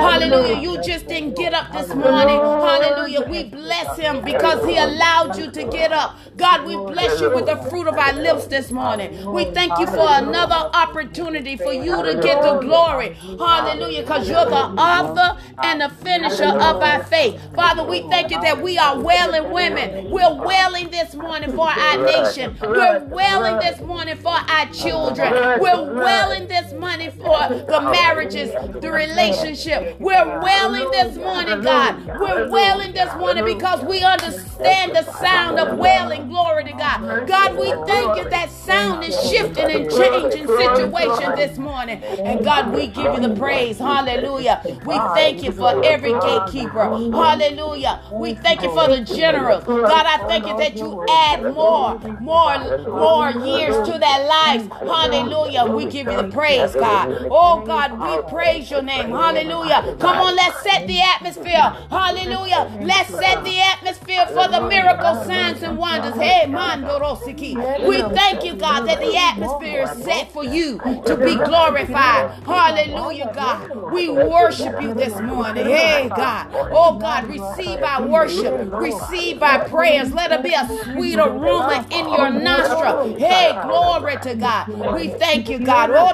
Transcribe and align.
Hallelujah. 0.00 0.54
You 0.54 0.78
just 0.78 1.06
didn't 1.08 1.34
get 1.34 1.54
up 1.54 1.72
this 1.72 1.94
morning. 1.94 2.38
Hallelujah. 2.60 3.22
We 3.22 3.44
bless 3.44 3.96
him 3.96 4.22
because 4.24 4.64
he 4.64 4.76
allowed 4.76 5.36
you 5.36 5.50
to 5.50 5.64
get 5.64 5.92
up. 5.92 6.16
God, 6.36 6.66
we 6.66 6.76
bless 6.76 7.20
you 7.20 7.30
with 7.30 7.46
the 7.46 7.56
fruit 7.56 7.88
of 7.88 7.98
our 7.98 8.12
lips 8.12 8.46
this 8.46 8.70
morning. 8.70 9.10
We 9.32 9.46
thank 9.46 9.78
you 9.78 9.86
for 9.86 10.06
another 10.08 10.54
opportunity 10.74 11.56
for 11.56 11.72
you 11.72 12.02
to 12.02 12.14
get 12.14 12.42
the 12.42 12.52
glory. 12.54 13.14
Hallelujah. 13.38 14.02
Because 14.02 14.28
you're 14.28 14.46
the 14.46 14.56
author 14.56 15.38
and 15.62 15.80
the 15.80 15.88
finisher 15.88 16.44
of 16.44 16.82
our 16.82 17.00
faith. 17.04 17.40
Father, 17.54 17.84
we 17.84 18.02
thank 18.02 18.30
you 18.30 18.40
that 18.40 18.62
we 18.62 18.78
are 18.78 18.98
wailing 19.00 19.50
women. 19.52 20.10
We're 20.10 20.34
wailing 20.34 20.90
this 20.90 21.14
morning 21.14 21.52
for 21.52 21.68
our 21.68 21.98
nation. 22.04 22.56
We're 22.60 23.00
wailing 23.00 23.58
this 23.58 23.80
morning 23.80 24.16
for 24.16 24.30
our 24.48 24.66
children. 24.72 25.32
We're 25.60 25.82
wailing 25.82 26.48
this 26.48 26.72
morning 26.72 27.10
for 27.12 27.38
the 27.66 27.80
marriages, 27.80 28.50
the 28.80 28.90
relationship. 28.90 29.87
We're 29.98 30.30
wailing 30.38 30.90
this 30.90 31.16
morning, 31.16 31.60
God. 31.60 31.96
We're 32.12 32.38
wailing 32.40 32.94
this 32.94 33.14
morning 33.14 33.44
because 33.44 33.82
we 33.84 34.02
understand 34.02 34.94
the 34.94 35.04
sound 35.04 35.58
of 35.58 35.72
wailing. 35.72 36.28
Glory 36.28 36.64
to 36.64 36.72
God. 36.72 37.00
God, 37.26 37.56
we 37.58 37.72
thank 37.72 38.14
you 38.16 38.28
that 38.30 38.50
sound 38.50 39.04
is 39.04 39.18
shifting 39.18 39.70
and 39.70 39.88
changing 39.88 40.48
situation 40.48 41.34
this 41.34 41.58
morning. 41.58 42.00
And 42.24 42.42
God, 42.42 42.72
we 42.72 42.88
give 42.88 43.12
you 43.14 43.20
the 43.20 43.30
praise. 43.30 43.78
Hallelujah. 43.78 44.62
We 44.82 45.00
thank 45.00 45.42
you 45.42 45.52
for 45.52 45.74
every 45.82 46.14
gatekeeper. 46.14 46.92
Hallelujah. 47.12 48.00
We 48.16 48.34
thank 48.34 48.62
you 48.62 48.68
for 48.68 48.88
the 48.88 49.00
generals. 49.00 49.64
God, 49.84 50.06
I 50.06 50.18
thank 50.18 50.46
you 50.46 50.54
that 50.54 50.80
you 50.80 50.98
add 51.08 51.42
more, 51.44 51.98
more, 52.18 52.56
more 52.92 53.30
years 53.30 53.80
to 53.82 53.92
their 53.98 54.26
lives. 54.26 54.68
Hallelujah. 54.86 55.66
We 55.66 55.86
give 55.86 56.08
you 56.08 56.16
the 56.16 56.24
praise, 56.24 56.74
God. 56.74 57.10
Oh 57.30 57.62
God, 57.64 58.00
we 58.00 58.18
praise 58.18 58.70
your 58.70 58.82
name. 58.82 59.10
Hallelujah. 59.10 59.77
Come 59.98 60.20
on, 60.20 60.36
let's 60.36 60.56
set 60.58 60.86
the 60.86 61.00
atmosphere. 61.00 61.72
Hallelujah. 61.90 62.66
Let's 62.80 63.10
set 63.10 63.44
the 63.44 63.60
atmosphere 63.60 64.26
for 64.26 64.48
the 64.48 64.60
miracle 64.60 65.14
signs 65.14 65.62
and 65.62 65.78
wonders. 65.78 66.16
Hey, 66.16 66.46
Mandorosiki. 66.48 67.60
We 67.82 68.02
thank 68.02 68.44
you, 68.44 68.54
God, 68.54 68.82
that 68.86 69.00
the 69.00 69.16
atmosphere 69.16 69.82
is 69.82 69.92
set 69.92 70.32
for 70.32 70.44
you 70.44 70.82
to 71.04 71.16
be 71.16 71.36
glorified. 71.36 72.28
Hallelujah, 72.44 73.28
God. 73.32 73.70
We 73.88 74.08
worship 74.08 74.80
you 74.80 74.92
this 74.94 75.20
morning. 75.20 75.66
Hey, 75.66 76.10
God. 76.10 76.48
Oh, 76.70 76.98
God, 76.98 77.28
receive 77.28 77.82
our 77.82 78.02
worship. 78.06 78.56
Receive 78.78 79.42
our 79.42 79.60
prayers. 79.60 80.12
Let 80.12 80.32
it 80.32 80.42
be 80.42 80.54
a 80.54 80.66
sweet 80.66 81.18
aroma 81.18 81.84
in 81.90 82.08
your 82.08 82.30
nostril. 82.30 82.98
Hey, 83.18 83.58
glory 83.60 84.18
to 84.18 84.34
God. 84.36 84.66
We 84.90 85.08
thank 85.08 85.48
you, 85.48 85.58
God. 85.60 85.90
Oh, 85.94 86.12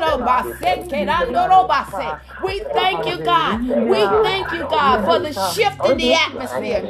We 2.45 2.61
thank 2.61 3.07
you, 3.07 3.19
God. 3.25 3.61
We 3.89 3.99
thank 4.23 4.53
you, 4.53 4.65
God, 4.71 5.05
for 5.05 5.19
the 5.19 5.33
shift 5.33 5.85
in 5.85 5.99
the 5.99 6.13
atmosphere. 6.15 6.83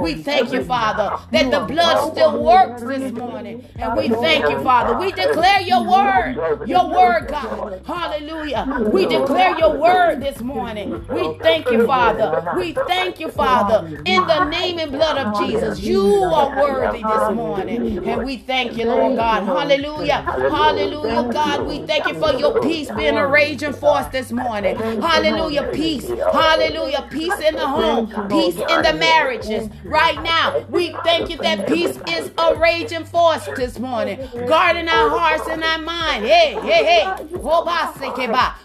We 0.00 0.14
thank 0.14 0.52
you, 0.52 0.64
Father, 0.64 1.12
that 1.32 1.50
the 1.50 1.60
blood 1.60 1.98
still 2.12 2.42
works 2.44 2.82
this 2.82 3.12
morning. 3.12 3.64
And 3.78 3.96
we 3.96 4.08
thank 4.08 4.48
you, 4.48 4.58
Father. 4.58 4.94
We 4.98 5.12
declare 5.12 5.60
your 5.62 5.84
word. 5.84 6.36
Your 6.66 6.86
word, 6.94 7.28
God. 7.28 7.80
Hallelujah. 7.86 8.66
We 8.92 9.06
declare 9.06 9.58
your 9.58 9.76
word 9.76 10.20
this 10.22 10.40
morning. 10.40 11.04
We 11.10 11.34
thank 11.42 11.70
you, 11.70 11.86
Father. 11.86 12.54
We 12.58 12.72
thank 12.74 13.20
you, 13.20 13.28
Father. 13.30 13.86
In 14.04 14.26
the 14.26 14.44
name 14.44 14.78
and 14.78 14.92
blood 14.92 15.16
of 15.18 15.34
Jesus, 15.38 15.80
you 15.80 16.30
are 16.34 16.50
worthy 16.60 17.02
this 17.02 17.28
morning. 17.30 18.02
And 18.06 18.24
we 18.24 18.36
thank 18.38 18.76
you, 18.76 18.84
Lord 18.86 19.16
God. 19.16 19.21
Hallelujah. 19.22 20.22
Hallelujah, 20.50 21.32
God. 21.32 21.66
We 21.66 21.78
thank 21.86 22.06
you 22.06 22.14
for 22.14 22.32
your 22.32 22.60
peace 22.60 22.90
being 22.90 23.16
a 23.16 23.26
raging 23.26 23.72
force 23.72 24.06
this 24.08 24.32
morning. 24.32 24.76
Hallelujah. 24.76 25.64
Peace. 25.72 26.08
Hallelujah. 26.08 27.06
Peace 27.10 27.40
in 27.40 27.54
the 27.56 27.66
home. 27.66 28.28
Peace 28.28 28.56
in 28.56 28.82
the 28.82 28.92
marriages. 28.94 29.68
Right 29.84 30.20
now, 30.22 30.64
we 30.68 31.00
thank 31.04 31.30
you 31.30 31.36
that 31.38 31.66
peace 31.66 31.98
is 32.08 32.30
a 32.38 32.54
raging 32.58 33.04
force 33.04 33.46
this 33.56 33.78
morning. 33.78 34.18
Guarding 34.46 34.88
our 34.88 35.08
hearts 35.10 35.48
and 35.48 35.62
our 35.62 35.78
mind. 35.78 36.24
Hey, 36.24 36.54
hey, 36.60 36.84
hey. 36.84 37.16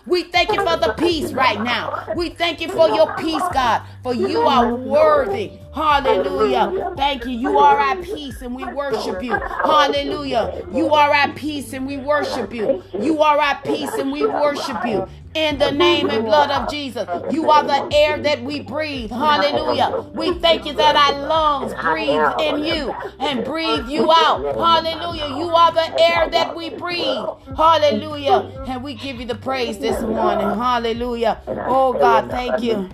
We 0.05 0.23
thank 0.23 0.51
you 0.53 0.59
for 0.61 0.77
the 0.77 0.93
peace 0.97 1.33
right 1.33 1.61
now. 1.61 2.13
We 2.15 2.29
thank 2.29 2.61
you 2.61 2.69
for 2.69 2.89
your 2.89 3.13
peace, 3.15 3.47
God, 3.49 3.81
for 4.03 4.13
you 4.13 4.41
are 4.41 4.75
worthy. 4.75 5.51
Hallelujah. 5.77 6.93
Thank 6.97 7.25
you. 7.25 7.31
You 7.37 7.57
are 7.59 7.79
at 7.79 8.01
peace 8.01 8.41
and 8.41 8.55
we 8.55 8.65
worship 8.65 9.21
you. 9.21 9.31
Hallelujah. 9.63 10.65
You 10.73 10.93
are 10.93 11.13
at 11.13 11.35
peace 11.35 11.71
and 11.73 11.85
we 11.85 11.97
worship 11.97 12.51
you. 12.53 12.83
You 12.99 13.21
are 13.21 13.39
at 13.39 13.63
peace 13.63 13.97
and 13.97 14.11
we 14.11 14.25
worship 14.25 14.83
you. 14.83 15.07
In 15.35 15.59
the 15.59 15.71
name 15.71 16.09
and 16.09 16.25
blood 16.25 16.49
of 16.49 16.67
Jesus. 16.67 17.07
You 17.31 17.51
are 17.51 17.63
the 17.63 17.83
air 17.93 18.17
that 18.23 18.43
we 18.43 18.59
breathe. 18.61 19.11
Hallelujah. 19.11 20.05
We 20.13 20.33
thank 20.39 20.65
you 20.65 20.73
that 20.73 20.95
our 20.95 21.27
lungs 21.27 21.75
breathe 21.75 22.27
in 22.39 22.63
you 22.63 22.95
and 23.19 23.45
breathe 23.45 23.87
you 23.87 24.11
out. 24.11 24.41
Hallelujah. 24.57 25.27
You 25.27 25.49
are 25.55 25.71
the 25.71 26.01
air 26.01 26.27
that 26.31 26.55
we 26.55 26.71
breathe. 26.71 27.29
Hallelujah. 27.55 28.63
And 28.67 28.83
we 28.83 28.95
give 28.95 29.19
you 29.19 29.27
the 29.27 29.35
praise 29.35 29.77
this 29.77 30.01
morning. 30.01 30.49
Hallelujah. 30.49 31.39
Oh 31.47 31.93
God, 31.93 32.31
thank 32.31 32.63
you. 32.63 32.89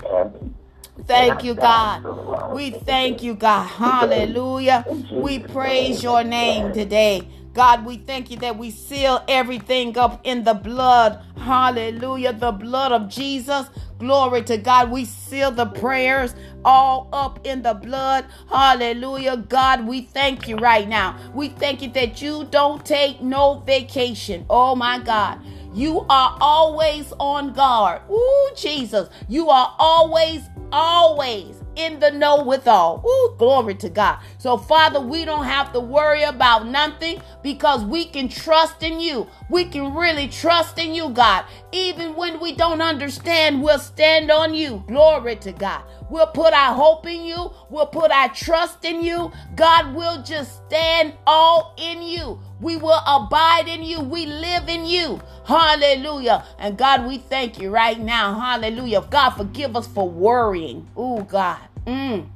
Thank 1.08 1.44
you, 1.44 1.56
God. 1.56 2.04
We 2.52 2.72
thank 2.72 3.24
you, 3.24 3.36
God. 3.36 3.68
Hallelujah. 3.68 4.88
We 5.16 5.40
praise 5.40 6.04
your 6.04 6.24
name 6.24 6.72
today. 6.72 7.28
God, 7.54 7.86
we 7.86 7.98
thank 7.98 8.32
you 8.32 8.38
that 8.38 8.58
we 8.58 8.72
seal 8.72 9.24
everything 9.28 9.98
up 9.98 10.22
in 10.24 10.44
the 10.44 10.54
blood. 10.56 11.20
Hallelujah. 11.38 12.34
The 12.34 12.52
blood 12.52 12.92
of 12.92 13.10
Jesus. 13.10 13.68
Glory 14.00 14.44
to 14.44 14.58
God. 14.58 14.92
We 14.92 15.06
seal 15.06 15.52
the 15.52 15.68
prayers 15.68 16.36
all 16.66 17.10
up 17.14 17.40
in 17.46 17.62
the 17.64 17.74
blood. 17.74 18.26
Hallelujah. 18.50 19.38
God, 19.38 19.88
we 19.88 20.02
thank 20.02 20.48
you 20.48 20.58
right 20.58 20.88
now. 20.88 21.18
We 21.34 21.50
thank 21.50 21.82
you 21.82 21.90
that 21.92 22.22
you 22.22 22.46
don't 22.52 22.86
take 22.86 23.22
no 23.22 23.60
vacation. 23.66 24.46
Oh, 24.50 24.76
my 24.76 25.00
God. 25.00 25.40
You 25.74 26.06
are 26.10 26.38
always 26.40 27.12
on 27.20 27.54
guard. 27.54 28.02
Ooh, 28.12 28.52
Jesus. 28.56 29.10
You 29.28 29.50
are 29.50 29.76
always 29.80 30.44
always 30.72 31.62
in 31.76 32.00
the 32.00 32.12
know 32.12 32.44
with 32.44 32.68
all. 32.68 33.04
Ooh, 33.06 33.36
glory 33.38 33.76
to 33.76 33.90
God. 33.90 34.20
So, 34.38 34.58
Father, 34.58 35.00
we 35.00 35.26
don't 35.26 35.46
have 35.46 35.74
to 35.74 35.80
worry 35.80 36.24
about 36.24 36.68
nothing 36.68 37.22
because 37.42 37.84
we 37.84 38.06
can 38.06 38.28
trust 38.28 38.84
in 38.84 39.00
you. 39.00 39.28
We 39.50 39.66
can 39.66 39.94
really 39.94 40.28
trust 40.28 40.78
in 40.78 40.94
you, 40.94 41.10
God. 41.10 41.46
Even 41.72 42.16
when 42.16 42.40
we 42.40 42.54
don't 42.56 42.82
understand, 42.82 43.62
we'll 43.62 43.80
stand 43.80 44.32
on 44.32 44.54
you. 44.54 44.84
Glory 44.88 45.36
to 45.38 45.52
God. 45.52 45.84
We'll 46.14 46.28
put 46.28 46.54
our 46.54 46.76
hope 46.76 47.08
in 47.08 47.26
you. 47.26 47.52
We'll 47.72 47.88
put 47.88 48.12
our 48.12 48.30
trust 48.30 48.86
in 48.86 49.02
you. 49.02 49.32
God 49.56 49.96
will 49.96 50.22
just 50.22 50.64
stand 50.68 51.14
all 51.26 51.74
in 51.76 52.04
you. 52.04 52.40
We 52.62 52.78
will 52.78 53.02
abide 53.08 53.68
in 53.68 53.82
you. 53.82 54.00
We 54.00 54.28
live 54.28 54.70
in 54.70 54.86
you. 54.86 55.20
Hallelujah. 55.48 56.46
And 56.60 56.78
God, 56.78 57.08
we 57.08 57.18
thank 57.18 57.60
you 57.60 57.72
right 57.72 58.00
now. 58.00 58.40
Hallelujah. 58.40 59.02
God, 59.10 59.32
forgive 59.32 59.76
us 59.76 59.88
for 59.88 60.08
worrying. 60.08 60.88
Oh, 60.96 61.24
God. 61.24 61.58
Mm. 61.88 62.30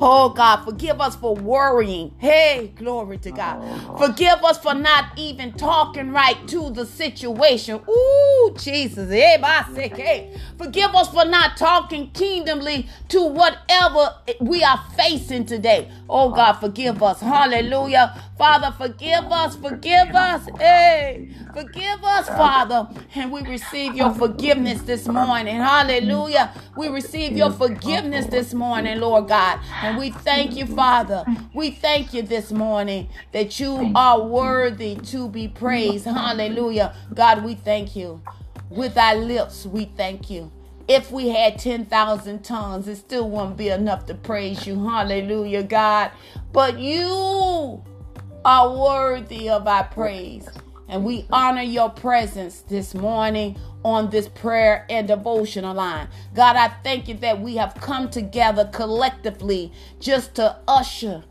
Oh 0.00 0.30
God, 0.30 0.64
forgive 0.64 1.00
us 1.00 1.16
for 1.16 1.34
worrying. 1.34 2.14
Hey, 2.18 2.72
glory 2.76 3.18
to 3.18 3.30
God. 3.30 3.58
Oh. 3.62 3.96
Forgive 4.06 4.42
us 4.44 4.58
for 4.58 4.74
not 4.74 5.06
even 5.16 5.52
talking 5.54 6.10
right 6.10 6.46
to 6.48 6.70
the 6.70 6.86
situation. 6.86 7.80
Ooh, 7.88 8.54
Jesus. 8.58 9.10
Hey, 9.10 9.38
my 9.40 9.64
sick. 9.74 9.96
Hey. 9.96 10.36
Forgive 10.58 10.94
us 10.94 11.08
for 11.08 11.24
not 11.24 11.56
talking 11.56 12.10
kingdomly 12.10 12.88
to 13.08 13.22
whatever 13.22 14.16
we 14.40 14.62
are 14.64 14.82
facing 14.96 15.46
today. 15.46 15.90
Oh 16.08 16.30
God, 16.30 16.54
forgive 16.54 17.02
us. 17.02 17.20
Hallelujah. 17.20 18.20
Father, 18.38 18.74
forgive 18.76 19.24
us. 19.24 19.56
Forgive 19.56 20.14
us. 20.14 20.48
Hey, 20.58 21.30
forgive 21.54 22.04
us, 22.04 22.28
Father. 22.28 22.88
And 23.14 23.32
we 23.32 23.42
receive 23.42 23.94
your 23.94 24.12
forgiveness 24.12 24.82
this 24.82 25.06
morning. 25.08 25.56
Hallelujah. 25.56 26.52
We 26.76 26.88
receive 26.88 27.36
your 27.36 27.50
forgiveness 27.50 28.26
this 28.26 28.54
morning, 28.54 29.00
Lord 29.00 29.28
God. 29.28 29.60
And 29.82 29.98
we 29.98 30.10
thank 30.10 30.56
you, 30.56 30.66
Father. 30.66 31.24
We 31.54 31.70
thank 31.70 32.14
you 32.14 32.22
this 32.22 32.52
morning 32.52 33.08
that 33.32 33.58
you 33.60 33.92
are 33.94 34.20
worthy 34.22 34.96
to 34.96 35.28
be 35.28 35.48
praised. 35.48 36.04
Hallelujah. 36.04 36.94
God, 37.14 37.44
we 37.44 37.54
thank 37.54 37.96
you. 37.96 38.20
With 38.70 38.96
our 38.96 39.16
lips, 39.16 39.66
we 39.66 39.86
thank 39.96 40.30
you. 40.30 40.50
If 40.88 41.12
we 41.12 41.28
had 41.28 41.58
10,000 41.58 42.42
tongues, 42.42 42.88
it 42.88 42.96
still 42.96 43.30
wouldn't 43.30 43.56
be 43.56 43.68
enough 43.68 44.06
to 44.06 44.14
praise 44.14 44.66
you. 44.66 44.82
Hallelujah, 44.88 45.62
God. 45.62 46.10
But 46.52 46.78
you 46.78 47.82
are 48.44 48.76
worthy 48.76 49.48
of 49.48 49.68
our 49.68 49.84
praise. 49.84 50.48
And 50.92 51.06
we 51.06 51.24
honor 51.32 51.62
your 51.62 51.88
presence 51.88 52.60
this 52.68 52.94
morning 52.94 53.58
on 53.82 54.10
this 54.10 54.28
prayer 54.28 54.84
and 54.90 55.08
devotional 55.08 55.74
line. 55.74 56.06
God, 56.34 56.54
I 56.54 56.68
thank 56.68 57.08
you 57.08 57.14
that 57.14 57.40
we 57.40 57.56
have 57.56 57.74
come 57.80 58.10
together 58.10 58.68
collectively 58.70 59.72
just 60.00 60.34
to 60.34 60.58
usher 60.68 61.24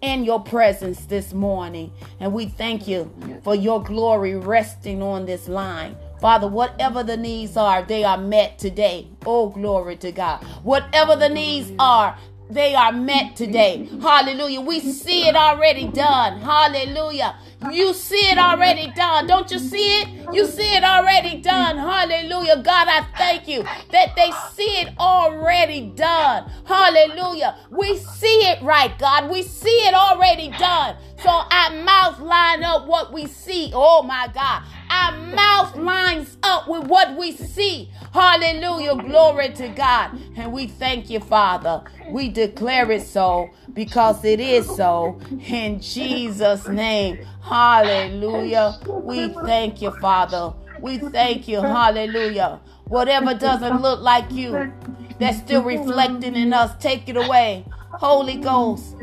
in 0.00 0.22
your 0.22 0.40
presence 0.40 1.06
this 1.06 1.34
morning. 1.34 1.90
And 2.20 2.32
we 2.32 2.46
thank 2.46 2.86
you 2.86 3.12
for 3.42 3.56
your 3.56 3.82
glory 3.82 4.36
resting 4.36 5.02
on 5.02 5.26
this 5.26 5.48
line. 5.48 5.96
Father, 6.20 6.46
whatever 6.46 7.02
the 7.02 7.16
needs 7.16 7.56
are, 7.56 7.82
they 7.82 8.04
are 8.04 8.18
met 8.18 8.58
today. 8.58 9.08
Oh, 9.26 9.48
glory 9.48 9.96
to 9.96 10.12
God. 10.12 10.44
Whatever 10.62 11.16
the 11.16 11.28
needs 11.28 11.72
are, 11.80 12.16
they 12.50 12.74
are 12.74 12.92
met 12.92 13.36
today. 13.36 13.88
Hallelujah. 14.00 14.60
We 14.60 14.80
see 14.80 15.28
it 15.28 15.36
already 15.36 15.88
done. 15.88 16.40
Hallelujah. 16.40 17.36
You 17.72 17.92
see 17.92 18.30
it 18.30 18.38
already 18.38 18.90
done. 18.92 19.26
Don't 19.26 19.50
you 19.50 19.58
see 19.58 20.00
it? 20.00 20.08
You 20.32 20.46
see 20.46 20.74
it 20.76 20.84
already 20.84 21.40
done. 21.40 21.76
Hallelujah. 21.76 22.62
God, 22.62 22.88
I 22.88 23.06
thank 23.16 23.48
you 23.48 23.62
that 23.90 24.14
they 24.16 24.30
see 24.54 24.80
it 24.82 24.94
already 24.98 25.88
done. 25.94 26.50
Hallelujah. 26.64 27.56
We 27.70 27.96
see 27.98 28.40
it 28.48 28.62
right, 28.62 28.96
God. 28.98 29.30
We 29.30 29.42
see 29.42 29.68
it 29.86 29.94
already 29.94 30.50
done. 30.50 30.96
So 31.22 31.30
our 31.30 31.70
mouth 31.82 32.20
line 32.20 32.62
up 32.62 32.86
what 32.86 33.12
we 33.12 33.26
see. 33.26 33.72
Oh 33.74 34.02
my 34.02 34.28
God. 34.32 34.62
Our 34.90 35.12
mouth 35.12 35.76
lines 35.76 36.36
up 36.42 36.68
with 36.68 36.84
what 36.84 37.16
we 37.16 37.32
see. 37.32 37.90
Hallelujah. 38.12 38.96
Glory 38.96 39.50
to 39.54 39.68
God. 39.68 40.18
And 40.36 40.52
we 40.52 40.66
thank 40.66 41.10
you, 41.10 41.20
Father. 41.20 41.82
We 42.10 42.28
declare 42.30 42.90
it 42.90 43.02
so 43.02 43.50
because 43.74 44.24
it 44.24 44.40
is 44.40 44.66
so. 44.66 45.20
In 45.46 45.80
Jesus' 45.80 46.68
name. 46.68 47.18
Hallelujah. 47.42 48.78
We 48.86 49.28
thank 49.28 49.82
you, 49.82 49.90
Father. 49.90 50.54
We 50.80 50.98
thank 50.98 51.48
you. 51.48 51.60
Hallelujah. 51.60 52.60
Whatever 52.86 53.34
doesn't 53.34 53.82
look 53.82 54.00
like 54.00 54.30
you, 54.32 54.72
that's 55.18 55.38
still 55.38 55.62
reflecting 55.62 56.36
in 56.36 56.52
us, 56.52 56.74
take 56.80 57.08
it 57.08 57.16
away. 57.16 57.64
Holy 57.90 58.36
Ghost, 58.36 58.96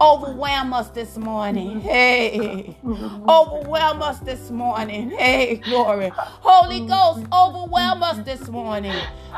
overwhelm 0.00 0.72
us 0.72 0.90
this 0.90 1.16
morning. 1.16 1.80
Hey, 1.80 2.76
overwhelm 2.84 4.02
us 4.02 4.20
this 4.20 4.50
morning. 4.50 5.10
Hey, 5.10 5.56
glory. 5.56 6.10
Holy 6.14 6.86
Ghost, 6.86 7.26
overwhelm 7.32 8.02
us 8.02 8.18
this 8.24 8.48
morning. 8.48 8.94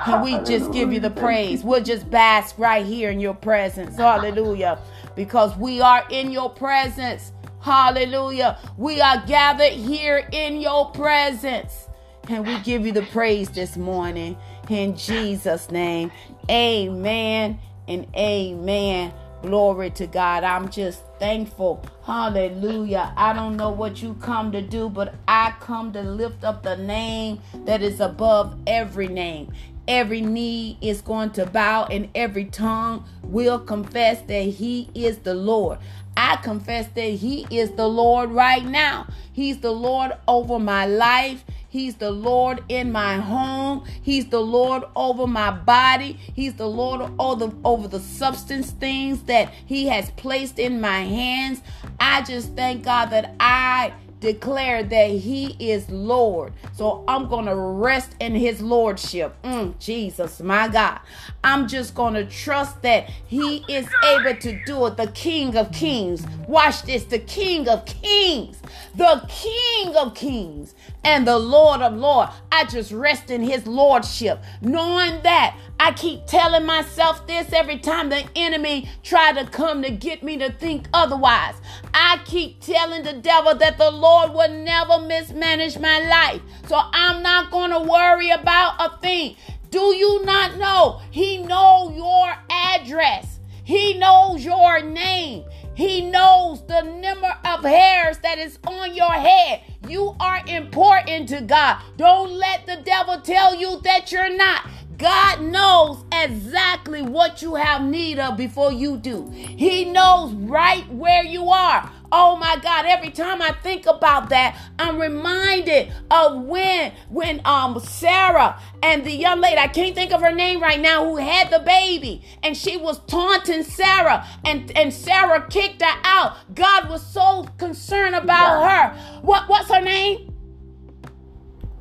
And 0.07 0.23
we 0.23 0.39
just 0.41 0.73
give 0.73 0.93
you 0.93 1.01
the 1.01 1.11
praise. 1.11 1.63
We'll 1.63 1.83
just 1.83 2.11
bask 2.11 2.59
right 2.59 2.85
here 2.85 3.11
in 3.11 3.21
your 3.21 3.35
presence. 3.35 3.97
Hallelujah. 3.97 4.81
Because 5.15 5.57
we 5.57 5.81
are 5.81 6.05
in 6.11 6.31
your 6.31 6.51
presence. 6.51 7.33
Hallelujah. 7.61 8.59
We 8.77 9.01
are 9.01 9.25
gathered 9.27 9.73
here 9.73 10.29
in 10.33 10.61
your 10.61 10.91
presence. 10.91 11.87
And 12.29 12.47
we 12.47 12.59
give 12.61 12.85
you 12.85 12.93
the 12.93 13.03
praise 13.03 13.51
this 13.51 13.77
morning 13.77 14.37
in 14.69 14.97
Jesus' 14.97 15.71
name. 15.71 16.11
Amen 16.51 17.59
and 17.91 18.07
amen. 18.17 19.13
Glory 19.43 19.91
to 19.91 20.07
God. 20.07 20.45
I'm 20.45 20.71
just 20.71 21.03
thankful. 21.19 21.85
Hallelujah. 22.05 23.13
I 23.17 23.33
don't 23.33 23.57
know 23.57 23.71
what 23.71 24.03
you 24.03 24.15
come 24.15 24.53
to 24.53 24.63
do, 24.63 24.89
but 24.89 25.15
I 25.27 25.55
come 25.61 25.93
to 25.95 26.03
lift 26.03 26.45
up 26.45 26.63
the 26.63 26.77
name 26.77 27.41
that 27.65 27.83
is 27.83 28.01
above 28.01 28.57
every 28.67 29.09
name. 29.09 29.53
Every 29.89 30.21
knee 30.21 30.79
is 30.81 31.01
going 31.01 31.31
to 31.31 31.47
bow 31.47 31.87
and 31.87 32.09
every 32.15 32.45
tongue 32.45 33.05
will 33.25 33.59
confess 33.59 34.21
that 34.23 34.43
He 34.43 34.89
is 34.95 35.19
the 35.19 35.35
Lord. 35.35 35.79
I 36.17 36.37
confess 36.37 36.89
that 36.89 37.01
He 37.01 37.47
is 37.51 37.71
the 37.73 37.89
Lord 37.89 38.31
right 38.31 38.65
now. 38.65 39.07
He's 39.33 39.59
the 39.61 39.71
Lord 39.73 40.13
over 40.29 40.59
my 40.59 40.87
life. 40.87 41.45
He's 41.69 41.95
the 41.95 42.11
Lord 42.11 42.65
in 42.69 42.91
my 42.91 43.17
home. 43.19 43.85
He's 44.03 44.29
the 44.29 44.41
Lord 44.41 44.83
over 44.97 45.27
my 45.27 45.53
body. 45.53 46.15
He's 46.35 46.55
the 46.55 46.69
Lord 46.69 47.09
over, 47.19 47.53
over 47.65 47.87
the 47.87 48.01
substance 48.01 48.73
things 48.73 49.23
that 49.25 49.53
He 49.67 49.87
has 49.87 50.11
placed 50.13 50.59
in 50.59 50.81
my 50.81 51.03
hands. 51.03 51.63
I 52.01 52.23
just 52.23 52.57
thank 52.57 52.85
God 52.85 53.11
that 53.11 53.37
I 53.39 53.93
declare 54.21 54.83
that 54.83 55.11
he 55.11 55.57
is 55.59 55.91
Lord. 55.91 56.53
So 56.75 57.05
I'm 57.09 57.29
going 57.29 57.47
to 57.47 57.57
rest 57.57 58.15
in 58.21 58.35
his 58.35 58.61
lordship. 58.61 59.35
Mm, 59.43 59.79
Jesus, 59.79 60.41
my 60.41 60.69
God. 60.69 61.01
I'm 61.43 61.69
just 61.69 61.95
going 61.95 62.15
to 62.15 62.27
trust 62.27 62.83
that 62.83 63.09
he 63.27 63.65
is 63.69 63.89
able 64.05 64.35
to 64.37 64.65
do 64.65 64.87
it. 64.87 64.97
The 64.97 65.07
King 65.09 65.57
of 65.57 65.73
Kings. 65.73 66.27
Watch 66.47 66.83
this. 66.83 67.05
The 67.05 67.19
King 67.19 67.69
of 67.69 67.87
Kings. 67.87 68.61
The 68.95 69.25
King 69.29 69.97
of 69.97 70.15
Kings 70.15 70.75
and 71.05 71.27
the 71.27 71.39
Lord 71.39 71.81
of 71.81 71.95
Lords. 71.95 72.33
I 72.53 72.65
just 72.65 72.93
rest 72.93 73.31
in 73.31 73.43
his 73.43 73.67
lordship, 73.67 74.43
knowing 74.61 75.23
that 75.23 75.57
I 75.79 75.93
keep 75.93 76.27
telling 76.27 76.67
myself 76.67 77.27
this 77.27 77.53
every 77.53 77.79
time 77.79 78.11
the 78.11 78.25
enemy 78.37 78.89
try 79.03 79.33
to 79.33 79.47
come 79.47 79.83
to 79.83 79.91
get 79.91 80.23
me 80.23 80.37
to 80.39 80.53
think 80.53 80.89
otherwise. 80.93 81.55
I 81.95 82.21
keep 82.27 82.61
telling 82.61 83.03
the 83.03 83.15
devil 83.15 83.55
that 83.55 83.79
the 83.79 83.91
Lord 83.91 84.35
will 84.35 84.51
never 84.51 84.99
mismanage 85.01 85.79
my 85.79 86.01
life. 86.01 86.43
So 86.67 86.79
I'm 86.79 87.23
not 87.23 87.51
going 87.51 87.71
to 87.71 87.81
worry 87.81 88.31
about 88.31 88.75
a 88.79 88.99
thing. 88.99 89.37
Do 89.71 89.95
you 89.95 90.25
not 90.25 90.57
know? 90.59 91.01
He 91.11 91.39
knows 91.39 91.95
your 91.97 92.35
address. 92.51 93.39
He 93.65 93.95
knows 93.95 94.45
your 94.45 94.83
name. 94.83 95.45
He 95.75 96.11
knows 96.11 96.67
the 96.67 96.83
number 96.83 97.33
of 97.45 97.63
hairs 97.63 98.19
that 98.19 98.39
is 98.39 98.59
on 98.67 98.95
your 98.95 99.13
head. 99.13 99.63
You 99.89 100.17
are 100.21 100.43
important 100.47 101.29
to 101.31 101.41
God. 101.41 101.81
Don't 101.97 102.33
let 102.33 102.67
the 102.67 102.83
devil 102.85 103.21
tell 103.21 103.55
you 103.55 103.81
that 103.83 104.11
you're 104.11 104.37
not. 104.37 104.69
God 104.99 105.41
knows 105.41 106.05
exactly 106.13 107.01
what 107.01 107.41
you 107.41 107.55
have 107.55 107.83
need 107.83 108.19
of 108.19 108.37
before 108.37 108.73
you 108.73 108.99
do. 108.99 109.31
He 109.31 109.87
knows 109.87 110.35
right 110.35 110.87
where 110.93 111.25
you 111.25 111.49
are. 111.49 111.91
Oh 112.13 112.37
my 112.37 112.57
God, 112.63 112.87
every 112.87 113.11
time 113.11 113.41
I 113.41 113.53
think 113.53 113.87
about 113.87 114.31
that, 114.31 114.59
I'm 114.79 115.01
reminded 115.01 115.93
of 116.11 116.43
when 116.43 116.93
when 117.09 117.41
um 117.45 117.79
Sarah 117.81 118.61
and 118.83 119.05
the 119.05 119.13
young 119.13 119.41
lady, 119.41 119.59
I 119.59 119.69
can't 119.69 119.95
think 119.95 120.13
of 120.13 120.21
her 120.21 120.33
name 120.33 120.61
right 120.61 120.81
now, 120.81 121.05
who 121.05 121.17
had 121.17 121.51
the 121.51 121.61
baby, 121.61 122.23
and 122.43 122.57
she 122.57 122.77
was 122.77 122.99
taunting 123.07 123.63
Sarah, 123.63 124.27
and, 124.45 124.77
and 124.77 124.93
Sarah 124.93 125.47
kicked 125.49 125.83
her 125.83 126.01
out. 126.05 126.37
God 126.55 126.89
was 126.89 127.07
so 127.07 127.45
concerned 127.59 128.15
about 128.15 128.69
her. 128.69 129.21
What 129.23 129.49
what's 129.49 129.71
her 129.71 129.81
name? 129.81 130.35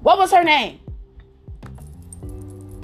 What 0.02 0.18
was 0.18 0.32
her 0.32 0.44
name? 0.44 0.80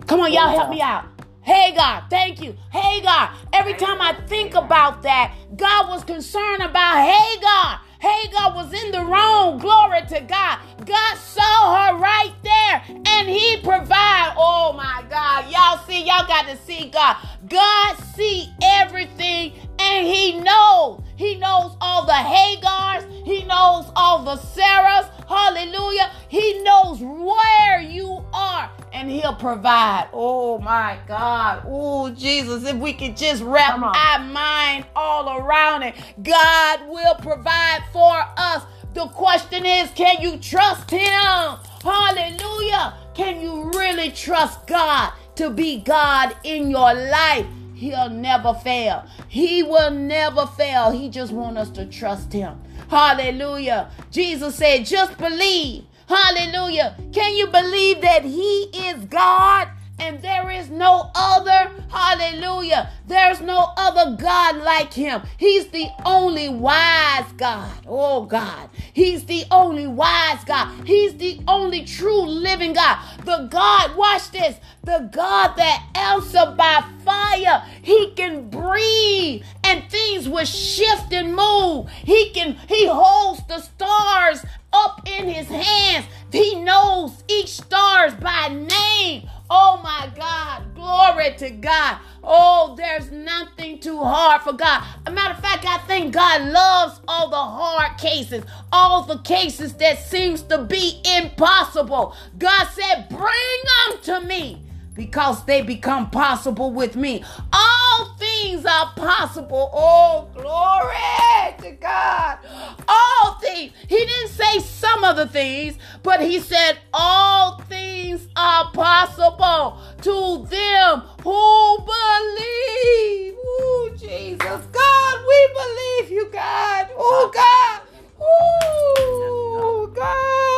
Come 0.08 0.20
on, 0.20 0.34
y'all 0.34 0.50
help 0.50 0.70
me 0.70 0.82
out. 0.82 1.06
Hagar, 1.46 2.08
thank 2.10 2.42
you. 2.42 2.56
Hagar. 2.72 3.32
Every 3.54 3.76
time 3.76 4.02
I 4.02 4.14
think 4.26 4.56
about 4.56 5.04
that, 5.04 5.32
God 5.56 5.90
was 5.90 6.04
concerned 6.04 6.64
about 6.64 6.98
Hagar. 7.06 7.82
Hagar 8.00 8.56
was 8.56 8.74
in 8.74 8.92
the 8.92 9.06
wrong. 9.06 9.60
Glory 9.60 10.02
to 10.10 10.22
God. 10.22 10.60
God 10.84 11.18
saw 11.18 11.92
her 11.92 12.00
right 12.00 12.34
there 12.42 12.84
and 12.90 13.30
he 13.30 13.58
provided. 13.58 14.34
Oh 14.38 14.74
my 14.76 15.04
God. 15.08 15.46
Y'all 15.52 15.78
see, 15.86 16.04
y'all 16.04 16.28
got 16.28 16.48
to 16.48 16.58
see 16.58 16.90
God. 16.90 17.18
God 17.48 17.96
see 18.16 18.52
everything 18.64 19.54
and 19.78 20.08
he 20.08 20.40
knows. 20.40 21.04
He 21.16 21.36
knows 21.36 21.78
all 21.80 22.08
the 22.08 22.12
Hagars. 22.12 23.06
He 23.24 23.44
knows 23.44 23.92
all 23.96 24.24
the 24.24 24.38
Sarahs. 24.38 25.10
Hallelujah. 25.30 26.12
He 26.28 26.64
knows 26.64 27.02
where 27.02 27.82
you 27.82 28.26
are 28.34 28.72
and 28.96 29.12
he'll 29.12 29.36
provide. 29.36 30.08
Oh 30.14 30.58
my 30.60 30.98
God. 31.06 31.64
Oh 31.68 32.10
Jesus, 32.12 32.66
if 32.66 32.78
we 32.78 32.94
could 32.94 33.18
just 33.18 33.44
wrap 33.44 33.78
our 33.82 34.20
mind 34.20 34.86
all 34.96 35.38
around 35.38 35.84
it, 35.84 35.96
God 36.24 36.88
will 36.88 37.16
provide 37.16 37.84
for 37.92 38.24
us. 38.38 38.64
The 38.94 39.08
question 39.08 39.66
is, 39.66 39.92
can 39.92 40.22
you 40.22 40.38
trust 40.38 40.90
him? 40.90 41.58
Hallelujah. 41.84 42.98
Can 43.14 43.42
you 43.42 43.70
really 43.72 44.12
trust 44.12 44.66
God 44.66 45.12
to 45.36 45.50
be 45.50 45.82
God 45.82 46.34
in 46.46 46.70
your 46.70 46.94
life? 46.94 47.46
He'll 47.74 48.10
never 48.10 48.54
fail. 48.54 49.06
He 49.28 49.62
will 49.62 49.92
never 49.92 50.46
fail. 50.48 50.92
He 50.92 51.10
just 51.10 51.34
wants 51.34 51.60
us 51.60 51.70
to 51.72 51.86
trust 51.86 52.32
him. 52.32 52.58
Hallelujah. 52.90 53.92
Jesus 54.10 54.56
said, 54.56 54.86
just 54.86 55.18
believe. 55.18 55.84
Hallelujah. 56.08 56.98
Can 57.14 57.36
you 57.36 57.48
believe 57.48 58.02
that 58.02 58.24
he 58.24 58.70
is 58.74 59.06
God? 59.06 59.70
and 60.00 60.22
there 60.22 60.50
is 60.50 60.70
no 60.70 61.10
other. 61.16 61.72
Hallelujah. 61.90 62.92
There's 63.08 63.42
no 63.42 63.72
other 63.78 64.16
God 64.20 64.58
like 64.58 64.94
him. 64.94 65.22
He's 65.38 65.68
the 65.68 65.88
only 66.06 66.50
wise 66.50 67.32
God. 67.38 67.72
Oh, 67.88 68.26
God. 68.26 68.70
He's 68.94 69.26
the 69.26 69.46
only 69.52 69.88
wise 69.88 70.44
God. 70.46 70.86
He's 70.86 71.16
the 71.16 71.40
only 71.48 71.86
true 71.86 72.26
living 72.26 72.74
God. 72.74 73.00
The 73.24 73.48
God, 73.50 73.96
watch 73.96 74.32
this, 74.32 74.58
the 74.84 75.10
God 75.12 75.56
that 75.56 75.88
answer 75.96 76.54
by 76.58 76.84
fire. 77.04 77.64
He 77.82 78.12
can 78.12 78.50
breathe 78.50 79.44
and 79.64 79.84
things 79.90 80.28
will 80.28 80.46
shift 80.46 81.14
and 81.14 81.36
move. 81.36 81.90
He 81.90 82.32
can, 82.32 82.58
he 82.68 82.88
holds 82.88 83.46
the 83.48 83.60
stars 83.60 84.46
up 84.84 85.08
in 85.08 85.28
his 85.30 85.48
hands. 85.48 86.06
He 86.32 86.56
knows 86.56 87.24
each 87.28 87.50
stars 87.50 88.14
by 88.16 88.50
name. 88.50 89.30
Oh 89.50 89.80
my 89.84 90.10
God. 90.16 90.76
Glory 90.76 91.34
to 91.38 91.50
God. 91.52 91.98
Oh, 92.24 92.76
there's 92.76 93.12
nothing 93.12 93.80
too 93.80 94.00
hard 94.00 94.42
for 94.42 94.54
God. 94.54 94.84
A 95.06 95.12
matter 95.12 95.36
of 95.36 95.40
fact, 95.40 95.66
I 95.66 95.78
think 95.80 96.14
God 96.14 96.42
loves 96.52 97.00
all 97.08 97.30
the 97.30 97.36
hard 97.36 97.98
cases, 97.98 98.44
all 98.72 99.04
the 99.04 99.20
cases 99.20 99.74
that 99.76 100.00
seems 100.00 100.42
to 100.44 100.64
be 100.64 101.02
impossible. 101.06 102.16
God 102.38 102.68
said, 102.74 103.08
bring 103.10 103.58
them 103.90 104.02
to 104.04 104.22
me 104.28 104.62
because 104.96 105.46
they 105.46 105.62
become 105.62 106.10
possible 106.10 106.72
with 106.72 106.96
me. 106.96 107.24
All 107.54 108.16
things 108.18 108.25
are 108.66 108.92
possible. 108.96 109.70
Oh, 109.74 110.30
glory 110.34 111.56
to 111.60 111.72
God. 111.82 112.40
All 112.88 113.36
things. 113.36 113.74
He 113.88 113.98
didn't 113.98 114.30
say 114.30 114.60
some 114.60 115.04
of 115.04 115.16
the 115.16 115.28
things, 115.28 115.78
but 116.04 116.22
he 116.22 116.40
said 116.40 116.80
all 116.94 117.60
things 117.62 118.28
are 118.36 118.72
possible 118.72 119.80
to 120.02 120.46
them 120.50 121.02
who 121.24 121.78
believe. 121.78 123.36
Oh, 123.38 123.92
Jesus. 123.98 124.66
God, 124.72 125.20
we 125.28 125.50
believe 125.54 126.12
you, 126.12 126.30
God. 126.32 126.90
Oh, 126.98 127.32
God. 127.34 127.82
Oh, 128.20 129.92
God. 129.94 130.55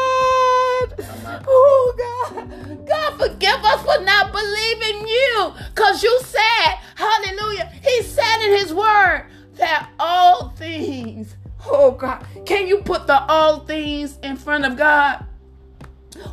Oh, 1.00 1.94
God. 1.98 2.86
God, 2.88 3.18
forgive 3.18 3.64
us 3.64 3.82
for 3.82 4.04
not 4.04 4.32
believing 4.32 5.08
you. 5.08 5.54
Because 5.74 6.04
you 6.04 6.20
said, 6.24 6.80
hallelujah, 6.96 7.72
he 7.84 8.02
said 8.04 8.46
in 8.46 8.58
his 8.58 8.74
word 8.74 9.28
that 9.56 9.90
all 10.00 10.50
things, 10.52 11.36
oh, 11.66 11.92
God, 11.92 12.26
can 12.46 12.68
you 12.68 12.80
put 12.80 13.08
the 13.08 13.22
all 13.24 13.62
things 13.62 14.18
in 14.24 14.38
front 14.38 14.66
of 14.66 14.78
God? 14.78 15.26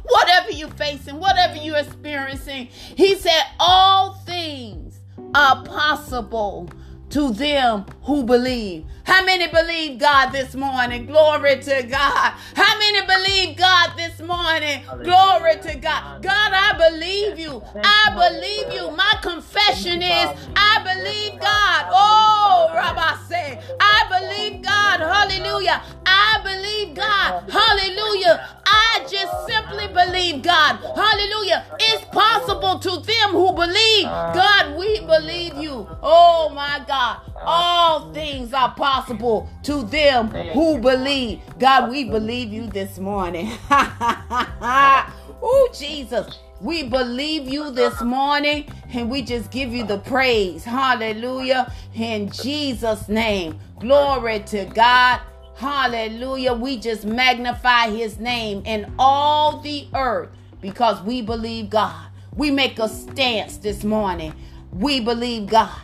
Whatever 0.09 0.51
you're 0.51 0.69
facing, 0.71 1.19
whatever 1.19 1.57
you're 1.57 1.77
experiencing, 1.77 2.67
he 2.67 3.17
said 3.17 3.43
all 3.61 4.15
things 4.25 5.01
are 5.35 5.63
possible 5.65 6.71
to 7.15 7.31
them 7.31 7.87
who 8.03 8.25
believe. 8.25 8.85
How 9.05 9.25
many 9.25 9.47
believe 9.47 10.01
God 10.01 10.31
this 10.31 10.53
morning? 10.57 11.07
Glory 11.07 11.61
to 11.61 11.83
God. 11.85 12.33
How 12.57 12.77
many 12.77 13.07
believe 13.07 13.57
God 13.57 13.93
this 13.97 14.19
morning? 14.19 14.83
Glory 15.05 15.55
to 15.63 15.77
God. 15.77 16.21
God, 16.23 16.53
I 16.53 16.73
believe 16.77 17.39
you. 17.39 17.63
I 17.77 18.11
believe 18.17 18.73
you. 18.75 18.91
My 18.97 19.13
confession 19.23 20.03
is 20.03 20.29
I 20.57 20.83
believe 20.83 21.41
God. 21.41 21.87
Oh, 21.93 22.71
Rabbi 22.75 23.15
say, 23.29 23.61
I 23.79 23.99
believe 24.11 24.63
God. 24.63 24.99
Hallelujah. 24.99 25.83
I 26.05 26.41
believe 26.43 26.97
God. 26.97 27.49
Hallelujah. 27.49 28.49
I 28.67 29.07
just 29.09 29.47
simply 29.47 29.87
believe 29.87 30.43
God. 30.43 30.79
Hallelujah. 30.97 31.65
It's 31.79 32.05
possible 32.07 32.81
to 32.81 32.91
them 33.07 33.31
who 33.31 33.53
believe. 33.53 34.05
God, 34.05 34.77
we 34.77 35.01
believe 35.01 35.55
you. 35.59 35.87
Oh 36.03 36.51
my 36.55 36.83
God. 36.89 37.04
All 37.37 38.13
things 38.13 38.53
are 38.53 38.75
possible 38.75 39.49
to 39.65 39.83
them 39.83 40.29
who 40.29 40.79
believe. 40.79 41.41
God, 41.59 41.91
we 41.91 42.05
believe 42.05 42.53
you 42.53 42.67
this 42.67 42.99
morning. 42.99 43.51
oh, 43.71 45.69
Jesus. 45.73 46.39
We 46.61 46.85
believe 46.85 47.47
you 47.49 47.71
this 47.73 48.01
morning 48.01 48.67
and 48.91 49.11
we 49.11 49.21
just 49.23 49.51
give 49.51 49.73
you 49.73 49.85
the 49.85 49.99
praise. 49.99 50.65
Hallelujah. 50.65 51.71
In 51.95 52.31
Jesus' 52.31 53.09
name. 53.09 53.59
Glory 53.81 54.41
to 54.47 54.65
God. 54.67 55.21
Hallelujah. 55.57 56.55
We 56.55 56.79
just 56.79 57.05
magnify 57.05 57.91
his 57.91 58.19
name 58.19 58.63
in 58.65 58.93
all 58.99 59.61
the 59.61 59.89
earth 59.95 60.31
because 60.63 61.03
we 61.03 61.21
believe 61.21 61.69
God. 61.71 62.07
We 62.35 62.51
make 62.51 62.79
a 62.79 62.89
stance 62.89 63.59
this 63.59 63.85
morning. 63.85 64.33
We 64.73 65.01
believe 65.01 65.49
God. 65.49 65.79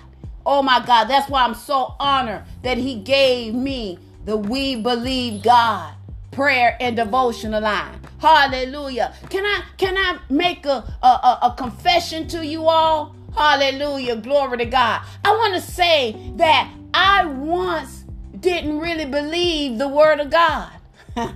Oh 0.53 0.63
my 0.63 0.85
God, 0.85 1.05
that's 1.05 1.31
why 1.31 1.45
I'm 1.45 1.55
so 1.55 1.95
honored 2.01 2.43
that 2.63 2.77
He 2.77 2.97
gave 2.97 3.55
me 3.55 4.01
the 4.25 4.37
We 4.37 4.75
Believe 4.75 5.45
God 5.45 5.95
prayer 6.33 6.77
and 6.81 6.97
devotional 6.97 7.63
line. 7.63 8.01
Hallelujah. 8.19 9.15
Can 9.29 9.47
I 9.47 9.63
can 9.77 9.97
I 9.97 10.19
make 10.29 10.67
a, 10.67 10.93
a, 11.05 11.39
a 11.43 11.55
confession 11.57 12.27
to 12.29 12.45
you 12.45 12.67
all? 12.67 13.15
Hallelujah. 13.37 14.17
Glory 14.17 14.59
to 14.59 14.65
God. 14.65 15.03
I 15.25 15.31
want 15.31 15.55
to 15.55 15.61
say 15.61 16.33
that 16.35 16.69
I 16.93 17.27
once 17.27 18.05
didn't 18.41 18.81
really 18.81 19.07
believe 19.07 19.79
the 19.79 19.87
word 19.87 20.19
of 20.19 20.31
God. 20.31 20.73
oh, 21.17 21.31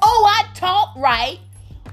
I 0.00 0.46
talked 0.54 0.98
right. 0.98 1.40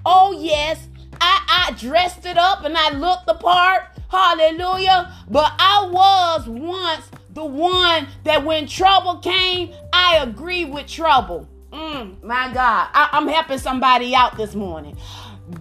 Oh, 0.06 0.32
yes. 0.32 0.88
I, 1.20 1.68
I 1.68 1.72
dressed 1.74 2.26
it 2.26 2.38
up 2.38 2.64
and 2.64 2.78
I 2.78 2.92
looked 2.92 3.26
the 3.26 3.34
part. 3.34 3.99
Hallelujah. 4.10 5.14
But 5.30 5.54
I 5.60 5.88
was 5.92 6.48
once 6.48 7.10
the 7.30 7.46
one 7.46 8.08
that 8.24 8.44
when 8.44 8.68
trouble 8.68 9.18
came, 9.18 9.74
I 9.94 10.18
agreed 10.18 10.74
with 10.74 10.88
trouble. 10.88 11.48
Mm, 11.72 12.22
my 12.24 12.52
God. 12.54 12.90
I, 12.94 13.10
I'm 13.12 13.28
helping 13.28 13.60
somebody 13.60 14.16
out 14.16 14.36
this 14.36 14.56
morning. 14.56 14.98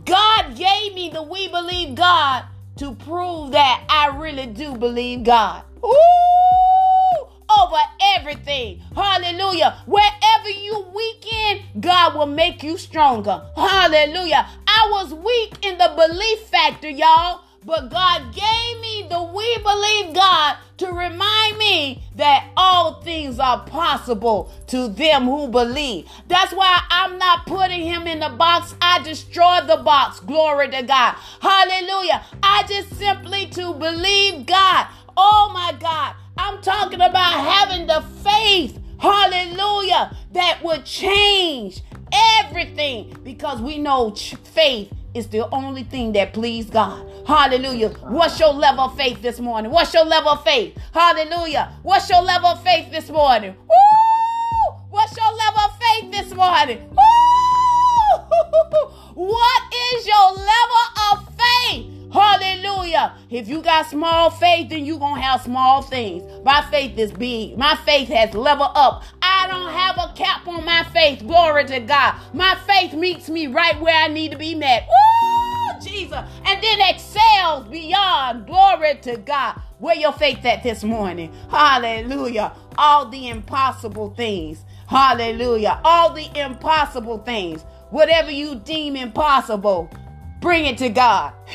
God 0.04 0.56
gave 0.56 0.94
me 0.94 1.10
the 1.10 1.22
we 1.22 1.48
believe 1.48 1.94
God 1.94 2.44
to 2.76 2.94
prove 2.94 3.52
that 3.52 3.84
I 3.88 4.16
really 4.16 4.46
do 4.46 4.74
believe 4.76 5.24
God. 5.24 5.64
Ooh, 5.84 7.28
over 7.60 7.76
everything. 8.16 8.80
Hallelujah. 8.94 9.82
Wherever 9.86 10.48
you 10.48 10.86
weaken, 10.94 11.80
God 11.80 12.14
will 12.14 12.26
make 12.26 12.62
you 12.62 12.78
stronger. 12.78 13.42
Hallelujah. 13.56 14.48
I 14.66 14.88
was 14.90 15.12
weak 15.14 15.64
in 15.64 15.78
the 15.78 15.92
belief 15.96 16.40
factor, 16.48 16.88
y'all. 16.88 17.42
But 17.64 17.90
God 17.90 18.34
gave 18.34 18.80
me 18.80 19.06
the 19.08 19.22
we 19.22 19.58
believe 19.58 20.14
God 20.14 20.56
to 20.78 20.86
remind 20.86 21.58
me 21.58 22.02
that 22.14 22.50
all 22.56 23.02
things 23.02 23.38
are 23.38 23.64
possible 23.64 24.50
to 24.68 24.88
them 24.88 25.24
who 25.24 25.48
believe. 25.48 26.08
That's 26.28 26.52
why 26.52 26.82
I'm 26.90 27.18
not 27.18 27.46
putting 27.46 27.80
him 27.80 28.06
in 28.06 28.20
the 28.20 28.28
box. 28.30 28.74
I 28.80 29.02
destroy 29.02 29.60
the 29.66 29.78
box. 29.78 30.20
Glory 30.20 30.70
to 30.70 30.82
God. 30.82 31.16
Hallelujah. 31.40 32.24
I 32.42 32.64
just 32.68 32.96
simply 32.96 33.46
to 33.46 33.74
believe 33.74 34.46
God. 34.46 34.86
Oh 35.16 35.50
my 35.52 35.76
God. 35.78 36.14
I'm 36.36 36.62
talking 36.62 37.00
about 37.00 37.32
having 37.32 37.86
the 37.88 38.02
faith. 38.22 38.78
Hallelujah. 38.98 40.16
That 40.32 40.60
would 40.62 40.84
change 40.84 41.82
everything 42.12 43.16
because 43.24 43.60
we 43.60 43.78
know 43.78 44.14
faith 44.14 44.92
is 45.18 45.26
the 45.28 45.48
only 45.50 45.82
thing 45.82 46.12
that 46.12 46.32
please 46.32 46.70
God. 46.70 47.04
Hallelujah. 47.26 47.90
What's 48.08 48.40
your 48.40 48.54
level 48.54 48.84
of 48.84 48.96
faith 48.96 49.20
this 49.20 49.40
morning? 49.40 49.70
What's 49.70 49.92
your 49.92 50.04
level 50.04 50.30
of 50.30 50.44
faith? 50.44 50.78
Hallelujah. 50.94 51.72
What's 51.82 52.08
your 52.08 52.22
level 52.22 52.48
of 52.48 52.62
faith 52.62 52.90
this 52.90 53.10
morning? 53.10 53.54
Woo! 53.68 54.78
What's 54.90 55.16
your 55.16 55.26
level 55.26 55.60
of 55.60 55.78
faith 55.78 56.12
this 56.12 56.34
morning? 56.34 56.88
Woo! 56.90 56.96
What 59.18 59.62
is 59.92 60.06
your 60.06 60.30
level 60.32 60.84
of 61.12 61.28
faith? 61.36 61.97
Hallelujah. 62.12 63.14
If 63.30 63.48
you 63.48 63.60
got 63.60 63.86
small 63.86 64.30
faith, 64.30 64.70
then 64.70 64.84
you're 64.84 64.98
going 64.98 65.16
to 65.16 65.20
have 65.20 65.42
small 65.42 65.82
things. 65.82 66.22
My 66.44 66.62
faith 66.70 66.98
is 66.98 67.12
big. 67.12 67.58
My 67.58 67.76
faith 67.84 68.08
has 68.08 68.34
leveled 68.34 68.70
up. 68.74 69.04
I 69.20 69.46
don't 69.48 69.70
have 69.70 69.96
a 69.98 70.14
cap 70.14 70.46
on 70.46 70.64
my 70.64 70.84
faith. 70.92 71.20
Glory 71.20 71.66
to 71.66 71.80
God. 71.80 72.14
My 72.32 72.56
faith 72.66 72.94
meets 72.94 73.28
me 73.28 73.46
right 73.46 73.78
where 73.80 73.94
I 73.94 74.08
need 74.08 74.32
to 74.32 74.38
be 74.38 74.54
met. 74.54 74.88
Woo, 74.88 75.80
Jesus. 75.80 76.24
And 76.44 76.62
then 76.62 76.78
excels 76.88 77.68
beyond. 77.68 78.46
Glory 78.46 78.98
to 79.02 79.18
God. 79.18 79.60
Where 79.78 79.94
your 79.94 80.12
faith 80.12 80.44
at 80.44 80.62
this 80.62 80.82
morning? 80.82 81.32
Hallelujah. 81.50 82.52
All 82.76 83.08
the 83.08 83.28
impossible 83.28 84.14
things. 84.16 84.64
Hallelujah. 84.88 85.80
All 85.84 86.14
the 86.14 86.28
impossible 86.38 87.18
things. 87.18 87.64
Whatever 87.90 88.30
you 88.30 88.56
deem 88.56 88.96
impossible, 88.96 89.90
Bring 90.40 90.66
it 90.66 90.78
to 90.78 90.88
God. 90.88 91.32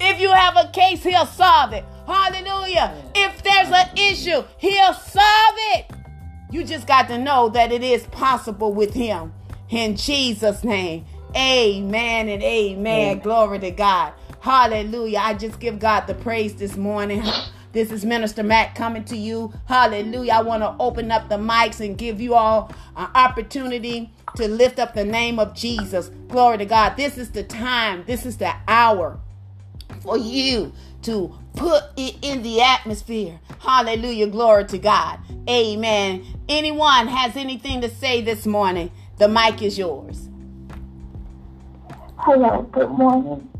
if 0.00 0.20
you 0.20 0.30
have 0.32 0.56
a 0.56 0.70
case, 0.72 1.02
He'll 1.02 1.26
solve 1.26 1.72
it. 1.72 1.84
Hallelujah. 2.06 2.94
If 3.14 3.42
there's 3.42 3.68
an 3.70 3.96
issue, 3.96 4.44
He'll 4.58 4.94
solve 4.94 5.56
it. 5.74 5.90
You 6.50 6.64
just 6.64 6.86
got 6.86 7.08
to 7.08 7.18
know 7.18 7.48
that 7.50 7.72
it 7.72 7.82
is 7.82 8.06
possible 8.08 8.72
with 8.72 8.94
Him. 8.94 9.32
In 9.70 9.96
Jesus' 9.96 10.62
name. 10.62 11.04
Amen 11.34 12.28
and 12.28 12.42
amen. 12.42 12.86
amen. 12.86 13.18
Glory 13.20 13.58
to 13.60 13.70
God. 13.70 14.12
Hallelujah. 14.40 15.18
I 15.18 15.34
just 15.34 15.58
give 15.58 15.78
God 15.78 16.06
the 16.06 16.14
praise 16.14 16.54
this 16.54 16.76
morning. 16.76 17.22
This 17.76 17.92
is 17.92 18.06
Minister 18.06 18.42
Mack 18.42 18.74
coming 18.74 19.04
to 19.04 19.18
you. 19.18 19.52
Hallelujah. 19.66 20.32
I 20.32 20.40
want 20.40 20.62
to 20.62 20.74
open 20.80 21.10
up 21.10 21.28
the 21.28 21.36
mics 21.36 21.78
and 21.84 21.98
give 21.98 22.22
you 22.22 22.32
all 22.32 22.72
an 22.96 23.08
opportunity 23.14 24.10
to 24.36 24.48
lift 24.48 24.78
up 24.78 24.94
the 24.94 25.04
name 25.04 25.38
of 25.38 25.52
Jesus. 25.54 26.08
Glory 26.28 26.56
to 26.56 26.64
God. 26.64 26.96
This 26.96 27.18
is 27.18 27.32
the 27.32 27.42
time, 27.42 28.02
this 28.06 28.24
is 28.24 28.38
the 28.38 28.54
hour 28.66 29.20
for 30.00 30.16
you 30.16 30.72
to 31.02 31.38
put 31.54 31.82
it 31.98 32.16
in 32.22 32.40
the 32.40 32.62
atmosphere. 32.62 33.40
Hallelujah. 33.58 34.28
Glory 34.28 34.64
to 34.68 34.78
God. 34.78 35.18
Amen. 35.46 36.24
Anyone 36.48 37.08
has 37.08 37.36
anything 37.36 37.82
to 37.82 37.90
say 37.90 38.22
this 38.22 38.46
morning? 38.46 38.90
The 39.18 39.28
mic 39.28 39.60
is 39.60 39.76
yours. 39.76 40.30
Hello, 42.16 42.62
good 42.72 42.88
morning. 42.88 43.50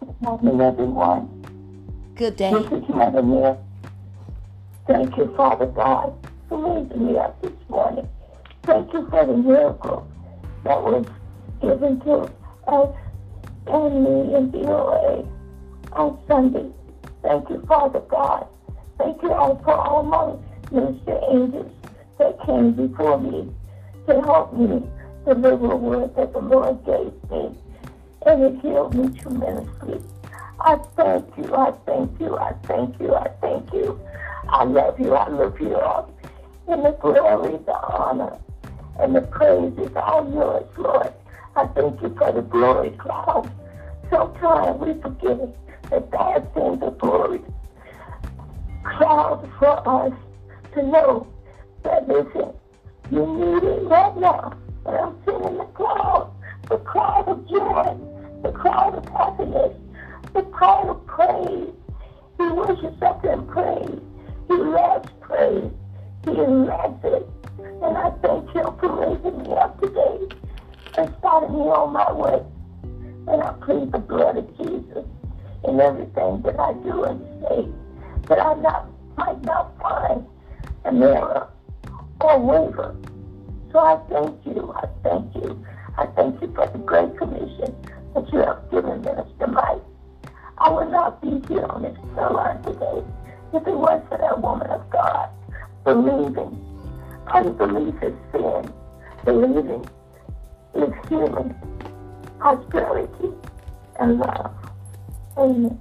Good 0.00 0.20
morning, 0.20 0.60
everyone. 0.60 1.39
Good 2.20 2.36
day. 2.36 2.52
This 2.52 2.66
is 2.66 2.88
Mary. 2.90 3.56
Thank 4.86 5.16
you, 5.16 5.32
Father 5.38 5.64
God, 5.64 6.12
for 6.50 6.58
raising 6.58 7.06
me 7.06 7.16
up 7.16 7.40
this 7.40 7.54
morning. 7.70 8.06
Thank 8.64 8.92
you 8.92 9.08
for 9.08 9.24
the 9.24 9.38
miracle 9.38 10.06
that 10.64 10.82
was 10.82 11.06
given 11.62 11.98
to 12.00 12.30
us 12.68 12.94
and 13.68 14.04
me 14.04 14.34
in 14.36 14.50
BOA 14.50 15.26
on 15.92 16.18
Sunday. 16.28 16.70
Thank 17.22 17.48
you, 17.48 17.64
Father 17.66 18.00
God. 18.00 18.46
Thank 18.98 19.22
you 19.22 19.32
all 19.32 19.56
for 19.64 19.72
all 19.72 20.02
my 20.02 20.78
minister 20.78 21.18
angels 21.30 21.72
that 22.18 22.38
came 22.44 22.72
before 22.72 23.18
me 23.18 23.50
to 24.08 24.20
help 24.20 24.52
me 24.52 24.82
deliver 25.24 25.72
a 25.72 25.76
word 25.76 26.14
that 26.16 26.34
the 26.34 26.40
Lord 26.40 26.84
gave 26.84 27.30
me. 27.30 27.56
And 28.26 28.42
it 28.42 28.60
healed 28.60 28.94
me 28.94 29.18
tremendously. 29.18 30.02
I 30.62 30.76
thank 30.96 31.26
you, 31.38 31.54
I 31.54 31.72
thank 31.86 32.20
you, 32.20 32.36
I 32.36 32.52
thank 32.66 33.00
you, 33.00 33.14
I 33.14 33.28
thank 33.40 33.72
you. 33.72 33.98
I 34.48 34.64
love 34.64 35.00
you, 35.00 35.14
I 35.14 35.28
love 35.28 35.58
you 35.60 35.74
all. 35.76 36.12
And 36.68 36.84
the 36.84 36.92
glory, 37.00 37.58
the 37.64 37.72
honor, 37.72 38.38
and 38.98 39.14
the 39.16 39.22
praise 39.22 39.72
is 39.78 39.94
all 39.96 40.30
yours, 40.32 40.66
Lord. 40.76 41.12
I 41.56 41.66
thank 41.68 42.02
you 42.02 42.14
for 42.18 42.32
the 42.32 42.42
glory 42.42 42.90
cloud. 42.90 43.50
Sometimes 44.10 44.80
we 44.80 45.00
forget 45.00 45.38
that 45.90 46.10
God 46.10 46.48
sends 46.54 46.80
the 46.80 46.90
glory 46.90 47.40
cloud 48.84 49.50
for 49.58 49.88
us 49.88 50.12
to 50.74 50.82
know 50.82 51.26
that, 51.84 52.06
listen, 52.06 52.52
you 53.10 53.26
need 53.26 53.62
it 53.62 53.82
right 53.88 54.16
now. 54.16 54.52
But 54.84 54.94
I'm 54.94 55.16
sending 55.24 55.58
the 55.58 55.64
cloud, 55.74 56.32
the 56.68 56.78
cloud 56.78 57.28
of 57.28 57.48
joy, 57.48 57.96
the 58.42 58.52
cloud 58.52 58.94
of 58.94 59.08
happiness, 59.08 59.74
the 60.32 60.42
cloud 60.42 60.88
of 60.88 61.06
praise. 61.06 61.74
He 62.38 62.46
worships 62.48 63.02
up 63.02 63.24
in 63.24 63.46
praise. 63.46 64.00
He 64.48 64.56
loves 64.56 65.08
praise. 65.20 65.70
He 66.24 66.30
loves 66.30 67.04
it. 67.04 67.28
And 67.58 67.96
I 67.96 68.10
thank 68.22 68.50
him 68.50 68.66
for 68.78 68.88
raising 69.00 69.42
me 69.42 69.54
up 69.54 69.80
today 69.80 70.36
and 70.98 71.14
starting 71.18 71.52
me 71.52 71.62
on 71.62 71.92
my 71.92 72.12
way. 72.12 72.42
And 73.28 73.42
I 73.42 73.52
plead 73.64 73.92
the 73.92 73.98
blood 73.98 74.36
of 74.36 74.56
Jesus 74.56 75.04
in 75.68 75.80
everything 75.80 76.42
that 76.42 76.58
I 76.58 76.72
do 76.74 77.04
and 77.04 77.20
say, 77.42 77.68
that 78.28 78.40
I 78.40 78.54
not, 78.54 78.88
might 79.16 79.42
not 79.42 79.78
find 79.80 80.26
an 80.84 81.02
error 81.02 81.48
or 82.20 82.38
waver. 82.38 82.96
So 83.72 83.78
I 83.78 84.00
thank 84.08 84.44
you. 84.46 84.72
I 84.76 84.86
thank 85.02 85.34
you. 85.34 85.64
I 85.96 86.06
thank 86.06 86.40
you 86.40 86.52
for 86.54 86.66
the 86.66 86.78
great 86.78 87.16
commission 87.16 87.74
that 88.14 88.32
you 88.32 88.38
have 88.38 88.70
given 88.70 89.02
Minister 89.02 89.46
Mike. 89.46 89.82
I 90.60 90.68
would 90.68 90.90
not 90.90 91.22
be 91.22 91.40
here 91.48 91.64
on 91.64 91.82
this 91.82 91.96
line 92.16 92.62
today 92.62 93.02
if 93.54 93.66
it 93.66 93.74
wasn't 93.74 94.08
for 94.10 94.18
that 94.18 94.40
woman 94.40 94.68
of 94.68 94.88
God 94.90 95.30
believing. 95.84 96.66
Unbelief 97.32 97.94
is 98.02 98.14
sin. 98.30 98.70
Believing 99.24 99.88
is 100.74 100.92
healing, 101.08 101.54
prosperity, 102.38 103.30
and 103.98 104.18
love. 104.18 104.52
Amen. 105.38 105.80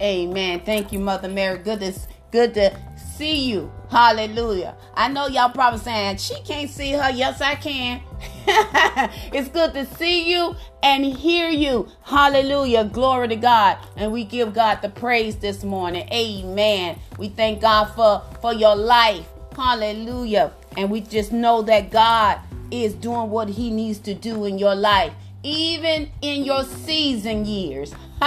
Amen. 0.00 0.60
Thank 0.60 0.92
you, 0.92 0.98
Mother 0.98 1.28
Mary. 1.28 1.58
Good 1.58 1.80
to, 1.80 1.92
good 2.30 2.54
to 2.54 2.76
see 3.16 3.48
you. 3.48 3.72
Hallelujah. 3.90 4.76
I 4.94 5.08
know 5.08 5.26
y'all 5.26 5.50
probably 5.50 5.80
saying, 5.80 6.18
she 6.18 6.38
can't 6.42 6.70
see 6.70 6.92
her. 6.92 7.10
Yes, 7.10 7.40
I 7.40 7.54
can. 7.54 8.02
it's 9.32 9.48
good 9.48 9.74
to 9.74 9.84
see 9.96 10.32
you 10.32 10.56
and 10.82 11.04
hear 11.04 11.50
you. 11.50 11.86
Hallelujah. 12.02 12.84
Glory 12.84 13.28
to 13.28 13.36
God. 13.36 13.76
And 13.96 14.10
we 14.10 14.24
give 14.24 14.54
God 14.54 14.80
the 14.80 14.88
praise 14.88 15.36
this 15.36 15.62
morning. 15.64 16.08
Amen. 16.10 16.98
We 17.18 17.28
thank 17.28 17.60
God 17.60 17.86
for, 17.94 18.22
for 18.40 18.54
your 18.54 18.74
life. 18.74 19.26
Hallelujah. 19.54 20.52
And 20.78 20.90
we 20.90 21.02
just 21.02 21.30
know 21.30 21.60
that 21.62 21.90
God 21.90 22.40
is 22.70 22.94
doing 22.94 23.28
what 23.28 23.50
he 23.50 23.70
needs 23.70 23.98
to 24.00 24.14
do 24.14 24.46
in 24.46 24.58
your 24.58 24.74
life, 24.74 25.12
even 25.42 26.10
in 26.22 26.44
your 26.44 26.64
season 26.64 27.44
years. 27.44 27.92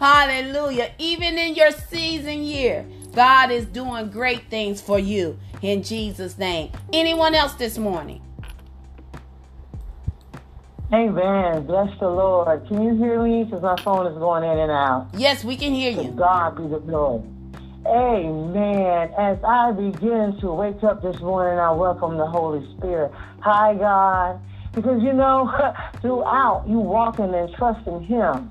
Hallelujah. 0.00 0.90
Even 0.98 1.38
in 1.38 1.54
your 1.54 1.70
season 1.70 2.42
year, 2.42 2.84
God 3.14 3.52
is 3.52 3.66
doing 3.66 4.10
great 4.10 4.50
things 4.50 4.80
for 4.80 4.98
you 4.98 5.38
in 5.62 5.84
Jesus' 5.84 6.38
name. 6.38 6.72
Anyone 6.92 7.36
else 7.36 7.52
this 7.54 7.78
morning? 7.78 8.20
Amen. 10.92 11.66
Bless 11.66 11.96
the 12.00 12.08
Lord. 12.08 12.66
Can 12.66 12.82
you 12.82 12.96
hear 12.96 13.22
me? 13.22 13.44
Because 13.44 13.62
my 13.62 13.80
phone 13.84 14.08
is 14.08 14.18
going 14.18 14.42
in 14.42 14.58
and 14.58 14.72
out. 14.72 15.08
Yes, 15.14 15.44
we 15.44 15.56
can 15.56 15.72
hear 15.72 15.92
you. 15.92 16.10
God 16.10 16.56
be 16.56 16.66
the 16.66 16.80
glory. 16.80 17.22
Amen. 17.86 19.14
As 19.16 19.38
I 19.44 19.70
begin 19.70 20.36
to 20.40 20.52
wake 20.52 20.82
up 20.82 21.00
this 21.00 21.20
morning, 21.20 21.60
I 21.60 21.70
welcome 21.70 22.18
the 22.18 22.26
Holy 22.26 22.66
Spirit. 22.76 23.12
Hi, 23.40 23.74
God. 23.74 24.40
Because 24.74 25.00
you 25.02 25.12
know, 25.12 25.50
throughout 26.02 26.64
you 26.68 26.78
walking 26.78 27.34
and 27.34 27.54
trusting 27.54 28.02
Him. 28.02 28.50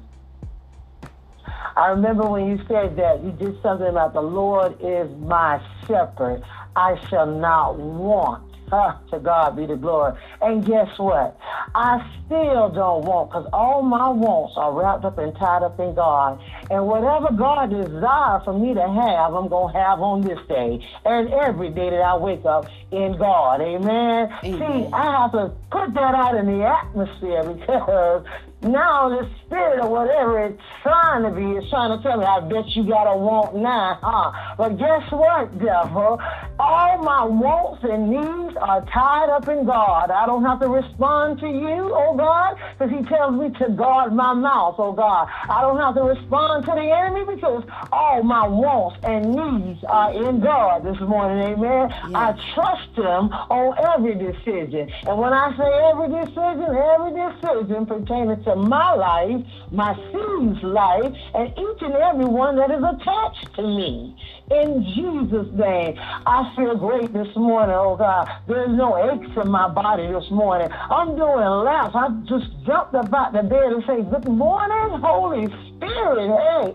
I 1.76 1.88
remember 1.88 2.26
when 2.26 2.48
you 2.48 2.58
said 2.68 2.96
that 2.98 3.22
you 3.24 3.32
did 3.32 3.62
something 3.62 3.88
about 3.88 4.14
the 4.14 4.22
Lord 4.22 4.78
is 4.82 5.10
my 5.20 5.62
shepherd. 5.88 6.42
I 6.76 6.96
shall 7.10 7.26
not 7.26 7.78
want. 7.78 8.49
Huh, 8.70 8.98
to 9.12 9.20
God 9.20 9.56
be 9.56 9.66
the 9.66 9.76
glory. 9.76 10.14
And 10.42 10.66
guess 10.66 10.88
what? 10.98 11.38
I 11.74 12.06
still 12.26 12.70
don't 12.70 13.04
want 13.04 13.30
because 13.32 13.48
all 13.52 13.82
my 13.82 14.10
wants 14.10 14.54
are 14.58 14.72
wrapped 14.74 15.06
up 15.06 15.18
and 15.18 15.36
tied 15.36 15.64
up 15.64 15.80
in 15.80 15.96
God. 15.96 16.40
And 16.70 16.86
whatever 16.86 17.34
God 17.34 17.72
desires 17.72 18.44
for 18.46 18.54
me 18.54 18.74
to 18.76 18.86
have, 18.86 19.34
I'm 19.34 19.50
going 19.50 19.74
to 19.74 19.80
have 19.80 20.00
on 20.00 20.22
this 20.22 20.40
day 20.48 20.86
and 21.06 21.34
every 21.34 21.70
day 21.70 21.90
that 21.90 22.02
I 22.02 22.16
wake 22.18 22.46
up 22.46 22.68
in 22.92 23.18
God. 23.18 23.62
Amen. 23.62 24.30
Amen. 24.44 24.60
See, 24.60 24.90
I 24.94 25.22
have 25.22 25.32
to 25.34 25.52
put 25.72 25.94
that 25.96 26.14
out 26.14 26.36
in 26.36 26.46
the 26.46 26.66
atmosphere 26.66 27.44
because 27.54 28.26
now 28.62 29.08
the 29.08 29.30
spirit 29.46 29.80
or 29.82 29.90
whatever 29.90 30.46
it's 30.46 30.62
trying 30.84 31.24
to 31.24 31.32
be 31.32 31.58
is 31.58 31.70
trying 31.70 31.96
to 31.96 32.04
tell 32.04 32.18
me, 32.18 32.26
I 32.26 32.40
bet 32.42 32.68
you 32.76 32.84
got 32.84 33.08
a 33.08 33.18
want 33.18 33.56
now, 33.56 33.98
huh? 34.02 34.56
But 34.58 34.78
guess 34.78 35.10
what, 35.12 35.58
devil? 35.60 36.20
All 36.60 36.98
my 36.98 37.24
wants 37.24 37.84
and 37.84 38.10
needs 38.12 38.58
are 38.58 38.84
tied 38.92 39.30
up 39.30 39.48
in 39.48 39.66
God. 39.66 40.12
I 40.12 40.26
don't 40.26 40.44
have 40.44 40.60
to 40.60 40.68
respond 40.68 41.40
to 41.40 41.48
you, 41.48 41.92
oh 41.96 42.16
God, 42.18 42.58
because 42.78 42.92
he 42.92 43.04
tells 43.08 43.40
me 43.40 43.50
to 43.60 43.70
guard 43.70 44.14
my 44.14 44.34
mouth, 44.34 44.76
oh 44.78 44.92
God. 44.92 45.30
I 45.48 45.62
don't 45.62 45.80
have 45.80 45.96
to 45.96 46.04
respond 46.04 46.66
to 46.66 46.72
the 46.72 46.92
enemy 46.92 47.24
because 47.36 47.64
all 47.94 48.24
my 48.24 48.46
wants 48.46 49.00
and 49.04 49.36
needs 49.36 49.84
are 49.86 50.12
in 50.12 50.42
God 50.42 50.84
this 50.84 51.00
morning, 51.00 51.54
amen. 51.54 51.90
Yes. 51.90 52.12
I 52.14 52.54
trust 52.54 52.92
him 52.98 53.32
on 53.48 53.80
every 53.96 54.16
decision. 54.16 54.92
And 55.08 55.18
when 55.18 55.32
I 55.32 55.56
say 55.56 55.70
every 55.96 56.12
decision, 56.12 56.68
every 56.76 57.16
decision 57.16 57.86
pertaining 57.86 58.44
to 58.44 58.49
to 58.50 58.56
my 58.56 58.94
life, 58.94 59.46
my 59.72 59.94
seed's 59.96 60.64
life, 60.64 61.14
and 61.36 61.50
each 61.50 61.82
and 61.82 61.94
every 61.94 62.26
one 62.26 62.56
that 62.58 62.72
is 62.72 62.82
attached 62.82 63.56
to 63.56 63.62
me. 63.62 64.16
In 64.50 64.84
Jesus' 64.96 65.54
name, 65.54 65.94
I 66.26 66.52
feel 66.56 66.76
great 66.76 67.14
this 67.14 67.30
morning, 67.36 67.76
oh 67.78 67.96
God. 67.96 68.28
There's 68.48 68.70
no 68.70 68.98
aches 68.98 69.30
in 69.38 69.52
my 69.52 69.70
body 69.70 70.12
this 70.12 70.30
morning. 70.32 70.70
I'm 70.72 71.16
doing 71.16 71.46
laps. 71.64 71.94
I 71.94 72.10
just 72.28 72.50
jumped 72.66 72.96
about 72.96 73.34
the 73.34 73.44
bed 73.44 73.74
and 73.74 73.84
say, 73.86 74.02
Good 74.02 74.28
morning, 74.28 75.00
Holy 75.00 75.46
Spirit. 75.46 76.30
Hey, 76.34 76.74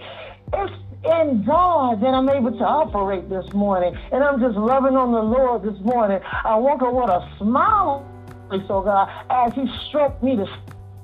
it's 0.52 0.72
in 1.04 1.44
God 1.44 2.00
that 2.00 2.14
I'm 2.14 2.28
able 2.28 2.52
to 2.52 2.64
operate 2.64 3.28
this 3.28 3.52
morning. 3.52 3.96
And 4.12 4.22
I'm 4.22 4.38
just 4.38 4.56
loving 4.56 4.96
on 4.96 5.10
the 5.10 5.22
Lord 5.22 5.62
this 5.64 5.78
morning. 5.80 6.20
I 6.22 6.56
woke 6.56 6.82
up 6.82 6.94
with 6.94 7.10
a 7.10 7.28
smile, 7.38 8.08
so 8.50 8.66
oh 8.70 8.82
God, 8.82 9.10
as 9.30 9.52
He 9.54 9.66
stroked 9.88 10.22
me 10.22 10.36
to 10.36 10.46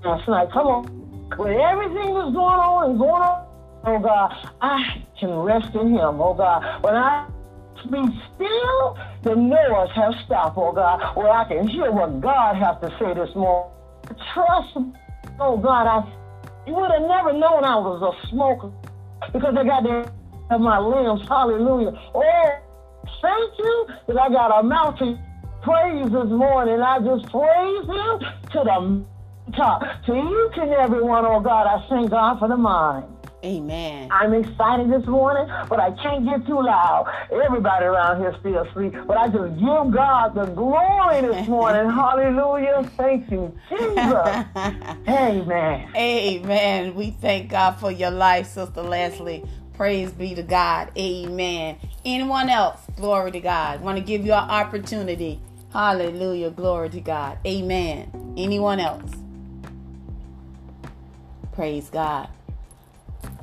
last 0.04 0.28
night. 0.28 0.48
Come 0.52 0.66
on. 0.66 0.84
When 1.36 1.52
everything 1.52 2.10
was 2.10 2.32
going 2.34 2.60
on 2.60 2.90
and 2.90 2.98
going 2.98 3.22
on, 3.22 3.46
oh 3.84 3.98
God, 3.98 4.34
I 4.60 5.04
can 5.18 5.30
rest 5.30 5.74
in 5.74 5.90
Him, 5.90 6.20
oh 6.20 6.34
God. 6.34 6.82
When 6.82 6.94
I 6.94 7.28
be 7.90 8.02
still, 8.34 8.98
the 9.22 9.34
noise 9.34 9.90
has 9.94 10.14
stopped, 10.26 10.58
oh 10.58 10.72
God, 10.72 11.16
where 11.16 11.30
I 11.30 11.44
can 11.48 11.66
hear 11.68 11.90
what 11.90 12.20
God 12.20 12.56
has 12.56 12.76
to 12.82 12.90
say 12.98 13.14
this 13.14 13.34
morning. 13.34 13.72
Trust, 14.34 14.76
oh 15.38 15.56
God, 15.56 15.86
I 15.86 16.20
you 16.66 16.74
would 16.74 16.90
have 16.90 17.02
never 17.02 17.32
known 17.32 17.64
I 17.64 17.76
was 17.76 18.02
a 18.02 18.28
smoker 18.28 18.70
because 19.32 19.56
I 19.56 19.64
got 19.64 19.80
to 19.80 20.12
have 20.50 20.60
my 20.60 20.78
limbs. 20.78 21.26
Hallelujah. 21.26 21.98
Oh, 22.14 22.50
thank 23.22 23.58
you 23.58 23.86
that 24.08 24.18
I 24.18 24.28
got 24.28 24.60
a 24.60 24.62
mouth 24.62 24.98
to 24.98 25.18
praise 25.62 26.10
this 26.12 26.28
morning. 26.28 26.80
I 26.80 26.98
just 26.98 27.30
praise 27.32 27.86
Him 27.86 28.20
to 28.52 28.60
the 28.64 29.04
top. 29.52 29.82
To 30.06 30.12
each 30.14 30.58
and 30.58 30.70
everyone, 30.72 31.24
oh 31.26 31.40
God, 31.40 31.66
I 31.66 31.86
thank 31.88 32.10
God 32.10 32.38
for 32.38 32.48
the 32.48 32.56
mind. 32.56 33.06
Amen. 33.42 34.08
I'm 34.12 34.34
excited 34.34 34.90
this 34.90 35.06
morning, 35.06 35.46
but 35.68 35.80
I 35.80 35.92
can't 36.02 36.26
get 36.26 36.46
too 36.46 36.62
loud. 36.62 37.10
Everybody 37.32 37.86
around 37.86 38.20
here 38.20 38.36
still 38.40 38.58
asleep, 38.64 38.92
but 39.06 39.16
I 39.16 39.28
just 39.28 39.54
give 39.54 39.94
God 39.94 40.34
the 40.34 40.44
glory 40.54 41.22
this 41.22 41.48
morning. 41.48 41.90
Hallelujah. 41.90 42.90
Thank 42.98 43.30
you, 43.30 43.56
Jesus. 43.70 44.44
Amen. 45.08 45.88
Amen. 45.96 46.94
We 46.94 47.12
thank 47.12 47.50
God 47.50 47.72
for 47.80 47.90
your 47.90 48.10
life, 48.10 48.46
Sister 48.46 48.82
Leslie. 48.82 49.42
Praise 49.72 50.12
be 50.12 50.34
to 50.34 50.42
God. 50.42 50.90
Amen. 50.98 51.78
Anyone 52.04 52.50
else? 52.50 52.80
Glory 52.96 53.30
to 53.32 53.40
God. 53.40 53.80
Want 53.80 53.96
to 53.96 54.04
give 54.04 54.26
you 54.26 54.32
an 54.34 54.50
opportunity. 54.50 55.40
Hallelujah. 55.72 56.50
Glory 56.50 56.90
to 56.90 57.00
God. 57.00 57.38
Amen. 57.46 58.34
Anyone 58.36 58.80
else? 58.80 59.10
Praise 61.60 61.90
God. 61.90 62.30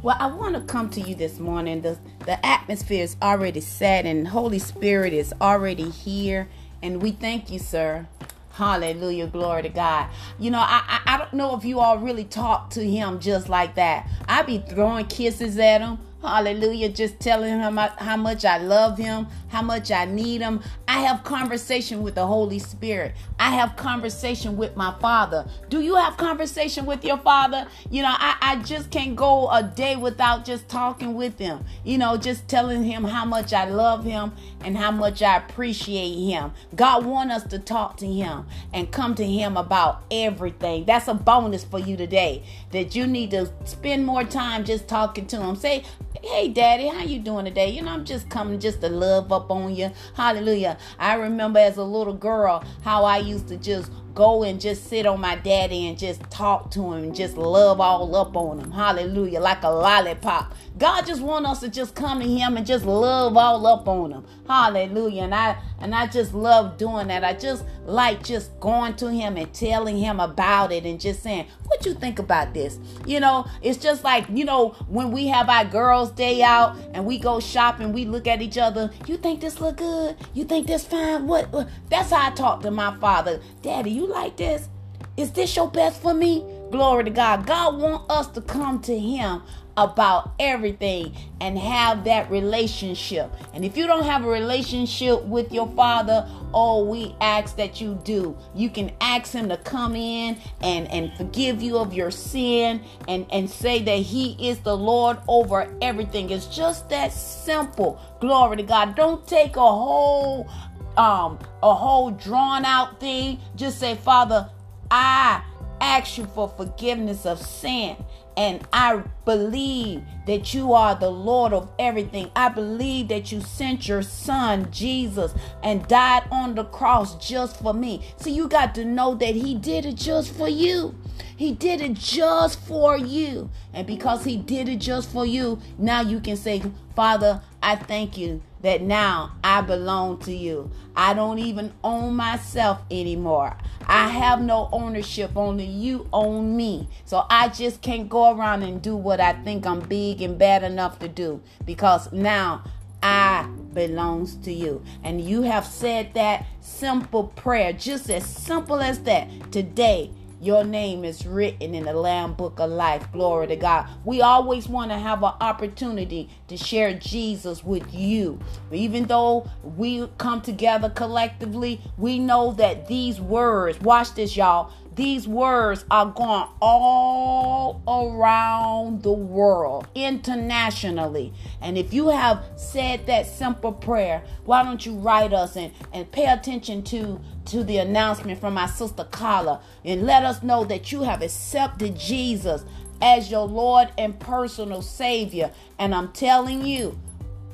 Well, 0.02 0.18
I 0.20 0.26
want 0.26 0.56
to 0.56 0.62
come 0.62 0.90
to 0.90 1.00
you 1.00 1.14
this 1.14 1.38
morning. 1.38 1.82
The, 1.82 2.00
the 2.26 2.44
atmosphere 2.44 3.04
is 3.04 3.16
already 3.22 3.62
set, 3.62 4.08
and 4.08 4.28
Holy 4.28 4.58
Spirit 4.58 5.14
is 5.14 5.36
already 5.40 5.92
here. 5.92 6.50
And 6.82 7.00
we 7.00 7.12
thank 7.12 7.52
you, 7.52 7.60
sir. 7.60 8.08
Hallelujah. 8.54 9.28
Glory 9.28 9.62
to 9.62 9.70
God. 9.70 10.10
You 10.40 10.50
know, 10.50 10.62
I, 10.62 10.84
I, 11.06 11.14
I 11.14 11.18
don't 11.20 11.34
know 11.34 11.56
if 11.56 11.64
you 11.64 11.80
all 11.80 12.00
really 12.00 12.24
talk 12.24 12.72
to 12.72 12.84
him 12.84 13.20
just 13.20 13.50
like 13.50 13.76
that. 13.76 14.10
I 14.28 14.42
be 14.42 14.64
throwing 14.68 15.06
kisses 15.06 15.60
at 15.60 15.82
him. 15.82 16.00
Hallelujah. 16.22 16.90
Just 16.90 17.20
telling 17.20 17.60
him 17.60 17.78
how 17.78 18.18
much 18.18 18.44
I 18.44 18.58
love 18.58 18.98
him, 18.98 19.28
how 19.50 19.62
much 19.62 19.92
I 19.92 20.06
need 20.06 20.42
him. 20.42 20.62
I 20.88 21.02
have 21.02 21.24
conversation 21.24 22.02
with 22.02 22.16
the 22.16 22.26
Holy 22.26 22.58
Spirit. 22.58 23.14
I 23.40 23.52
have 23.52 23.76
conversation 23.76 24.58
with 24.58 24.76
my 24.76 24.98
Father. 25.00 25.48
Do 25.70 25.82
you 25.82 25.96
have 25.96 26.18
conversation 26.18 26.88
with 26.88 27.06
your 27.06 27.20
Father? 27.20 27.68
You 27.92 28.02
know, 28.02 28.16
I, 28.18 28.36
I 28.42 28.56
just 28.64 28.90
can't 28.90 29.16
go 29.16 29.48
a 29.52 29.62
day 29.62 29.96
without 29.96 30.44
just 30.44 30.68
talking 30.68 31.14
with 31.14 31.38
him. 31.38 31.64
You 31.86 32.00
know, 32.00 32.18
just 32.18 32.48
telling 32.48 32.84
him 32.84 33.04
how 33.04 33.24
much 33.24 33.54
I 33.54 33.66
love 33.66 34.04
him 34.04 34.32
and 34.62 34.78
how 34.78 34.92
much 34.92 35.22
I 35.22 35.38
appreciate 35.38 36.16
him. 36.16 36.52
God 36.76 37.06
want 37.06 37.32
us 37.32 37.44
to 37.46 37.60
talk 37.60 37.98
to 37.98 38.08
him 38.08 38.46
and 38.74 38.92
come 38.92 39.16
to 39.16 39.26
him 39.26 39.58
about 39.58 40.04
everything. 40.12 40.86
That's 40.86 41.08
a 41.08 41.14
bonus 41.14 41.64
for 41.64 41.80
you 41.80 41.98
today. 41.98 42.44
That 42.72 42.96
you 42.96 43.08
need 43.08 43.32
to 43.32 43.52
spend 43.66 44.06
more 44.06 44.24
time 44.24 44.66
just 44.66 44.88
talking 44.88 45.28
to 45.28 45.42
him. 45.42 45.56
Say, 45.56 45.84
hey 46.24 46.48
daddy 46.48 46.88
how 46.88 47.04
you 47.04 47.20
doing 47.20 47.46
today 47.46 47.70
you 47.70 47.82
know 47.82 47.92
i'm 47.92 48.04
just 48.04 48.28
coming 48.28 48.60
just 48.60 48.82
to 48.82 48.90
love 48.90 49.32
up 49.32 49.52
on 49.52 49.74
you 49.76 49.92
hallelujah 50.16 50.76
i 50.98 51.14
remember 51.14 51.60
as 51.60 51.78
a 51.78 51.84
little 51.84 52.14
girl 52.14 52.64
how 52.82 53.06
i 53.06 53.18
used 53.18 53.48
to 53.48 53.56
just 53.56 53.92
go 54.18 54.42
and 54.42 54.60
just 54.60 54.88
sit 54.90 55.06
on 55.06 55.22
my 55.22 55.36
daddy 55.36 55.88
and 55.88 55.96
just 55.96 56.20
talk 56.32 56.72
to 56.72 56.82
him 56.92 57.04
and 57.04 57.16
just 57.16 57.38
love 57.38 57.80
all 57.80 58.16
up 58.16 58.36
on 58.36 58.60
him. 58.60 58.72
Hallelujah. 58.72 59.40
Like 59.40 59.62
a 59.62 59.70
lollipop. 59.70 60.56
God 60.80 61.06
just 61.06 61.22
want 61.22 61.46
us 61.46 61.60
to 61.60 61.70
just 61.70 61.94
come 61.94 62.20
to 62.22 62.28
him 62.28 62.58
and 62.58 62.66
just 62.66 62.84
love 62.84 63.38
all 63.38 63.68
up 63.68 63.88
on 63.88 64.12
him. 64.12 64.26
Hallelujah. 64.48 65.22
And 65.22 65.36
I 65.36 65.58
and 65.80 65.94
I 65.94 66.08
just 66.08 66.34
love 66.34 66.80
doing 66.80 67.10
that. 67.10 67.24
I 67.24 67.34
just 67.34 67.64
like 67.88 68.22
just 68.22 68.60
going 68.60 68.96
to 68.98 69.10
him 69.10 69.38
and 69.38 69.52
telling 69.54 69.98
him 69.98 70.20
about 70.20 70.72
it 70.72 70.86
and 70.86 71.00
just 71.00 71.24
saying, 71.24 71.48
What 71.66 71.86
you 71.86 71.94
think 71.94 72.20
about 72.20 72.54
this? 72.54 72.78
You 73.06 73.20
know, 73.20 73.48
it's 73.62 73.78
just 73.78 74.04
like, 74.04 74.26
you 74.30 74.46
know, 74.46 74.70
when 74.88 75.12
we 75.12 75.28
have 75.28 75.50
our 75.50 75.66
girls' 75.66 76.12
day 76.12 76.44
out 76.44 76.78
and 76.94 77.06
we 77.06 77.18
go 77.18 77.40
shopping, 77.40 77.94
we 77.94 78.06
look 78.06 78.28
at 78.28 78.42
each 78.42 78.58
other, 78.58 78.92
you 79.08 79.18
think 79.18 79.42
this 79.42 79.60
look 79.62 79.78
good? 79.78 80.18
You 80.34 80.44
think 80.44 80.68
this 80.68 80.86
fine? 80.86 81.26
What, 81.28 81.52
what? 81.52 81.70
that's 81.90 82.12
how 82.12 82.28
I 82.28 82.32
talk 82.32 82.62
to 82.62 82.72
my 82.72 82.96
father. 82.98 83.42
Daddy, 83.62 83.92
you 83.92 84.06
like 84.06 84.38
this? 84.38 84.68
Is 85.16 85.32
this 85.32 85.56
your 85.56 85.72
best 85.72 86.02
for 86.02 86.14
me? 86.14 86.46
Glory 86.72 87.06
to 87.06 87.10
God. 87.10 87.46
God 87.46 87.80
want 87.80 88.10
us 88.12 88.28
to 88.30 88.42
come 88.42 88.82
to 88.82 88.98
him 88.98 89.42
about 89.78 90.32
everything 90.40 91.16
and 91.40 91.58
have 91.58 92.04
that 92.04 92.30
relationship. 92.32 93.32
And 93.54 93.64
if 93.64 93.78
you 93.78 93.86
don't 93.86 94.04
have 94.04 94.26
a 94.26 94.28
relationship 94.28 95.24
with 95.24 95.52
your 95.54 95.70
father, 95.70 96.28
oh, 96.54 96.84
we 96.84 97.16
ask 97.22 97.56
that 97.58 97.80
you 97.80 98.00
do. 98.04 98.36
You 98.56 98.70
can 98.70 98.92
ask 99.00 99.32
him 99.32 99.48
to 99.50 99.58
come 99.58 99.96
in 99.96 100.38
and, 100.62 100.92
and 100.92 101.14
forgive 101.16 101.62
you 101.62 101.78
of 101.78 101.94
your 101.94 102.10
sin 102.10 102.82
and, 103.08 103.28
and 103.32 103.50
say 103.50 103.82
that 103.84 104.00
he 104.00 104.36
is 104.50 104.60
the 104.60 104.76
Lord 104.76 105.20
over 105.28 105.72
everything. 105.82 106.32
It's 106.32 106.48
just 106.48 106.90
that 106.90 107.14
simple. 107.14 108.02
Glory 108.20 108.58
to 108.58 108.64
God. 108.64 108.96
Don't 108.96 109.26
take 109.28 109.56
a 109.56 109.60
whole 109.62 110.50
um 110.98 111.38
a 111.62 111.76
whole 111.76 112.10
drawn 112.10 112.66
out 112.66 113.00
thing. 113.00 113.40
Just 113.56 113.80
say, 113.80 113.94
Father, 113.96 114.50
I 114.90 115.44
ask 115.82 116.18
you 116.18 116.26
for 116.26 116.48
forgiveness 116.50 117.26
of 117.26 117.40
sin. 117.40 117.98
And 118.36 118.68
I 118.72 119.04
believe 119.26 120.04
that 120.28 120.54
you 120.54 120.74
are 120.74 120.94
the 120.94 121.10
Lord 121.10 121.54
of 121.54 121.72
everything. 121.80 122.30
I 122.36 122.50
believe 122.50 123.08
that 123.08 123.32
you 123.32 123.42
sent 123.42 123.88
your 123.88 124.04
son, 124.04 124.72
Jesus, 124.72 125.34
and 125.64 125.88
died 125.88 126.24
on 126.32 126.54
the 126.54 126.66
cross 126.66 127.16
just 127.16 127.60
for 127.60 127.74
me. 127.74 128.06
So 128.18 128.30
you 128.30 128.48
got 128.48 128.76
to 128.76 128.86
know 128.86 129.16
that 129.16 129.34
he 129.34 129.56
did 129.56 129.86
it 129.88 129.96
just 129.96 130.34
for 130.34 130.48
you. 130.48 130.96
He 131.36 131.52
did 131.52 131.82
it 131.82 131.96
just 131.96 132.60
for 132.62 132.96
you. 132.96 133.50
And 133.74 133.88
because 133.88 134.24
he 134.24 134.38
did 134.38 134.70
it 134.70 134.78
just 134.78 135.12
for 135.12 135.26
you, 135.26 135.60
now 135.80 136.02
you 136.02 136.20
can 136.20 136.38
say, 136.38 136.62
Father, 136.96 137.42
I 137.64 137.76
thank 137.76 138.18
you 138.18 138.44
that 138.62 138.82
now 138.82 139.34
I 139.44 139.62
belong 139.62 140.20
to 140.20 140.34
you. 140.34 140.72
I 140.96 141.14
don't 141.14 141.40
even 141.40 141.74
own 141.84 142.16
myself 142.16 142.82
anymore. 142.90 143.56
I 143.86 144.10
have 144.10 144.42
no 144.42 144.70
ownership, 144.72 145.32
only 145.36 145.66
you 145.66 146.08
own 146.12 146.56
me. 146.58 146.90
So 147.06 147.26
I 147.30 147.50
just 147.50 147.82
can't 147.82 148.10
go 148.10 148.36
around 148.36 148.64
and 148.64 148.82
do 148.82 148.96
what 148.96 149.20
I 149.20 149.34
think 149.34 149.66
I'm 149.66 149.80
big 149.82 150.22
and 150.22 150.38
bad 150.38 150.64
enough 150.64 151.00
to 151.00 151.08
do 151.08 151.42
because 151.66 152.12
now 152.12 152.64
I 153.02 153.48
belongs 153.74 154.36
to 154.38 154.52
you. 154.52 154.84
And 155.04 155.22
you 155.22 155.44
have 155.44 155.66
said 155.66 156.14
that 156.16 156.46
simple 156.62 157.26
prayer, 157.26 157.74
just 157.74 158.10
as 158.10 158.26
simple 158.26 158.80
as 158.80 159.00
that 159.04 159.52
today 159.52 160.12
your 160.40 160.64
name 160.64 161.04
is 161.04 161.26
written 161.26 161.74
in 161.74 161.86
the 161.86 161.94
Lamb 161.94 162.34
Book 162.34 162.60
of 162.60 162.70
Life. 162.70 163.12
Glory 163.12 163.48
to 163.48 163.56
God. 163.56 163.88
We 164.06 164.22
always 164.22 164.68
want 164.68 164.92
to 164.92 164.98
have 164.98 165.24
an 165.24 165.34
opportunity 165.42 166.30
to 166.48 166.58
share 166.58 166.94
Jesus 166.94 167.64
with 167.64 167.94
you. 167.94 168.40
Even 168.72 169.06
though 169.06 169.50
we 169.64 170.08
come 170.18 170.42
together 170.42 170.90
collectively, 170.90 171.82
we 171.98 172.20
know 172.20 172.54
that 172.54 172.88
these 172.88 173.20
words, 173.20 173.80
watch 173.82 174.14
this, 174.14 174.38
y'all, 174.38 174.72
these 174.98 175.28
words 175.28 175.86
are 175.92 176.08
going 176.08 176.48
all 176.60 177.84
around 177.88 179.04
the 179.04 179.12
world, 179.12 179.88
internationally. 179.94 181.32
And 181.62 181.78
if 181.78 181.94
you 181.94 182.10
have 182.10 182.44
said 182.56 183.06
that 183.06 183.28
simple 183.28 183.72
prayer, 183.72 184.24
why 184.46 184.64
don't 184.64 184.84
you 184.84 184.96
write 184.96 185.34
us 185.34 185.56
and, 185.56 185.72
and 185.94 186.12
pay 186.12 186.26
attention 186.26 186.82
to, 186.86 187.22
to 187.48 187.64
the 187.64 187.78
announcement 187.78 188.40
from 188.40 188.54
my 188.54 188.68
sister 188.68 189.06
Carla 189.06 189.62
and 189.86 190.06
let 190.06 190.24
us 190.24 190.44
know 190.44 190.64
that 190.66 190.92
you 190.92 191.04
have 191.04 191.22
accepted 191.22 191.98
Jesus 191.98 192.64
as 193.02 193.32
your 193.32 193.48
Lord 193.48 193.90
and 193.98 194.20
personal 194.20 194.82
Savior. 194.82 195.52
And 195.80 195.96
I'm 195.96 196.12
telling 196.12 196.66
you, 196.66 197.00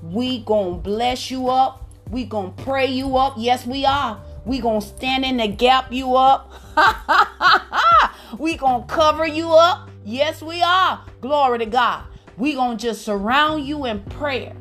we 0.02 0.40
gonna 0.40 0.78
bless 0.78 1.30
you 1.30 1.50
up. 1.50 1.88
We 2.10 2.26
gonna 2.26 2.52
pray 2.52 2.88
you 2.88 3.18
up. 3.18 3.36
Yes, 3.38 3.66
we 3.66 3.86
are. 3.86 4.20
We 4.46 4.60
gonna 4.60 4.82
stand 4.82 5.26
in 5.26 5.38
the 5.38 5.48
gap 5.48 5.92
you 5.92 6.16
up. 6.16 6.52
we 8.40 8.58
gonna 8.58 8.86
cover 8.86 9.26
you 9.26 9.54
up. 9.54 9.90
Yes, 10.04 10.42
we 10.42 10.62
are. 10.62 11.06
Glory 11.22 11.60
to 11.60 11.66
God. 11.66 12.04
We 12.38 12.56
gonna 12.56 12.78
just 12.78 13.04
surround 13.04 13.66
you 13.66 13.86
in 13.86 14.02
prayer, 14.02 14.56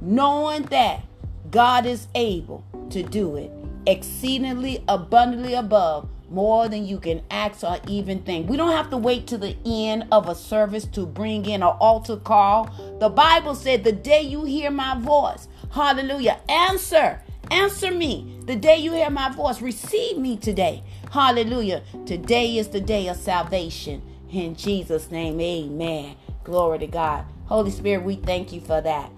knowing 0.00 0.62
that 0.64 1.02
God 1.50 1.86
is 1.86 2.06
able 2.14 2.64
to 2.90 3.02
do 3.02 3.36
it 3.36 3.59
exceedingly 3.86 4.84
abundantly 4.88 5.54
above 5.54 6.08
more 6.28 6.68
than 6.68 6.86
you 6.86 6.98
can 7.00 7.22
ask 7.30 7.64
or 7.64 7.78
even 7.88 8.22
think. 8.22 8.48
We 8.48 8.56
don't 8.56 8.72
have 8.72 8.90
to 8.90 8.96
wait 8.96 9.26
to 9.28 9.38
the 9.38 9.56
end 9.66 10.06
of 10.12 10.28
a 10.28 10.34
service 10.34 10.84
to 10.86 11.06
bring 11.06 11.44
in 11.44 11.62
an 11.62 11.76
altar 11.80 12.16
call. 12.16 12.70
The 13.00 13.08
Bible 13.08 13.54
said, 13.54 13.82
The 13.82 13.92
day 13.92 14.22
you 14.22 14.44
hear 14.44 14.70
my 14.70 14.98
voice, 14.98 15.48
hallelujah, 15.72 16.40
answer 16.48 17.20
Answer 17.50 17.90
me 17.90 18.38
the 18.44 18.54
day 18.54 18.76
you 18.76 18.92
hear 18.92 19.10
my 19.10 19.28
voice. 19.30 19.60
Receive 19.60 20.16
me 20.16 20.36
today. 20.36 20.84
Hallelujah. 21.10 21.82
Today 22.06 22.56
is 22.58 22.68
the 22.68 22.80
day 22.80 23.08
of 23.08 23.16
salvation. 23.16 24.02
In 24.30 24.54
Jesus' 24.54 25.10
name, 25.10 25.40
amen. 25.40 26.14
Glory 26.44 26.78
to 26.78 26.86
God. 26.86 27.24
Holy 27.46 27.72
Spirit, 27.72 28.04
we 28.04 28.14
thank 28.14 28.52
you 28.52 28.60
for 28.60 28.80
that. 28.80 29.10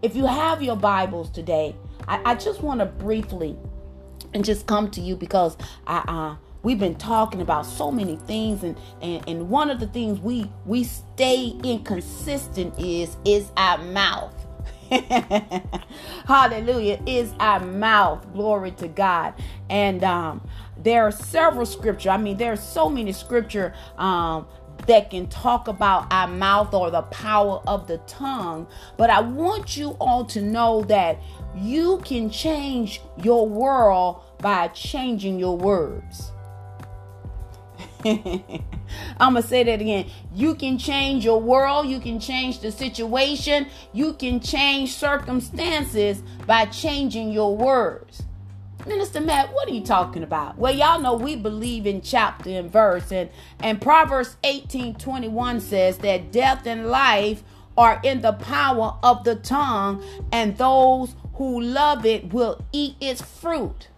If 0.00 0.14
you 0.14 0.26
have 0.26 0.62
your 0.62 0.76
Bibles 0.76 1.28
today, 1.28 1.74
I, 2.06 2.20
I 2.24 2.34
just 2.36 2.62
want 2.62 2.78
to 2.78 2.86
briefly 2.86 3.56
and 4.36 4.44
just 4.44 4.66
come 4.66 4.90
to 4.92 5.00
you 5.00 5.16
because 5.16 5.56
I 5.86 6.04
uh 6.06 6.36
we've 6.62 6.78
been 6.78 6.96
talking 6.96 7.40
about 7.40 7.66
so 7.66 7.90
many 7.90 8.16
things 8.16 8.62
and, 8.62 8.76
and 9.02 9.26
and 9.28 9.48
one 9.48 9.70
of 9.70 9.80
the 9.80 9.88
things 9.88 10.20
we 10.20 10.50
we 10.64 10.84
stay 10.84 11.58
inconsistent 11.64 12.78
is 12.78 13.16
is 13.24 13.50
our 13.56 13.78
mouth 13.78 14.34
Hallelujah. 16.26 17.02
Is 17.06 17.32
our 17.40 17.60
mouth. 17.60 18.32
Glory 18.32 18.70
to 18.72 18.86
God. 18.88 19.34
And 19.68 20.04
um, 20.04 20.46
there 20.76 21.04
are 21.04 21.10
several 21.10 21.66
scripture. 21.66 22.10
I 22.10 22.18
mean, 22.18 22.36
there 22.36 22.52
are 22.52 22.56
so 22.56 22.88
many 22.88 23.12
scripture 23.12 23.74
um, 23.98 24.46
that 24.86 25.10
can 25.10 25.26
talk 25.26 25.66
about 25.68 26.12
our 26.12 26.28
mouth 26.28 26.72
or 26.72 26.90
the 26.90 27.02
power 27.02 27.60
of 27.66 27.88
the 27.88 27.98
tongue. 28.06 28.66
But 28.96 29.10
I 29.10 29.20
want 29.20 29.76
you 29.76 29.96
all 30.00 30.24
to 30.26 30.40
know 30.40 30.82
that 30.82 31.18
you 31.56 31.98
can 32.04 32.30
change 32.30 33.00
your 33.22 33.48
world 33.48 34.22
by 34.38 34.68
changing 34.68 35.38
your 35.38 35.56
words. 35.56 36.30
I'm 38.04 39.32
going 39.32 39.42
to 39.42 39.42
say 39.42 39.64
that 39.64 39.80
again. 39.80 40.06
You 40.32 40.54
can 40.54 40.78
change 40.78 41.24
your 41.24 41.40
world, 41.40 41.86
you 41.86 42.00
can 42.00 42.20
change 42.20 42.60
the 42.60 42.70
situation, 42.70 43.66
you 43.92 44.12
can 44.12 44.40
change 44.40 44.94
circumstances 44.94 46.22
by 46.46 46.66
changing 46.66 47.32
your 47.32 47.56
words. 47.56 48.22
Minister 48.86 49.20
Mack, 49.20 49.52
what 49.52 49.68
are 49.68 49.72
you 49.72 49.82
talking 49.82 50.22
about? 50.22 50.56
Well, 50.56 50.72
y'all 50.72 51.00
know 51.00 51.14
we 51.14 51.34
believe 51.34 51.86
in 51.86 52.00
chapter 52.00 52.50
and 52.50 52.70
verse, 52.70 53.10
and, 53.10 53.30
and 53.58 53.80
Proverbs 53.82 54.36
18 54.44 54.94
21 54.94 55.60
says 55.60 55.98
that 55.98 56.30
death 56.30 56.66
and 56.66 56.86
life 56.86 57.42
are 57.76 58.00
in 58.04 58.22
the 58.22 58.32
power 58.32 58.96
of 59.02 59.24
the 59.24 59.34
tongue, 59.34 60.04
and 60.30 60.56
those 60.56 61.16
who 61.34 61.60
love 61.60 62.06
it 62.06 62.32
will 62.32 62.64
eat 62.72 62.94
its 63.00 63.20
fruit. 63.20 63.88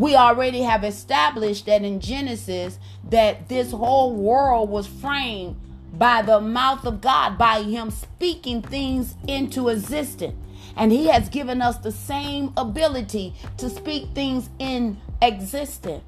We 0.00 0.16
already 0.16 0.62
have 0.62 0.82
established 0.82 1.66
that 1.66 1.82
in 1.82 2.00
Genesis 2.00 2.78
that 3.10 3.50
this 3.50 3.70
whole 3.70 4.16
world 4.16 4.70
was 4.70 4.86
framed 4.86 5.60
by 5.92 6.22
the 6.22 6.40
mouth 6.40 6.86
of 6.86 7.02
God, 7.02 7.36
by 7.36 7.64
him 7.64 7.90
speaking 7.90 8.62
things 8.62 9.14
into 9.28 9.68
existence. 9.68 10.36
And 10.74 10.90
he 10.90 11.08
has 11.08 11.28
given 11.28 11.60
us 11.60 11.76
the 11.76 11.92
same 11.92 12.54
ability 12.56 13.34
to 13.58 13.68
speak 13.68 14.08
things 14.14 14.48
in 14.58 14.96
existence. 15.20 16.02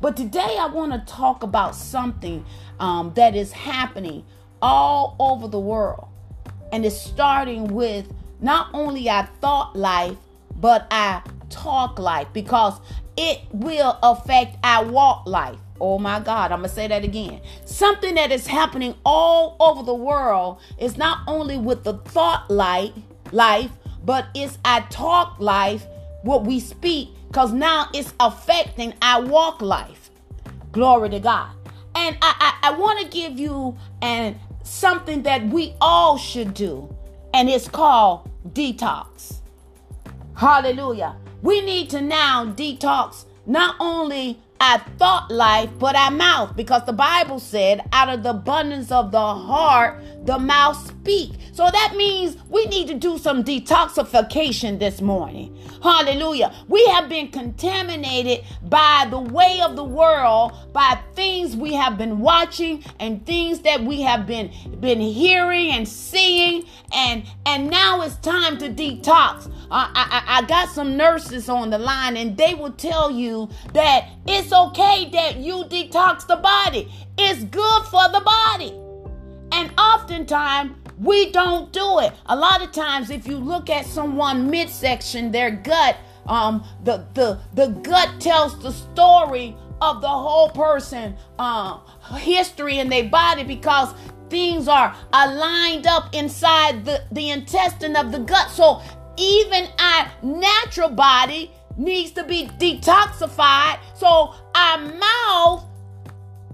But 0.00 0.16
today 0.16 0.56
I 0.60 0.66
want 0.66 0.92
to 0.92 1.12
talk 1.12 1.42
about 1.42 1.74
something 1.74 2.44
um, 2.78 3.12
that 3.14 3.34
is 3.34 3.50
happening 3.50 4.24
all 4.60 5.16
over 5.18 5.48
the 5.48 5.58
world. 5.58 6.06
And 6.70 6.86
it's 6.86 7.00
starting 7.00 7.74
with 7.74 8.06
not 8.40 8.68
only 8.72 9.10
our 9.10 9.26
thought 9.40 9.74
life, 9.74 10.16
but 10.54 10.86
our 10.92 11.24
talk 11.52 11.98
life 11.98 12.28
because 12.32 12.80
it 13.16 13.40
will 13.52 13.98
affect 14.02 14.56
our 14.64 14.84
walk 14.86 15.26
life. 15.26 15.58
Oh 15.80 15.98
my 15.98 16.20
God, 16.20 16.52
I'm 16.52 16.60
going 16.60 16.68
to 16.68 16.74
say 16.74 16.86
that 16.88 17.04
again. 17.04 17.40
Something 17.64 18.14
that 18.14 18.30
is 18.30 18.46
happening 18.46 18.94
all 19.04 19.56
over 19.58 19.82
the 19.82 19.94
world 19.94 20.60
is 20.78 20.96
not 20.96 21.20
only 21.26 21.58
with 21.58 21.82
the 21.84 21.94
thought 21.94 22.50
life, 22.50 22.92
life, 23.32 23.70
but 24.04 24.26
it's 24.34 24.58
our 24.64 24.86
talk 24.88 25.40
life, 25.40 25.84
what 26.22 26.44
we 26.44 26.60
speak, 26.60 27.08
because 27.28 27.52
now 27.52 27.88
it's 27.92 28.14
affecting 28.20 28.94
our 29.02 29.24
walk 29.24 29.60
life. 29.60 30.10
Glory 30.70 31.10
to 31.10 31.20
God. 31.20 31.50
And 31.94 32.16
I, 32.22 32.56
I, 32.62 32.68
I 32.70 32.78
want 32.78 33.00
to 33.00 33.08
give 33.08 33.38
you 33.38 33.76
an 34.00 34.38
something 34.62 35.22
that 35.24 35.44
we 35.48 35.74
all 35.80 36.16
should 36.16 36.54
do, 36.54 36.94
and 37.34 37.48
it's 37.48 37.68
called 37.68 38.30
detox. 38.48 39.40
Hallelujah. 40.34 41.16
We 41.42 41.60
need 41.60 41.90
to 41.90 42.00
now 42.00 42.46
detox 42.46 43.24
not 43.44 43.74
only 43.80 44.38
our 44.62 44.78
thought 44.96 45.28
life, 45.28 45.68
but 45.80 45.96
our 45.96 46.12
mouth, 46.12 46.54
because 46.54 46.86
the 46.86 46.92
Bible 46.92 47.40
said, 47.40 47.80
out 47.92 48.08
of 48.08 48.22
the 48.22 48.30
abundance 48.30 48.92
of 48.92 49.10
the 49.10 49.18
heart, 49.18 50.00
the 50.24 50.38
mouth 50.38 50.76
speak. 50.86 51.32
So 51.52 51.68
that 51.70 51.94
means 51.96 52.36
we 52.48 52.64
need 52.66 52.86
to 52.88 52.94
do 52.94 53.18
some 53.18 53.42
detoxification 53.42 54.78
this 54.78 55.00
morning. 55.00 55.58
Hallelujah. 55.82 56.54
We 56.68 56.86
have 56.86 57.08
been 57.08 57.28
contaminated 57.28 58.44
by 58.62 59.08
the 59.10 59.18
way 59.18 59.60
of 59.60 59.74
the 59.74 59.84
world, 59.84 60.52
by 60.72 60.98
things 61.14 61.56
we 61.56 61.74
have 61.74 61.98
been 61.98 62.20
watching 62.20 62.84
and 63.00 63.26
things 63.26 63.60
that 63.60 63.82
we 63.82 64.00
have 64.02 64.26
been 64.26 64.52
been 64.80 65.00
hearing 65.00 65.70
and 65.72 65.88
seeing 65.88 66.64
and 66.94 67.24
and 67.44 67.68
now 67.68 68.00
it's 68.02 68.16
time 68.16 68.58
to 68.58 68.68
detox. 68.68 69.46
Uh, 69.70 69.90
I, 69.94 70.22
I, 70.26 70.38
I 70.38 70.42
got 70.42 70.68
some 70.68 70.96
nurses 70.96 71.48
on 71.48 71.70
the 71.70 71.78
line 71.78 72.16
and 72.16 72.36
they 72.36 72.54
will 72.54 72.72
tell 72.72 73.10
you 73.10 73.48
that 73.72 74.08
it's 74.26 74.52
okay 74.52 75.10
that 75.10 75.36
you 75.36 75.64
detox 75.64 76.26
the 76.26 76.36
body. 76.36 76.92
It's 77.18 77.44
good 77.44 77.84
for 77.84 78.08
the 78.08 78.20
body. 78.20 78.72
And 79.52 79.72
oftentimes 79.78 80.76
we 80.98 81.30
don't 81.32 81.72
do 81.72 81.98
it. 81.98 82.12
A 82.26 82.36
lot 82.36 82.62
of 82.62 82.72
times, 82.72 83.10
if 83.10 83.26
you 83.26 83.36
look 83.36 83.68
at 83.68 83.84
someone 83.84 84.50
midsection, 84.50 85.32
their 85.32 85.50
gut, 85.50 85.96
um, 86.26 86.64
the 86.84 87.04
the 87.14 87.40
the 87.54 87.68
gut 87.82 88.20
tells 88.20 88.58
the 88.62 88.70
story 88.70 89.56
of 89.80 90.00
the 90.00 90.08
whole 90.08 90.48
person, 90.50 91.16
uh, 91.40 91.78
history 92.14 92.78
in 92.78 92.88
their 92.88 93.08
body 93.08 93.42
because 93.42 93.92
things 94.30 94.68
are 94.68 94.94
aligned 95.12 95.86
up 95.86 96.14
inside 96.14 96.84
the, 96.84 97.02
the 97.10 97.30
intestine 97.30 97.96
of 97.96 98.12
the 98.12 98.20
gut. 98.20 98.48
So 98.50 98.80
even 99.16 99.68
our 99.78 100.10
natural 100.22 100.88
body 100.88 101.50
needs 101.76 102.12
to 102.12 102.24
be 102.24 102.48
detoxified. 102.58 103.78
So 103.94 104.34
our 104.54 104.78
mouth 104.78 105.64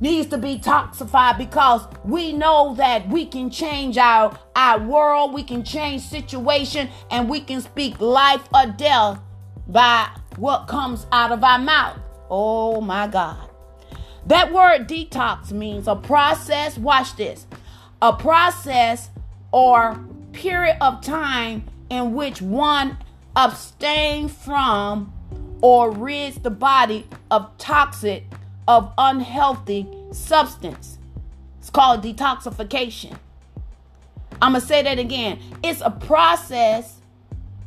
needs 0.00 0.28
to 0.28 0.38
be 0.38 0.58
toxified 0.58 1.38
because 1.38 1.86
we 2.04 2.32
know 2.32 2.74
that 2.76 3.08
we 3.08 3.26
can 3.26 3.50
change 3.50 3.98
our, 3.98 4.38
our 4.54 4.78
world, 4.80 5.34
we 5.34 5.42
can 5.42 5.64
change 5.64 6.02
situation, 6.02 6.88
and 7.10 7.28
we 7.28 7.40
can 7.40 7.60
speak 7.60 8.00
life 8.00 8.46
or 8.54 8.66
death 8.66 9.18
by 9.66 10.08
what 10.36 10.68
comes 10.68 11.06
out 11.12 11.32
of 11.32 11.42
our 11.42 11.58
mouth. 11.58 11.98
Oh 12.30 12.80
my 12.80 13.08
God. 13.08 13.48
That 14.26 14.52
word 14.52 14.88
detox 14.88 15.52
means 15.52 15.88
a 15.88 15.96
process, 15.96 16.76
watch 16.76 17.16
this, 17.16 17.46
a 18.02 18.12
process 18.12 19.10
or 19.52 19.98
period 20.32 20.76
of 20.80 21.00
time 21.00 21.64
in 21.90 22.14
which 22.14 22.42
one 22.42 22.98
abstain 23.38 24.28
from 24.28 25.12
or 25.60 25.92
rids 25.92 26.40
the 26.40 26.50
body 26.50 27.06
of 27.30 27.56
toxic 27.56 28.24
of 28.66 28.92
unhealthy 28.98 29.86
substance. 30.10 30.98
It's 31.60 31.70
called 31.70 32.02
detoxification. 32.02 33.16
I'm 34.42 34.52
going 34.52 34.60
to 34.60 34.66
say 34.66 34.82
that 34.82 34.98
again. 34.98 35.38
It's 35.62 35.80
a 35.80 35.90
process 35.90 36.96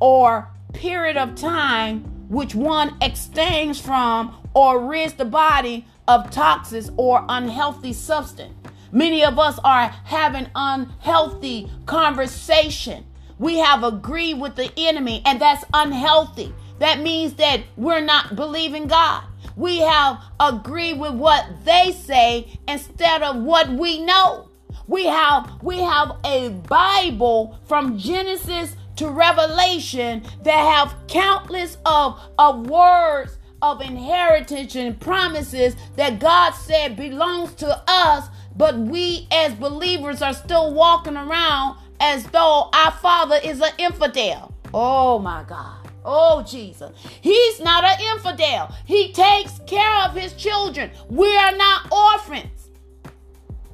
or 0.01 0.49
period 0.73 1.15
of 1.15 1.35
time 1.35 2.01
which 2.27 2.53
one 2.53 2.97
abstains 3.01 3.79
from 3.79 4.35
or 4.53 4.77
rids 4.77 5.13
the 5.13 5.25
body 5.25 5.85
of 6.05 6.29
toxins 6.31 6.91
or 6.97 7.25
unhealthy 7.29 7.93
substance. 7.93 8.53
Many 8.91 9.23
of 9.23 9.39
us 9.39 9.57
are 9.63 9.87
having 10.03 10.49
unhealthy 10.53 11.71
conversation. 11.85 13.05
We 13.41 13.57
have 13.57 13.83
agreed 13.83 14.35
with 14.35 14.55
the 14.55 14.71
enemy, 14.77 15.23
and 15.25 15.41
that's 15.41 15.65
unhealthy. 15.73 16.53
That 16.77 16.99
means 16.99 17.33
that 17.33 17.61
we're 17.75 17.99
not 17.99 18.35
believing 18.35 18.85
God. 18.85 19.23
We 19.55 19.79
have 19.79 20.21
agreed 20.39 20.99
with 20.99 21.15
what 21.15 21.47
they 21.65 21.91
say 21.91 22.59
instead 22.67 23.23
of 23.23 23.37
what 23.37 23.67
we 23.69 23.99
know. 24.05 24.49
We 24.85 25.07
have 25.07 25.59
we 25.63 25.79
have 25.79 26.17
a 26.23 26.49
Bible 26.49 27.57
from 27.65 27.97
Genesis 27.97 28.75
to 28.97 29.09
Revelation 29.09 30.21
that 30.43 30.75
have 30.75 30.95
countless 31.07 31.79
of, 31.83 32.19
of 32.37 32.67
words 32.67 33.39
of 33.63 33.81
inheritance 33.81 34.75
and 34.75 34.99
promises 34.99 35.75
that 35.95 36.19
God 36.19 36.51
said 36.51 36.95
belongs 36.95 37.53
to 37.55 37.83
us, 37.87 38.27
but 38.55 38.77
we 38.77 39.27
as 39.31 39.55
believers 39.55 40.21
are 40.21 40.33
still 40.33 40.75
walking 40.75 41.17
around 41.17 41.77
as 42.01 42.25
though 42.25 42.69
our 42.73 42.91
father 42.91 43.39
is 43.41 43.61
an 43.61 43.71
infidel. 43.77 44.53
Oh 44.73 45.19
my 45.19 45.43
God. 45.47 45.77
Oh, 46.03 46.43
Jesus. 46.43 46.91
He's 47.21 47.59
not 47.59 47.83
an 47.83 48.15
infidel. 48.15 48.75
He 48.85 49.13
takes 49.13 49.59
care 49.67 49.97
of 50.05 50.15
his 50.15 50.33
children. 50.33 50.89
We 51.09 51.35
are 51.37 51.55
not 51.55 51.91
orphans. 51.91 52.69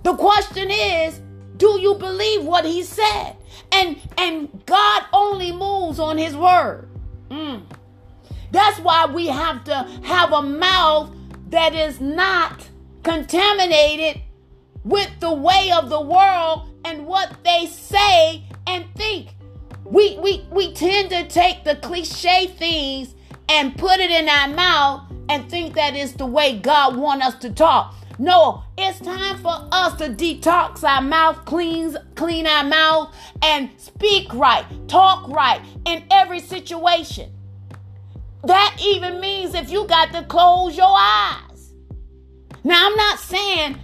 The 0.04 0.14
question 0.16 0.70
is, 0.70 1.22
do 1.56 1.80
you 1.80 1.96
believe 1.96 2.44
what 2.44 2.66
he 2.66 2.84
said? 2.84 3.36
And 3.72 3.98
and 4.18 4.66
God 4.66 5.04
only 5.12 5.52
moves 5.52 6.00
on 6.00 6.18
his 6.18 6.36
word. 6.36 6.88
Mm. 7.30 7.64
That's 8.52 8.80
why 8.80 9.06
we 9.08 9.28
have 9.28 9.64
to 9.66 9.74
have 10.04 10.32
a 10.32 10.42
mouth 10.42 11.14
that 11.50 11.74
is 11.74 12.00
not 12.00 12.70
contaminated 13.04 14.22
with 14.84 15.10
the 15.20 15.34
way 15.34 15.72
of 15.72 15.90
the 15.90 16.00
world 16.00 16.67
and 16.86 17.06
what 17.06 17.44
they 17.44 17.66
say 17.68 18.44
and 18.66 18.86
think. 18.96 19.30
We, 19.86 20.18
we, 20.20 20.46
we 20.52 20.74
tend 20.74 21.10
to 21.12 21.28
take 21.28 21.64
the 21.64 21.76
cliche 21.78 22.48
things 22.48 23.16
and 23.50 23.78
put 23.78 24.00
it 24.00 24.12
in 24.12 24.28
our 24.28 24.50
mouth 24.50 25.12
and 25.30 25.50
think 25.50 25.76
that 25.76 25.96
is 25.96 26.14
the 26.14 26.26
way 26.26 26.60
God 26.60 26.98
wants 26.98 27.26
us 27.26 27.36
to 27.36 27.52
talk. 27.52 27.96
No, 28.20 28.64
it's 28.78 29.00
time 29.00 29.38
for 29.38 29.68
us 29.72 29.96
to 30.00 30.10
detox 30.10 30.84
our 30.84 31.02
mouth, 31.02 31.46
cleans, 31.46 31.96
clean 32.16 32.48
our 32.48 32.64
mouth, 32.64 33.14
and 33.44 33.70
speak 33.78 34.34
right, 34.34 34.66
talk 34.88 35.28
right 35.30 35.62
in 35.86 36.04
every 36.10 36.40
situation. 36.40 37.32
That 38.44 38.78
even 38.82 39.20
means 39.20 39.54
if 39.54 39.70
you 39.70 39.86
got 39.88 40.14
to 40.14 40.24
close 40.24 40.76
your 40.76 40.96
eyes. 40.98 41.74
Now, 42.64 42.88
I'm 42.88 42.96
not 42.96 43.20
saying 43.20 43.80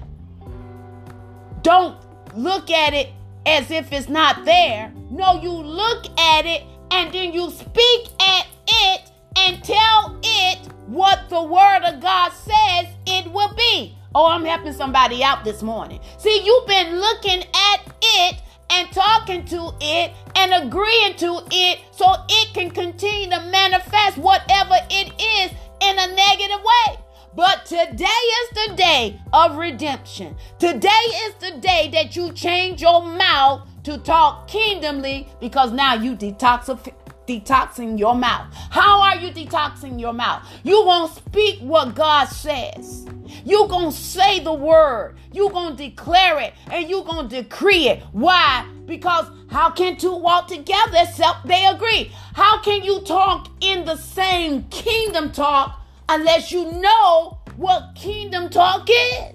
don't 1.61 2.02
look 2.35 2.69
at 2.69 2.93
it 2.93 3.09
as 3.45 3.71
if 3.71 3.91
it's 3.91 4.09
not 4.09 4.45
there. 4.45 4.91
No, 5.09 5.41
you 5.41 5.51
look 5.51 6.05
at 6.19 6.45
it 6.45 6.63
and 6.91 7.13
then 7.13 7.33
you 7.33 7.49
speak 7.49 8.07
at 8.19 8.47
it 8.67 9.11
and 9.37 9.63
tell 9.63 10.19
it 10.23 10.59
what 10.87 11.29
the 11.29 11.41
word 11.41 11.83
of 11.83 12.01
God 12.01 12.31
says 12.31 12.87
it 13.05 13.31
will 13.31 13.53
be. 13.55 13.97
Oh, 14.15 14.27
I'm 14.27 14.45
helping 14.45 14.73
somebody 14.73 15.23
out 15.23 15.43
this 15.43 15.63
morning. 15.63 15.99
See, 16.17 16.43
you've 16.45 16.67
been 16.67 16.99
looking 16.99 17.43
at 17.53 17.93
it 18.01 18.41
and 18.69 18.91
talking 18.91 19.45
to 19.45 19.71
it 19.81 20.11
and 20.35 20.65
agreeing 20.65 21.15
to 21.17 21.41
it 21.51 21.79
so 21.91 22.13
it 22.29 22.53
can 22.53 22.69
continue 22.69 23.29
to 23.29 23.39
manifest 23.49 24.17
whatever 24.17 24.75
it 24.89 25.11
is 25.19 25.51
in 25.81 25.99
a 25.99 26.15
negative 26.15 26.59
way. 26.63 27.02
But 27.35 27.65
today 27.65 28.05
is 28.05 28.49
the 28.67 28.75
day 28.75 29.19
of 29.31 29.57
redemption. 29.57 30.35
Today 30.59 30.87
is 30.87 31.33
the 31.35 31.57
day 31.59 31.89
that 31.93 32.15
you 32.15 32.31
change 32.31 32.81
your 32.81 33.03
mouth 33.03 33.67
to 33.83 33.97
talk 33.97 34.47
kingdomly 34.47 35.27
because 35.39 35.71
now 35.71 35.95
you 35.95 36.15
detoxify 36.15 36.93
detoxing 37.27 37.97
your 37.97 38.15
mouth. 38.15 38.53
How 38.69 39.01
are 39.01 39.15
you 39.15 39.31
detoxing 39.31 39.99
your 39.99 40.13
mouth? 40.13 40.45
You 40.63 40.83
going 40.83 41.09
to 41.09 41.15
speak 41.15 41.59
what 41.61 41.95
God 41.95 42.25
says. 42.25 43.07
You 43.45 43.67
going 43.67 43.91
to 43.91 43.97
say 43.97 44.41
the 44.41 44.53
word. 44.53 45.15
You 45.31 45.49
going 45.49 45.75
to 45.75 45.89
declare 45.89 46.39
it 46.39 46.53
and 46.69 46.89
you 46.89 47.03
going 47.03 47.29
to 47.29 47.43
decree 47.43 47.87
it. 47.87 48.03
Why? 48.11 48.67
Because 48.85 49.25
how 49.49 49.69
can 49.71 49.97
two 49.97 50.15
walk 50.15 50.47
together 50.47 50.97
except 50.97 51.47
they 51.47 51.65
agree? 51.65 52.11
How 52.33 52.61
can 52.61 52.83
you 52.83 53.01
talk 53.01 53.47
in 53.61 53.85
the 53.85 53.95
same 53.95 54.63
kingdom 54.63 55.31
talk 55.31 55.82
unless 56.13 56.51
you 56.51 56.71
know 56.73 57.39
what 57.57 57.95
kingdom 57.95 58.47
talk 58.49 58.87
is? 58.89 59.33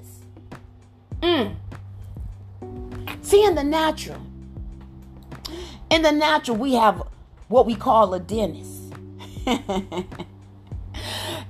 Mm. 1.21 1.57
See, 3.21 3.45
in 3.45 3.57
the 3.57 3.65
natural, 3.65 4.21
in 5.91 6.03
the 6.03 6.13
natural, 6.13 6.57
we 6.57 6.75
have 6.75 7.03
what 7.49 7.67
we 7.67 7.75
call 7.75 8.15
a 8.15 8.21
dentist. 8.21 8.95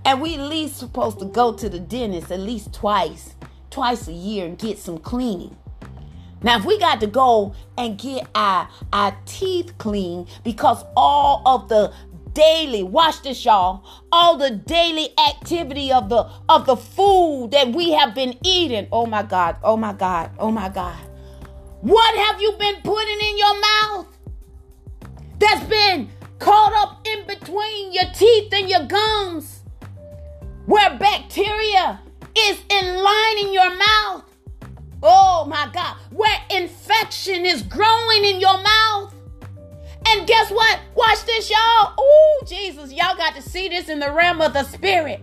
and 0.05 0.21
we 0.23 0.37
at 0.37 0.41
least 0.41 0.79
supposed 0.79 1.19
to 1.19 1.27
go 1.27 1.53
to 1.53 1.69
the 1.69 1.81
dentist 1.81 2.33
at 2.33 2.41
least 2.41 2.73
twice, 2.73 3.35
twice 3.69 4.09
a 4.09 4.13
year 4.13 4.47
and 4.47 4.59
get 4.59 4.79
some 4.79 4.97
cleaning. 4.97 5.57
Now, 6.43 6.59
if 6.59 6.65
we 6.65 6.79
got 6.79 7.01
to 7.01 7.07
go 7.07 7.55
and 7.77 7.99
get 7.99 8.29
our, 8.35 8.69
our 8.93 9.17
teeth 9.27 9.77
clean 9.79 10.27
because 10.45 10.85
all 10.97 11.43
of 11.45 11.69
the 11.69 11.93
daily. 12.39 12.85
Watch 12.85 13.23
this 13.23 13.45
y'all. 13.45 13.85
All 14.13 14.37
the 14.37 14.51
daily 14.51 15.09
activity 15.29 15.91
of 15.93 16.09
the 16.09 16.31
of 16.49 16.67
the 16.67 16.77
food 16.77 17.51
that 17.51 17.69
we 17.69 17.93
have 17.93 18.15
been 18.15 18.39
eating. 18.45 18.87
Oh 18.93 19.07
my 19.07 19.23
god. 19.23 19.57
Oh 19.65 19.77
my 19.77 19.93
god. 19.93 20.31
Oh 20.39 20.53
my 20.53 20.69
god. 20.69 20.99
What 21.81 22.17
have 22.17 22.41
you 22.41 22.53
been 22.53 22.77
putting 22.83 23.21
in 23.21 23.39
your 23.39 23.61
mouth 23.61 24.07
that's 25.39 25.65
been 25.65 26.11
caught 26.39 26.73
up 26.75 27.07
in 27.07 27.27
between 27.27 27.93
your 27.93 28.11
teeth 28.15 28.53
and 28.53 28.71
your 28.71 28.85
gums, 28.87 29.63
where 30.67 30.97
bacteria 30.99 32.01
is 32.37 32.59
in 32.69 33.03
line 33.03 33.39
in 33.39 33.53
your 33.53 33.77
mouth. 33.77 34.25
Oh 35.03 35.45
my 35.49 35.69
God, 35.73 35.97
where 36.11 36.39
infection 36.51 37.45
is 37.45 37.63
growing 37.63 38.25
in 38.25 38.41
your 38.41 38.61
mouth. 38.63 39.15
And 40.11 40.27
guess 40.27 40.51
what? 40.51 40.81
Watch 40.95 41.25
this, 41.27 41.51
y'all. 41.51 41.95
Oh, 41.99 42.43
Jesus, 42.47 42.93
y'all 42.93 43.17
got 43.17 43.35
to 43.35 43.43
see 43.43 43.69
this 43.69 43.89
in 43.89 43.99
the 43.99 44.11
realm 44.11 44.41
of 44.41 44.53
the 44.53 44.65
spirit. 44.65 45.21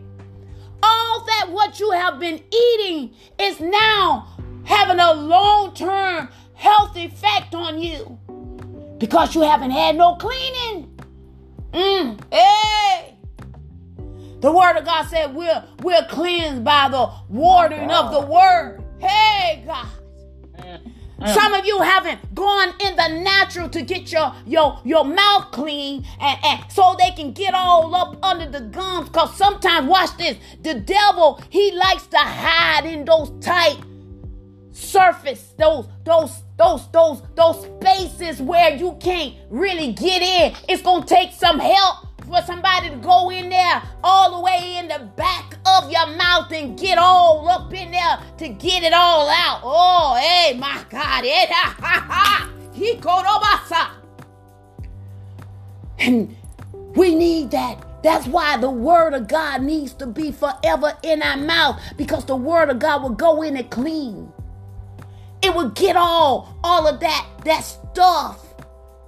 All 0.83 1.25
that 1.25 1.47
what 1.51 1.79
you 1.79 1.91
have 1.91 2.19
been 2.19 2.41
eating 2.53 3.13
is 3.39 3.59
now 3.59 4.27
having 4.63 4.99
a 4.99 5.13
long 5.13 5.73
term 5.73 6.29
health 6.53 6.95
effect 6.95 7.55
on 7.55 7.81
you 7.81 8.19
because 8.99 9.33
you 9.33 9.41
haven't 9.41 9.71
had 9.71 9.95
no 9.95 10.15
cleaning. 10.15 10.91
Mm, 11.73 12.19
hey. 12.31 13.15
The 14.41 14.51
word 14.51 14.77
of 14.77 14.85
God 14.85 15.07
said 15.07 15.33
we're 15.33 15.63
we're 15.81 16.05
cleansed 16.09 16.63
by 16.63 16.89
the 16.89 17.09
watering 17.29 17.89
of 17.89 18.11
the 18.11 18.21
word. 18.21 18.83
Hey 18.99 19.63
God. 19.65 19.87
Mm. 21.25 21.33
Some 21.33 21.53
of 21.55 21.65
you 21.65 21.81
haven't 21.81 22.35
gone 22.35 22.73
in 22.79 22.95
the 22.95 23.07
natural 23.23 23.67
to 23.69 23.81
get 23.81 24.11
your 24.11 24.33
your 24.45 24.79
your 24.83 25.03
mouth 25.03 25.51
clean 25.51 26.05
and, 26.19 26.39
and 26.43 26.71
so 26.71 26.95
they 26.99 27.11
can 27.11 27.31
get 27.31 27.55
all 27.55 27.95
up 27.95 28.23
under 28.23 28.47
the 28.47 28.61
gums. 28.61 29.09
Cause 29.09 29.35
sometimes 29.35 29.89
watch 29.89 30.15
this, 30.17 30.37
the 30.61 30.75
devil 30.75 31.41
he 31.49 31.71
likes 31.71 32.05
to 32.07 32.17
hide 32.17 32.85
in 32.85 33.05
those 33.05 33.31
tight 33.43 33.77
surface, 34.71 35.53
those 35.57 35.87
those 36.03 36.43
those 36.57 36.87
those 36.91 37.23
those 37.35 37.65
spaces 37.65 38.39
where 38.39 38.75
you 38.75 38.95
can't 38.99 39.33
really 39.49 39.93
get 39.93 40.21
in. 40.21 40.55
It's 40.69 40.83
gonna 40.83 41.05
take 41.05 41.31
some 41.31 41.57
help 41.59 42.04
for 42.23 42.41
somebody 42.43 42.89
to 42.89 42.95
go 42.97 43.29
in 43.29 43.49
there 43.49 43.81
all 44.03 44.37
the 44.37 44.41
way 44.41 44.77
in 44.77 44.87
the 44.87 44.99
back 45.15 45.55
of 45.65 45.91
your 45.91 46.07
mouth 46.07 46.51
and 46.51 46.77
get 46.77 46.97
all 46.97 47.47
up 47.49 47.73
in 47.73 47.91
there 47.91 48.19
to 48.37 48.49
get 48.49 48.83
it 48.83 48.93
all 48.93 49.29
out. 49.29 49.61
Oh, 49.63 50.15
hey, 50.19 50.57
my 50.57 50.83
God. 50.89 51.23
He 52.73 52.95
And 55.99 56.35
we 56.95 57.15
need 57.15 57.51
that. 57.51 58.03
That's 58.03 58.27
why 58.27 58.57
the 58.57 58.69
word 58.69 59.13
of 59.13 59.27
God 59.27 59.63
needs 59.63 59.93
to 59.93 60.05
be 60.05 60.31
forever 60.31 60.95
in 61.01 61.23
our 61.23 61.37
mouth 61.37 61.81
because 61.97 62.25
the 62.25 62.35
word 62.35 62.69
of 62.69 62.79
God 62.79 63.01
will 63.01 63.09
go 63.09 63.41
in 63.41 63.57
and 63.57 63.69
clean. 63.71 64.31
It 65.41 65.53
will 65.55 65.69
get 65.69 65.95
all, 65.95 66.57
all 66.63 66.87
of 66.87 66.99
that, 66.99 67.27
that 67.45 67.61
stuff 67.61 68.45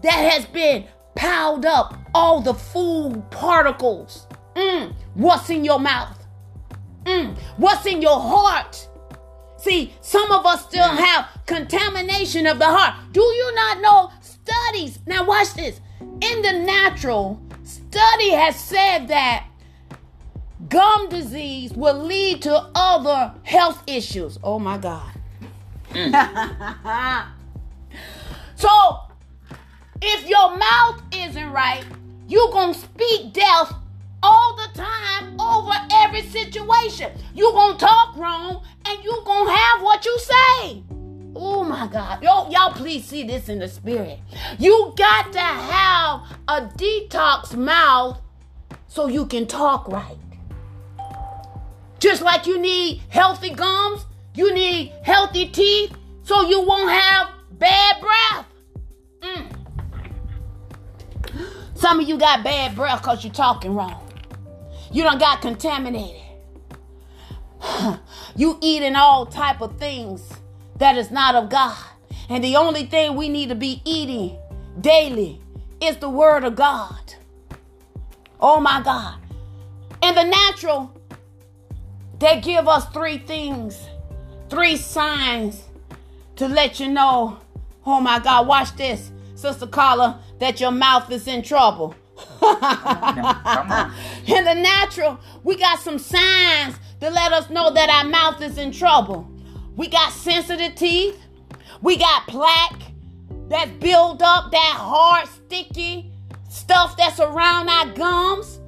that 0.02 0.32
has 0.32 0.46
been 0.46 0.86
piled 1.18 1.66
up, 1.66 1.98
all 2.14 2.40
the 2.40 2.54
food 2.54 3.24
particles. 3.32 4.28
Mm, 4.56 4.94
what's 5.16 5.50
in 5.50 5.66
your 5.66 5.80
mouth? 5.80 6.26
Mm, 7.04 7.36
what's 7.58 7.86
in 7.86 8.02
your 8.02 8.20
heart? 8.20 8.88
See, 9.58 9.94
some 10.02 10.32
of 10.32 10.46
us 10.46 10.64
still 10.64 10.88
mm. 10.88 10.98
have 10.98 11.28
contamination 11.46 12.46
of 12.46 12.60
the 12.60 12.66
heart. 12.66 13.12
Do 13.12 13.22
you 13.22 13.56
not 13.56 13.82
know 13.82 14.12
studies? 14.22 15.00
Now, 15.06 15.26
watch 15.26 15.54
this. 15.56 15.82
In 16.00 16.42
the 16.42 16.54
natural, 16.54 17.42
study 17.64 18.32
has 18.32 18.56
said 18.60 19.08
that 19.08 19.48
gum 20.70 21.10
disease 21.10 21.74
will 21.74 21.98
lead 21.98 22.44
to 22.44 22.70
other 22.76 23.34
health 23.44 23.84
issues. 23.88 24.38
Oh 24.44 24.60
my 24.60 24.78
God. 24.78 25.12
Mm. 25.92 27.28
so, 28.56 29.07
if 30.02 30.28
your 30.28 30.58
mouth 30.58 31.02
isn't 31.14 31.52
right, 31.52 31.84
you're 32.28 32.52
going 32.52 32.74
to 32.74 32.80
speak 32.80 33.34
death 33.34 33.74
all 34.24 34.56
the 34.56 34.80
time 34.80 35.40
over 35.40 35.74
every 35.92 36.24
situation. 36.24 37.12
You're 37.34 37.54
going 37.54 37.78
to 37.78 37.86
talk 37.86 38.16
wrong 38.18 38.64
and 38.86 39.04
you're 39.04 39.24
going 39.24 39.48
to 39.48 39.54
have 39.54 39.82
what 39.82 40.06
you 40.06 40.18
say. 40.20 40.84
Oh 41.36 41.64
my 41.64 41.88
God. 41.88 42.24
Yo, 42.24 42.50
y'all 42.50 42.74
please 42.74 43.06
see 43.06 43.24
this 43.24 43.48
in 43.48 43.60
the 43.60 43.68
spirit. 43.68 44.20
You 44.58 44.94
got 44.98 45.32
to 45.34 45.40
have 45.40 46.22
a 46.48 46.62
detox 46.76 47.56
mouth 47.56 48.20
so 48.88 49.08
you 49.08 49.26
can 49.26 49.46
talk 49.46 49.88
right. 49.88 50.18
Just 52.00 52.22
like 52.22 52.46
you 52.46 52.60
need 52.60 53.02
healthy 53.10 53.52
gums, 53.52 54.06
you 54.36 54.54
need 54.54 54.94
healthy 55.04 55.48
teeth 55.48 55.96
so 56.24 56.48
you 56.48 56.62
won't 56.62 56.92
have 56.92 57.30
bad 57.52 58.02
breath. 58.02 58.46
Mm. 59.22 59.57
Some 61.78 62.00
of 62.00 62.08
you 62.08 62.18
got 62.18 62.44
bad 62.44 62.76
breath 62.76 63.02
because 63.02 63.24
you're 63.24 63.34
talking 63.34 63.76
wrong. 63.76 64.04
You 64.92 65.04
don't 65.04 65.20
got 65.20 65.42
contaminated. 65.42 66.22
you 68.36 68.58
eating 68.62 68.96
all 68.96 69.26
type 69.26 69.62
of 69.62 69.78
things 69.78 70.34
that 70.78 70.98
is 70.98 71.12
not 71.12 71.36
of 71.36 71.50
God. 71.50 71.78
And 72.30 72.44
the 72.44 72.56
only 72.56 72.86
thing 72.86 73.16
we 73.16 73.30
need 73.30 73.50
to 73.50 73.56
be 73.56 73.82
eating 73.86 74.38
daily 74.82 75.42
is 75.82 75.98
the 75.98 76.10
word 76.10 76.44
of 76.44 76.56
God. 76.56 77.14
Oh 78.40 78.60
my 78.60 78.82
God. 78.82 79.20
In 80.02 80.16
the 80.16 80.24
natural, 80.24 80.92
they 82.20 82.42
give 82.42 82.68
us 82.68 82.86
three 82.90 83.18
things 83.18 83.88
three 84.50 84.78
signs 84.78 85.64
to 86.36 86.48
let 86.48 86.80
you 86.80 86.88
know, 86.88 87.38
oh 87.86 88.00
my 88.00 88.20
God, 88.20 88.48
watch 88.48 88.76
this, 88.76 89.12
Sister 89.38 89.68
Carla, 89.68 90.20
that 90.40 90.60
your 90.60 90.72
mouth 90.72 91.12
is 91.12 91.28
in 91.28 91.44
trouble. 91.44 91.94
in 92.42 92.50
the 94.44 94.56
natural, 94.56 95.20
we 95.44 95.56
got 95.56 95.80
some 95.80 96.00
signs 96.00 96.76
to 97.00 97.12
let 97.12 97.32
us 97.32 97.50
know 97.52 97.72
that 97.72 97.90
our 97.90 98.10
mouth 98.10 98.42
is 98.42 98.58
in 98.58 98.72
trouble. 98.72 99.30
We 99.76 99.88
got 99.88 100.12
sensitive 100.12 100.74
teeth. 100.74 101.22
We 101.82 101.98
got 101.98 102.26
plaque 102.28 102.82
that's 103.48 103.70
build 103.74 104.24
up, 104.24 104.52
that 104.52 104.76
hard, 104.78 105.28
sticky 105.28 106.12
stuff 106.50 106.98
that's 106.98 107.20
around 107.20 107.70
our 107.70 107.94
gums 107.94 108.60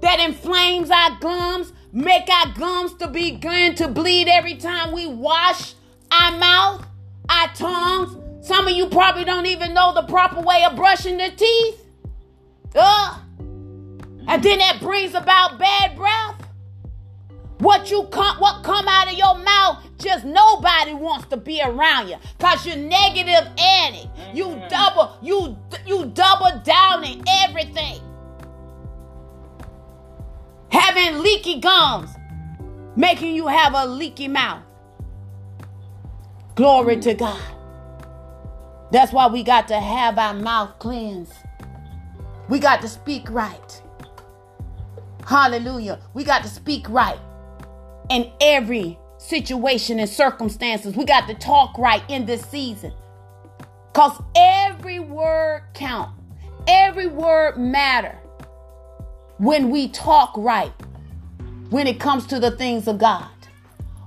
that 0.00 0.18
inflames 0.18 0.90
our 0.90 1.16
gums 1.20 1.72
make 1.92 2.28
our 2.28 2.52
gums 2.52 2.92
to 2.94 3.06
begin 3.08 3.74
to 3.76 3.88
bleed 3.88 4.28
every 4.28 4.56
time 4.56 4.92
we 4.92 5.06
wash 5.06 5.74
our 6.10 6.36
mouth. 6.36 6.84
our 7.28 7.48
tongues. 7.54 8.25
Some 8.46 8.68
of 8.68 8.74
you 8.74 8.86
probably 8.86 9.24
don't 9.24 9.46
even 9.46 9.74
know 9.74 9.92
the 9.92 10.04
proper 10.04 10.40
way 10.40 10.62
of 10.62 10.76
brushing 10.76 11.16
the 11.16 11.30
teeth. 11.30 11.84
Uh, 12.76 13.18
and 14.28 14.40
then 14.40 14.58
that 14.58 14.78
brings 14.80 15.14
about 15.14 15.58
bad 15.58 15.96
breath. 15.96 16.46
What 17.58 17.90
you 17.90 18.04
come 18.04 18.36
what 18.38 18.62
come 18.62 18.86
out 18.86 19.10
of 19.10 19.18
your 19.18 19.36
mouth, 19.38 19.82
just 19.98 20.24
nobody 20.24 20.94
wants 20.94 21.26
to 21.30 21.36
be 21.36 21.60
around 21.60 22.06
you. 22.06 22.18
Cause 22.38 22.64
you're 22.64 22.76
negative 22.76 23.50
Annie. 23.58 24.08
You 24.32 24.62
double, 24.68 25.18
you 25.20 25.58
you 25.84 26.06
double 26.06 26.60
down 26.62 27.02
in 27.02 27.24
everything. 27.42 28.00
Having 30.68 31.18
leaky 31.18 31.58
gums, 31.58 32.10
making 32.94 33.34
you 33.34 33.48
have 33.48 33.74
a 33.74 33.86
leaky 33.86 34.28
mouth. 34.28 34.62
Glory 36.54 36.98
to 36.98 37.14
God. 37.14 37.55
That's 38.92 39.12
why 39.12 39.26
we 39.26 39.42
got 39.42 39.68
to 39.68 39.80
have 39.80 40.18
our 40.18 40.34
mouth 40.34 40.78
cleansed. 40.78 41.32
We 42.48 42.58
got 42.58 42.80
to 42.82 42.88
speak 42.88 43.28
right. 43.30 43.82
Hallelujah. 45.26 46.00
We 46.14 46.22
got 46.22 46.42
to 46.44 46.48
speak 46.48 46.88
right 46.88 47.18
in 48.10 48.30
every 48.40 48.98
situation 49.18 49.98
and 49.98 50.08
circumstances. 50.08 50.94
We 50.94 51.04
got 51.04 51.26
to 51.26 51.34
talk 51.34 51.76
right 51.78 52.02
in 52.08 52.26
this 52.26 52.42
season. 52.42 52.92
Because 53.92 54.22
every 54.36 55.00
word 55.00 55.62
count. 55.74 56.12
Every 56.68 57.06
word 57.06 57.56
matter 57.56 58.18
when 59.38 59.70
we 59.70 59.88
talk 59.88 60.32
right 60.36 60.72
when 61.70 61.86
it 61.86 61.98
comes 61.98 62.26
to 62.26 62.38
the 62.38 62.50
things 62.52 62.86
of 62.88 62.98
God. 62.98 63.28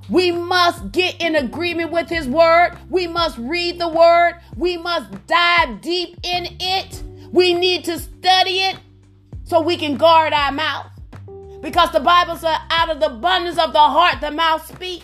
We 0.10 0.32
must 0.32 0.92
get 0.92 1.22
in 1.22 1.36
agreement 1.36 1.92
with 1.92 2.10
His 2.10 2.28
Word. 2.28 2.78
We 2.90 3.08
must 3.08 3.38
read 3.38 3.80
the 3.80 3.88
Word. 3.88 4.36
We 4.56 4.78
must 4.78 5.28
dive 5.28 5.82
deep 5.82 6.18
in 6.24 6.48
it. 6.60 7.04
We 7.32 7.54
need 7.54 7.86
to 7.86 8.00
study 8.00 8.62
it 8.62 8.78
so 9.44 9.62
we 9.62 9.78
can 9.78 9.98
guard 9.98 10.34
our 10.34 10.52
mouth. 10.52 10.88
Because 11.62 11.92
the 11.92 12.00
Bible 12.00 12.36
says, 12.38 12.58
out 12.70 12.90
of 12.90 13.00
the 13.00 13.08
abundance 13.08 13.58
of 13.58 13.74
the 13.74 13.80
heart, 13.80 14.22
the 14.22 14.32
mouth 14.32 14.66
speak. 14.66 15.04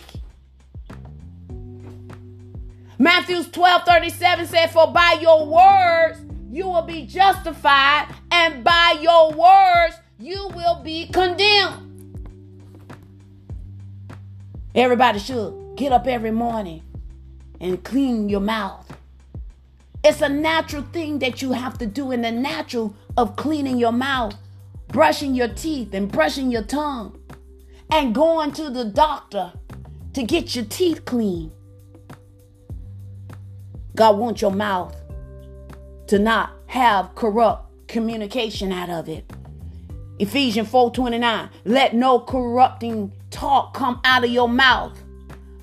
Matthew 2.98 3.42
12 3.44 3.82
37 3.84 4.46
said, 4.46 4.66
For 4.72 4.90
by 4.90 5.18
your 5.20 5.46
words 5.46 6.20
you 6.50 6.66
will 6.66 6.82
be 6.82 7.06
justified, 7.06 8.08
and 8.30 8.64
by 8.64 8.98
your 9.00 9.32
words 9.32 9.96
you 10.18 10.48
will 10.54 10.82
be 10.82 11.06
condemned. 11.08 11.85
Everybody 14.76 15.18
should 15.18 15.74
get 15.76 15.90
up 15.90 16.06
every 16.06 16.30
morning 16.30 16.82
and 17.60 17.82
clean 17.82 18.28
your 18.28 18.40
mouth. 18.40 18.96
It's 20.04 20.20
a 20.20 20.28
natural 20.28 20.82
thing 20.82 21.18
that 21.20 21.42
you 21.42 21.52
have 21.52 21.78
to 21.78 21.86
do 21.86 22.12
in 22.12 22.22
the 22.22 22.30
natural 22.30 22.94
of 23.16 23.34
cleaning 23.36 23.78
your 23.78 23.92
mouth 23.92 24.36
brushing 24.88 25.34
your 25.34 25.48
teeth 25.48 25.92
and 25.94 26.10
brushing 26.10 26.50
your 26.50 26.62
tongue 26.62 27.18
and 27.90 28.14
going 28.14 28.52
to 28.52 28.70
the 28.70 28.84
doctor 28.84 29.52
to 30.12 30.22
get 30.22 30.54
your 30.54 30.64
teeth 30.64 31.04
clean. 31.04 31.52
God 33.94 34.18
wants 34.18 34.42
your 34.42 34.52
mouth 34.52 34.94
to 36.06 36.18
not 36.18 36.50
have 36.66 37.14
corrupt 37.14 37.88
communication 37.88 38.72
out 38.72 38.90
of 38.90 39.08
it. 39.08 39.30
Ephesians 40.18 40.68
4:29 40.70 41.50
Let 41.64 41.94
no 41.94 42.20
corrupting 42.20 43.12
talk 43.36 43.74
come 43.74 44.00
out 44.04 44.24
of 44.24 44.30
your 44.30 44.48
mouth, 44.48 44.98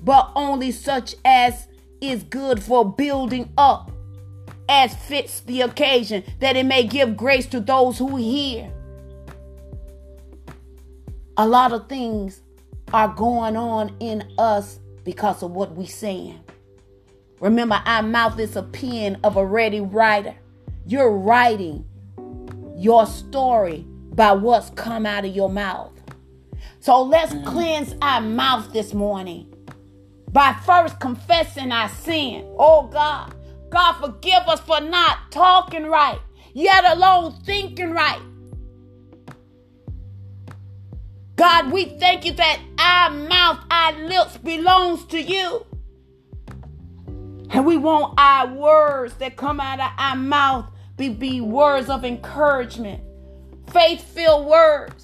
but 0.02 0.30
only 0.36 0.70
such 0.70 1.16
as 1.24 1.66
is 2.00 2.22
good 2.22 2.62
for 2.62 2.90
building 2.90 3.52
up 3.58 3.90
as 4.68 4.94
fits 4.94 5.40
the 5.40 5.60
occasion, 5.60 6.22
that 6.38 6.56
it 6.56 6.64
may 6.64 6.84
give 6.84 7.16
grace 7.16 7.46
to 7.46 7.60
those 7.60 7.98
who 7.98 8.16
hear 8.16 8.72
a 11.36 11.46
lot 11.46 11.72
of 11.72 11.88
things 11.88 12.40
are 12.92 13.08
going 13.08 13.56
on 13.56 13.94
in 13.98 14.22
us 14.38 14.78
because 15.04 15.42
of 15.42 15.50
what 15.50 15.74
we 15.74 15.84
saying. 15.84 16.40
Remember, 17.40 17.82
our 17.84 18.02
mouth 18.02 18.38
is 18.38 18.54
a 18.56 18.62
pen 18.62 19.18
of 19.24 19.36
a 19.36 19.44
ready 19.44 19.80
writer. 19.80 20.34
You're 20.86 21.10
writing 21.10 21.84
your 22.76 23.06
story 23.06 23.84
by 24.12 24.32
what's 24.32 24.70
come 24.70 25.04
out 25.04 25.24
of 25.24 25.34
your 25.34 25.50
mouth. 25.50 25.93
So 26.84 27.02
let's 27.02 27.32
cleanse 27.48 27.94
our 28.02 28.20
mouth 28.20 28.70
this 28.74 28.92
morning 28.92 29.50
by 30.30 30.54
first 30.66 31.00
confessing 31.00 31.72
our 31.72 31.88
sin. 31.88 32.44
Oh 32.58 32.88
God, 32.88 33.34
God 33.70 33.92
forgive 33.94 34.42
us 34.46 34.60
for 34.60 34.82
not 34.82 35.32
talking 35.32 35.86
right, 35.86 36.20
yet 36.52 36.84
alone 36.84 37.40
thinking 37.46 37.92
right. 37.92 38.20
God, 41.36 41.72
we 41.72 41.86
thank 41.86 42.26
you 42.26 42.34
that 42.34 42.60
our 42.78 43.10
mouth, 43.12 43.64
our 43.70 44.06
lips 44.06 44.36
belongs 44.36 45.06
to 45.06 45.22
you. 45.22 45.64
And 47.48 47.64
we 47.64 47.78
want 47.78 48.12
our 48.18 48.46
words 48.48 49.14
that 49.14 49.38
come 49.38 49.58
out 49.58 49.80
of 49.80 49.90
our 49.96 50.16
mouth 50.16 50.66
be, 50.98 51.08
be 51.08 51.40
words 51.40 51.88
of 51.88 52.04
encouragement, 52.04 53.02
faith 53.72 54.02
filled 54.02 54.44
words 54.44 55.03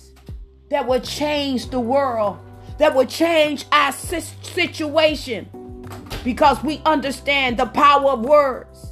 that 0.71 0.87
will 0.87 1.01
change 1.01 1.71
the 1.71 1.81
world, 1.81 2.39
that 2.79 2.95
will 2.95 3.07
change 3.07 3.67
our 3.71 3.93
situation 3.93 5.49
because 6.25 6.63
we 6.63 6.81
understand 6.87 7.59
the 7.59 7.67
power 7.67 8.13
of 8.13 8.21
words. 8.21 8.87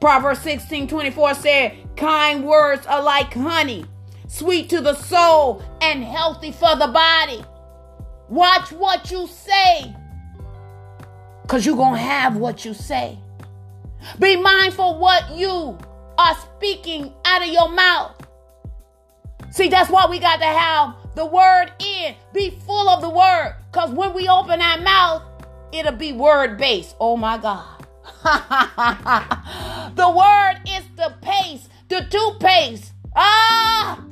Proverbs 0.00 0.40
16 0.42 0.88
24 0.88 1.34
said, 1.34 1.76
Kind 1.96 2.44
words 2.44 2.86
are 2.86 3.02
like 3.02 3.32
honey 3.32 3.86
sweet 4.28 4.68
to 4.68 4.80
the 4.80 4.94
soul 4.94 5.62
and 5.80 6.04
healthy 6.04 6.52
for 6.52 6.76
the 6.76 6.88
body. 6.88 7.42
Watch 8.28 8.72
what 8.72 9.10
you 9.10 9.26
say, 9.28 9.94
because 11.42 11.64
you're 11.64 11.76
going 11.76 11.94
to 11.94 12.00
have 12.00 12.36
what 12.36 12.64
you 12.64 12.74
say. 12.74 13.18
Be 14.18 14.36
mindful 14.36 14.98
what 14.98 15.36
you 15.36 15.78
are 16.18 16.36
speaking 16.56 17.12
out 17.24 17.42
of 17.42 17.48
your 17.48 17.68
mouth. 17.70 18.15
See, 19.56 19.68
that's 19.70 19.88
why 19.88 20.06
we 20.06 20.18
got 20.18 20.36
to 20.36 20.44
have 20.44 20.96
the 21.14 21.24
word 21.24 21.72
in. 21.78 22.14
Be 22.34 22.50
full 22.66 22.90
of 22.90 23.00
the 23.00 23.08
word, 23.08 23.56
because 23.72 23.90
when 23.90 24.12
we 24.12 24.28
open 24.28 24.60
our 24.60 24.78
mouth, 24.82 25.22
it'll 25.72 25.92
be 25.92 26.12
word 26.12 26.58
based. 26.58 26.94
Oh 27.00 27.16
my 27.16 27.38
God. 27.38 27.86
the 29.96 30.10
word 30.10 30.60
is 30.68 30.84
the 30.96 31.14
paste, 31.22 31.70
the 31.88 32.06
toothpaste. 32.10 32.92
Ah! 33.16 34.02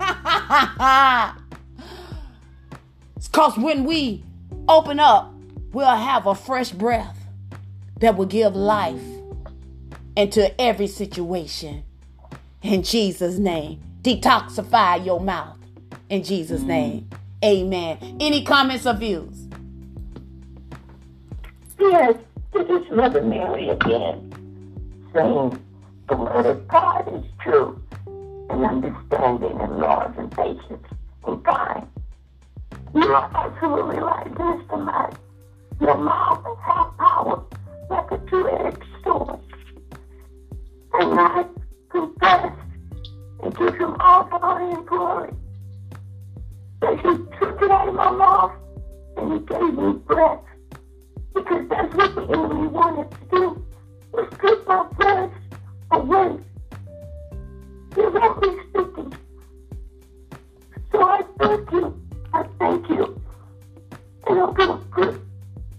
Because 3.30 3.58
when 3.58 3.84
we 3.84 4.24
open 4.68 4.98
up, 4.98 5.32
we'll 5.72 5.86
have 5.86 6.26
a 6.26 6.34
fresh 6.34 6.70
breath 6.72 7.16
that 8.00 8.16
will 8.16 8.26
give 8.26 8.56
life 8.56 9.00
into 10.16 10.60
every 10.60 10.88
situation. 10.88 11.84
In 12.62 12.82
Jesus' 12.82 13.38
name, 13.38 13.80
detoxify 14.02 15.04
your 15.04 15.20
mouth. 15.20 15.58
In 16.08 16.22
Jesus' 16.22 16.60
mm-hmm. 16.60 16.68
name, 16.68 17.10
amen. 17.44 18.16
Any 18.20 18.44
comments 18.44 18.86
or 18.86 18.94
views? 18.94 19.46
Yes, 21.78 22.16
this 22.52 22.68
is 22.68 22.90
Mother 22.90 23.22
Mary 23.22 23.68
again, 23.68 24.32
saying 25.12 25.62
the 26.08 26.16
word 26.16 26.46
of 26.46 26.66
God 26.68 27.08
is 27.14 27.24
true 27.40 27.80
and 28.50 28.64
understanding 28.64 29.60
and 29.60 29.78
love 29.78 30.18
and 30.18 30.30
patience 30.32 30.86
and 31.26 31.44
kind. 31.44 31.86
You 32.94 33.02
are 33.12 33.30
absolutely 33.34 33.98
right, 33.98 34.26
Mr. 34.34 34.84
Mike. 34.84 35.14
Your 35.80 35.96
mouth 35.98 36.44
has 36.62 36.86
power 36.98 37.44
like 37.90 38.10
a 38.10 38.18
two-edged 38.28 38.84
sword. 39.04 39.38
And 40.94 41.20
I 41.20 41.44
confess 41.90 42.52
and 43.42 43.56
took 43.56 43.76
him 43.78 43.96
all 44.00 44.24
glory 44.24 44.74
and 44.74 44.86
glory 44.86 45.30
They 46.80 46.94
just 46.96 47.22
took 47.40 47.62
it 47.62 47.70
out 47.70 47.88
of 47.88 47.94
my 47.94 48.10
mouth 48.10 48.52
and 49.16 49.32
he 49.32 49.38
gave 49.40 49.74
me 49.74 49.92
breath. 50.06 50.40
Because 51.34 51.68
that's 51.68 51.94
what 51.94 52.14
the 52.14 52.22
enemy 52.22 52.68
wanted 52.68 53.10
to 53.10 53.18
do, 53.30 53.64
was 54.12 54.28
take 54.40 54.66
my 54.66 54.84
breath 54.96 55.32
away 55.90 56.38
you 57.98 58.10
won't 58.10 58.40
be 58.40 58.48
speaking. 58.68 59.12
So 60.92 61.02
I 61.02 61.22
thank 61.38 61.72
you. 61.72 62.00
I 62.32 62.44
thank 62.58 62.88
you. 62.88 63.20
And 64.26 64.38
I'm 64.38 64.54
going 64.54 64.78
to 64.78 64.84
put 64.86 65.20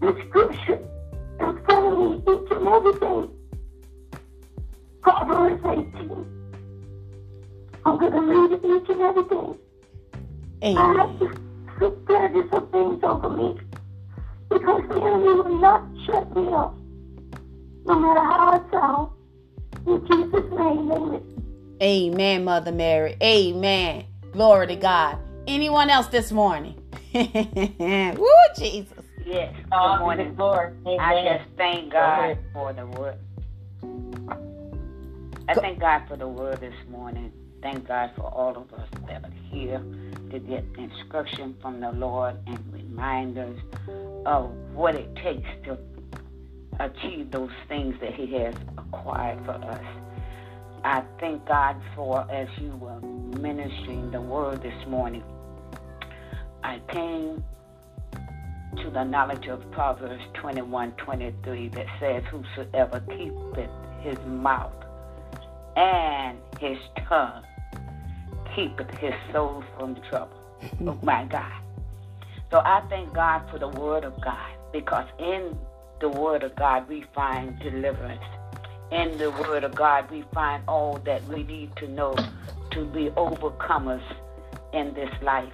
the 0.01 0.25
scripture 0.27 0.79
in 1.39 1.63
front 1.63 1.85
of 1.85 1.99
me 1.99 2.15
each 2.17 2.51
and 2.51 2.67
every 2.67 2.93
day. 2.99 3.29
Proverbs 5.01 5.61
18. 5.65 6.38
Oh, 7.89 7.93
I'm 7.93 7.99
going 7.99 8.11
to 8.11 8.21
read 8.21 8.51
it 8.51 8.83
each 8.83 8.89
and 8.89 9.01
every 9.01 9.23
day. 9.23 9.59
Amen. 10.63 10.77
I 10.77 10.93
have 11.01 11.19
to 11.19 11.39
prepare 11.75 12.47
some 12.51 12.69
things 12.69 13.03
over 13.03 13.29
me 13.31 13.59
because 14.47 14.83
the 14.89 14.95
enemy 14.95 15.33
will 15.33 15.59
not 15.59 15.87
shut 16.05 16.35
me 16.35 16.53
up. 16.53 16.75
No 17.85 17.99
matter 17.99 18.19
how 18.19 18.61
I 18.61 18.71
sound. 18.71 19.11
In 19.87 20.05
Jesus' 20.05 20.51
name, 20.51 20.91
amen. 20.91 21.77
Amen, 21.81 22.43
Mother 22.43 22.71
Mary. 22.71 23.17
Amen. 23.23 24.05
Glory 24.33 24.67
to 24.67 24.75
God. 24.75 25.17
Anyone 25.47 25.89
else 25.89 26.07
this 26.07 26.31
morning? 26.31 26.79
Woo, 27.15 28.27
Jesus. 28.55 29.03
Yes. 29.25 29.55
Good 29.71 29.99
morning. 29.99 30.35
Lord. 30.37 30.77
Amen. 30.85 30.99
I 30.99 31.37
just 31.39 31.49
thank 31.57 31.91
God 31.91 32.19
ahead. 32.19 32.39
for 32.53 32.71
the 32.71 32.85
word. 32.85 33.17
I 35.47 35.55
thank 35.55 35.79
God 35.79 36.03
for 36.07 36.17
the 36.17 36.27
word 36.27 36.59
this 36.59 36.75
morning. 36.91 37.33
Thank 37.61 37.87
God 37.87 38.11
for 38.15 38.23
all 38.23 38.55
of 38.55 38.73
us 38.73 38.87
that 39.07 39.23
are 39.23 39.33
here 39.51 39.81
to 40.31 40.39
get 40.39 40.63
instruction 40.77 41.55
from 41.61 41.81
the 41.81 41.91
Lord 41.91 42.37
and 42.47 42.59
reminders 42.71 43.59
of 44.25 44.51
what 44.73 44.95
it 44.95 45.13
takes 45.15 45.47
to 45.65 45.77
achieve 46.79 47.31
those 47.31 47.51
things 47.67 47.95
that 48.01 48.13
He 48.13 48.27
has 48.37 48.55
acquired 48.77 49.43
for 49.45 49.51
us. 49.51 49.83
I 50.83 51.03
thank 51.19 51.45
God 51.45 51.75
for 51.95 52.29
as 52.31 52.47
you 52.59 52.71
were 52.77 53.01
ministering 53.01 54.11
the 54.11 54.21
word 54.21 54.61
this 54.61 54.87
morning. 54.87 55.23
I 56.63 56.79
came 56.87 57.43
to 58.77 58.89
the 58.89 59.03
knowledge 59.03 59.47
of 59.47 59.69
Proverbs 59.71 60.23
21 60.35 60.91
23 60.93 61.69
that 61.69 61.85
says, 61.99 62.23
Whosoever 62.31 63.01
keepeth 63.01 63.69
his 64.01 64.17
mouth 64.25 64.71
and 65.75 66.37
his 66.59 66.77
tongue 67.07 67.43
keepeth 68.59 68.91
his 68.97 69.13
soul 69.31 69.63
from 69.77 69.95
trouble. 70.09 70.37
oh 70.85 70.99
my 71.01 71.23
God. 71.25 71.61
So 72.51 72.59
I 72.59 72.81
thank 72.89 73.13
God 73.13 73.49
for 73.49 73.57
the 73.57 73.69
word 73.69 74.03
of 74.03 74.19
God 74.21 74.51
because 74.73 75.07
in 75.17 75.57
the 76.01 76.09
word 76.09 76.43
of 76.43 76.55
God 76.57 76.89
we 76.89 77.05
find 77.15 77.57
deliverance. 77.59 78.23
In 78.91 79.17
the 79.17 79.31
word 79.31 79.63
of 79.63 79.75
God 79.75 80.11
we 80.11 80.25
find 80.33 80.63
all 80.67 80.97
that 81.05 81.25
we 81.27 81.43
need 81.43 81.73
to 81.77 81.87
know 81.87 82.15
to 82.71 82.85
be 82.85 83.09
overcomers 83.11 84.03
in 84.73 84.93
this 84.93 85.09
life. 85.21 85.53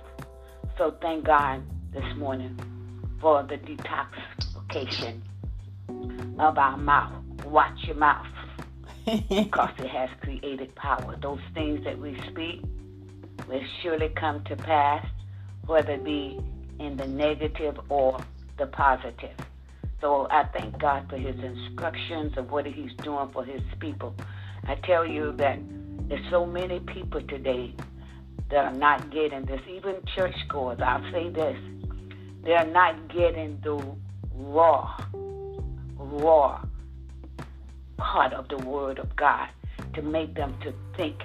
So 0.78 0.96
thank 1.02 1.26
God 1.26 1.62
this 1.94 2.16
morning 2.18 2.58
for 3.22 3.44
the 3.44 3.58
detoxification 3.58 5.22
of 6.40 6.58
our 6.58 6.78
mouth. 6.78 7.14
Watch 7.46 7.84
your 7.84 7.98
mouth 7.98 8.26
because 9.06 9.74
it 9.78 9.90
has 9.90 10.10
created 10.22 10.74
power. 10.76 11.16
Those 11.22 11.40
things 11.54 11.84
that 11.84 12.00
we 12.00 12.20
speak 12.32 12.64
will 13.48 13.62
surely 13.82 14.10
come 14.10 14.44
to 14.46 14.56
pass, 14.56 15.06
whether 15.66 15.94
it 15.94 16.04
be 16.04 16.40
in 16.80 16.98
the 16.98 17.08
negative 17.08 17.80
or 17.90 18.20
the 18.58 18.68
positive. 18.68 19.36
So 20.02 20.28
I 20.30 20.44
thank 20.54 20.78
God 20.80 21.10
for 21.10 21.18
his 21.18 21.36
instructions 21.40 22.38
of 22.38 22.52
what 22.52 22.66
he's 22.66 22.94
doing 23.04 23.30
for 23.34 23.44
his 23.44 23.62
people. 23.80 24.16
I 24.68 24.76
tell 24.76 25.06
you 25.06 25.34
that 25.38 25.60
there's 26.08 26.30
so 26.30 26.46
many 26.46 26.80
people 26.82 27.22
today 27.22 27.74
that 28.50 28.66
are 28.66 28.74
not 28.74 29.10
getting 29.12 29.46
this, 29.46 29.62
even 29.68 29.96
churchgoers. 30.16 30.80
I'll 30.82 31.12
say 31.12 31.30
this 31.30 31.58
they're 32.44 32.68
not 32.68 33.08
getting 33.08 33.60
the 33.64 33.84
raw, 34.36 34.96
raw 35.98 36.64
part 37.98 38.34
of 38.34 38.48
the 38.50 38.58
Word 38.58 39.00
of 39.00 39.16
God 39.16 39.50
to 39.96 40.04
make 40.04 40.36
them 40.36 40.56
to 40.62 40.74
think. 40.96 41.16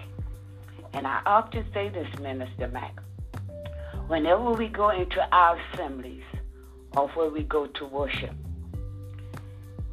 And 0.93 1.07
I 1.07 1.21
often 1.25 1.65
say 1.73 1.89
this, 1.89 2.09
Minister 2.21 2.69
Mack. 2.69 2.97
Whenever 4.09 4.53
we 4.53 4.69
go 4.69 4.91
into 4.91 5.21
our 5.33 5.57
assemblies 5.73 6.25
or 6.97 7.09
where 7.11 7.31
we 7.31 7.45
go 7.45 7.67
to 7.67 7.87
worship, 7.87 8.35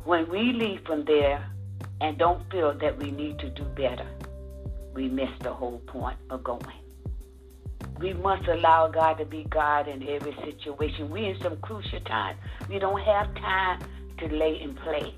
when 0.03 0.29
we 0.29 0.53
leave 0.53 0.81
from 0.85 1.05
there 1.05 1.45
and 2.01 2.17
don't 2.17 2.49
feel 2.51 2.73
that 2.79 2.97
we 2.97 3.11
need 3.11 3.37
to 3.39 3.49
do 3.49 3.63
better, 3.63 4.07
we 4.95 5.07
miss 5.07 5.29
the 5.43 5.53
whole 5.53 5.79
point 5.85 6.17
of 6.31 6.43
going. 6.43 6.63
We 7.99 8.13
must 8.13 8.47
allow 8.47 8.87
God 8.87 9.19
to 9.19 9.25
be 9.25 9.45
God 9.49 9.87
in 9.87 10.07
every 10.07 10.35
situation. 10.43 11.09
We're 11.09 11.35
in 11.35 11.41
some 11.41 11.57
crucial 11.57 11.99
time. 12.01 12.37
We 12.69 12.79
don't 12.79 13.01
have 13.01 13.33
time 13.35 13.81
to 14.19 14.27
lay 14.27 14.59
and 14.61 14.75
play. 14.77 15.13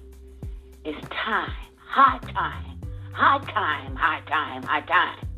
It's 0.83 1.07
time, 1.09 1.51
high 1.77 2.19
time, 2.33 2.81
high 3.13 3.39
time, 3.51 3.95
high 3.95 4.21
time, 4.27 4.63
high 4.63 4.81
time 4.81 5.28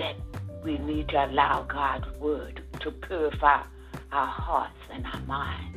that 0.00 0.16
we 0.64 0.78
need 0.78 1.08
to 1.10 1.24
allow 1.26 1.62
God's 1.62 2.06
word 2.18 2.62
to 2.80 2.90
purify 2.90 3.62
our 4.12 4.26
hearts 4.26 4.78
and 4.92 5.06
our 5.06 5.20
minds. 5.20 5.76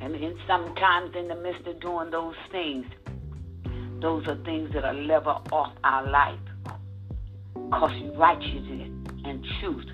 And 0.00 0.14
then 0.14 0.34
sometimes 0.46 1.14
in 1.14 1.28
the 1.28 1.36
midst 1.36 1.66
of 1.66 1.80
doing 1.80 2.10
those 2.10 2.34
things, 2.50 2.86
those 4.00 4.26
are 4.26 4.36
things 4.44 4.72
that 4.72 4.84
are 4.84 4.94
level 4.94 5.42
off 5.52 5.72
our 5.84 6.08
life. 6.10 6.40
Because 7.54 7.92
righteousness 8.16 8.90
and 9.24 9.46
truth 9.60 9.86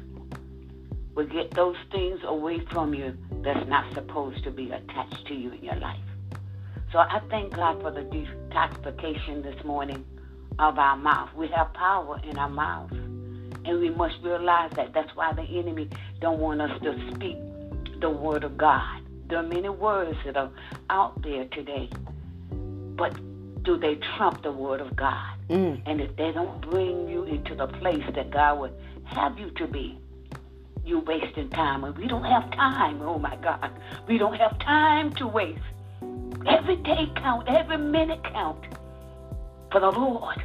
will 1.15 1.27
get 1.27 1.53
those 1.55 1.77
things 1.91 2.21
away 2.25 2.61
from 2.73 2.95
you 2.95 3.17
that's 3.43 3.69
not 3.69 3.93
supposed 3.95 4.43
to 4.45 4.51
be 4.51 4.71
attached 4.71 5.27
to 5.27 5.35
you 5.35 5.53
in 5.53 5.65
your 5.65 5.77
life. 5.77 6.01
So 6.93 6.99
I 6.99 7.21
thank 7.29 7.55
God 7.55 7.83
for 7.83 7.91
the 7.91 8.01
detoxification 8.01 9.43
this 9.43 9.63
morning 9.65 10.05
of 10.59 10.79
our 10.79 10.97
mouth. 10.97 11.31
We 11.35 11.49
have 11.49 11.73
power 11.75 12.21
in 12.29 12.39
our 12.39 12.49
mouth. 12.49 12.91
And 12.93 13.81
we 13.81 13.91
must 13.91 14.17
realize 14.23 14.73
that. 14.77 14.93
That's 14.95 15.15
why 15.15 15.33
the 15.33 15.43
enemy 15.43 15.89
don't 16.21 16.39
want 16.39 16.61
us 16.61 16.71
to 16.83 17.15
speak 17.15 17.37
the 18.01 18.11
word 18.11 18.45
of 18.45 18.57
God. 18.57 19.03
There 19.29 19.39
are 19.39 19.47
many 19.47 19.69
words 19.69 20.17
that 20.25 20.37
are 20.37 20.51
out 20.89 21.21
there 21.23 21.45
today. 21.47 21.91
But 22.51 23.15
do 23.63 23.77
they 23.77 23.97
trump 24.17 24.43
the 24.43 24.53
word 24.53 24.81
of 24.81 24.97
God? 24.97 25.35
Mm. 25.51 25.83
And 25.87 26.01
if 26.01 26.17
they 26.17 26.33
don't 26.33 26.61
bring 26.63 27.09
you 27.09 27.25
into 27.25 27.55
the 27.55 27.67
place 27.67 28.05
that 28.15 28.31
God 28.31 28.61
would 28.61 28.73
have 29.05 29.39
you 29.39 29.51
to 29.53 29.67
be, 29.67 29.99
you're 30.85 31.05
wasting 31.05 31.51
time. 31.51 31.85
And 31.85 31.97
we 31.97 32.07
don't 32.07 32.25
have 32.25 32.51
time. 32.53 33.03
Oh 33.03 33.19
my 33.19 33.37
God. 33.37 33.71
We 34.07 34.17
don't 34.17 34.35
have 34.35 34.59
time 34.61 35.13
to 35.17 35.27
waste. 35.27 35.61
Every 36.47 36.77
day 36.77 37.13
count, 37.17 37.49
every 37.49 37.77
minute 37.77 38.23
count 38.33 38.65
for 39.71 39.81
the 39.81 39.91
Lord. 39.91 40.43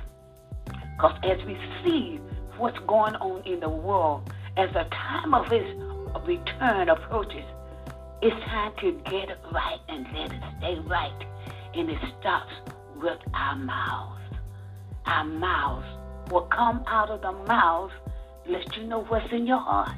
Because 0.66 1.18
as 1.24 1.44
we 1.46 1.58
see 1.84 2.20
what's 2.58 2.78
going 2.88 3.16
on 3.16 3.46
in 3.46 3.60
the 3.60 3.70
world, 3.70 4.32
as 4.58 4.70
the 4.74 4.84
time 4.92 5.34
of 5.34 5.48
his 5.48 5.66
return 6.26 6.90
approaches, 6.90 7.46
it's 8.22 8.46
time 8.46 8.72
to 8.80 8.92
get 9.10 9.30
it 9.30 9.40
right 9.52 9.80
and 9.90 10.06
let 10.14 10.32
it 10.32 10.42
stay 10.60 10.80
right. 10.88 11.26
And 11.74 11.90
it 11.90 11.98
starts 12.20 12.52
with 13.02 13.18
our 13.34 13.56
mouths. 13.56 14.22
Our 15.06 15.26
mouths. 15.26 15.88
What 16.30 16.50
come 16.52 16.84
out 16.88 17.10
of 17.10 17.22
the 17.22 17.34
mouth 17.48 17.92
lets 18.48 18.78
you 18.78 18.84
know 18.84 19.04
what's 19.04 19.32
in 19.32 19.46
your 19.46 19.60
heart. 19.60 19.98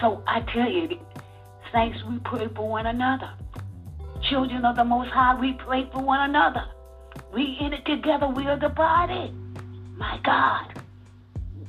So 0.00 0.22
I 0.26 0.40
tell 0.40 0.70
you, 0.70 0.98
saints, 1.72 1.98
we 2.04 2.18
pray 2.20 2.48
for 2.54 2.68
one 2.68 2.86
another. 2.86 3.30
Children 4.22 4.64
of 4.64 4.76
the 4.76 4.84
Most 4.84 5.10
High, 5.10 5.38
we 5.38 5.52
pray 5.52 5.88
for 5.92 6.02
one 6.02 6.30
another. 6.30 6.64
We 7.32 7.56
in 7.60 7.72
it 7.72 7.84
together. 7.86 8.28
We 8.28 8.46
are 8.46 8.58
the 8.58 8.68
body. 8.68 9.32
My 9.96 10.20
God. 10.22 10.80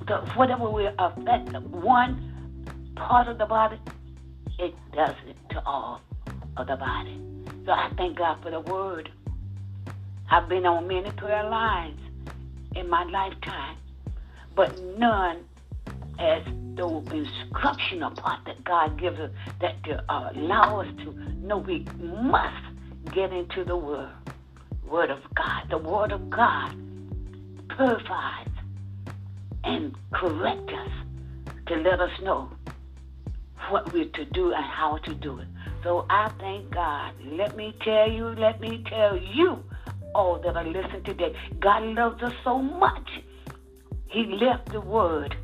The, 0.07 0.17
whatever 0.35 0.69
we 0.69 0.87
affect 0.99 1.53
one 1.67 2.91
part 2.95 3.27
of 3.27 3.37
the 3.37 3.45
body, 3.45 3.79
it 4.59 4.73
does 4.93 5.15
it 5.27 5.37
to 5.51 5.63
all 5.65 6.01
of 6.57 6.67
the 6.67 6.75
body. 6.75 7.19
So 7.65 7.71
I 7.71 7.89
thank 7.95 8.17
God 8.17 8.41
for 8.43 8.51
the 8.51 8.59
word. 8.59 9.09
I've 10.29 10.49
been 10.49 10.65
on 10.65 10.87
many 10.87 11.11
prayer 11.11 11.49
lines 11.49 11.99
in 12.75 12.89
my 12.89 13.03
lifetime, 13.03 13.77
but 14.55 14.77
none 14.97 15.45
as 16.19 16.43
the 16.75 16.87
instructional 17.13 18.11
part 18.11 18.39
that 18.45 18.63
God 18.63 18.99
gives 18.99 19.19
us 19.19 19.31
that 19.61 19.81
to 19.83 20.03
uh, 20.11 20.31
allow 20.35 20.81
us 20.81 20.87
to 21.03 21.13
know 21.35 21.57
we 21.57 21.85
must 21.99 22.65
get 23.13 23.31
into 23.31 23.63
the 23.63 23.77
word, 23.77 24.11
word 24.89 25.09
of 25.09 25.19
God. 25.35 25.69
The 25.69 25.77
word 25.77 26.11
of 26.11 26.29
God 26.29 26.75
purifies 27.75 28.47
and 29.63 29.95
corrects 30.11 30.73
us 30.73 30.91
to 31.67 31.75
let 31.75 31.99
us 31.99 32.11
know 32.21 32.49
what 33.69 33.91
we're 33.93 34.05
to 34.05 34.25
do 34.25 34.51
and 34.53 34.65
how 34.65 34.97
to 34.97 35.15
do 35.15 35.39
it. 35.39 35.47
So 35.83 36.05
I 36.09 36.31
thank 36.39 36.71
God. 36.71 37.13
Let 37.25 37.55
me 37.55 37.75
tell 37.81 38.09
you, 38.09 38.27
let 38.29 38.59
me 38.59 38.83
tell 38.87 39.17
you, 39.17 39.63
all 40.15 40.39
that 40.39 40.55
are 40.55 40.65
listening 40.65 41.03
today, 41.03 41.35
God 41.59 41.83
loves 41.83 42.21
us 42.21 42.33
so 42.43 42.59
much. 42.59 43.09
He 44.07 44.25
left 44.25 44.71
the 44.71 44.81
word 44.81 45.35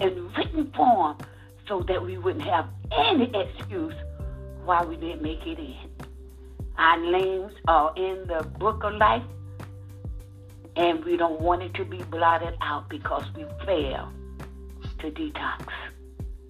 in 0.00 0.30
written 0.36 0.72
form 0.76 1.16
so 1.68 1.82
that 1.88 2.02
we 2.02 2.18
wouldn't 2.18 2.44
have 2.44 2.66
any 2.92 3.30
excuse 3.34 3.94
why 4.64 4.84
we 4.84 4.96
didn't 4.96 5.22
make 5.22 5.46
it 5.46 5.58
in. 5.58 6.05
Our 6.78 6.98
names 6.98 7.52
are 7.68 7.92
in 7.96 8.26
the 8.26 8.46
book 8.58 8.84
of 8.84 8.94
life, 8.94 9.22
and 10.76 11.02
we 11.04 11.16
don't 11.16 11.40
want 11.40 11.62
it 11.62 11.72
to 11.74 11.84
be 11.86 12.02
blotted 12.04 12.54
out 12.60 12.90
because 12.90 13.24
we 13.34 13.46
fail 13.64 14.12
to 14.98 15.10
detox. 15.10 15.68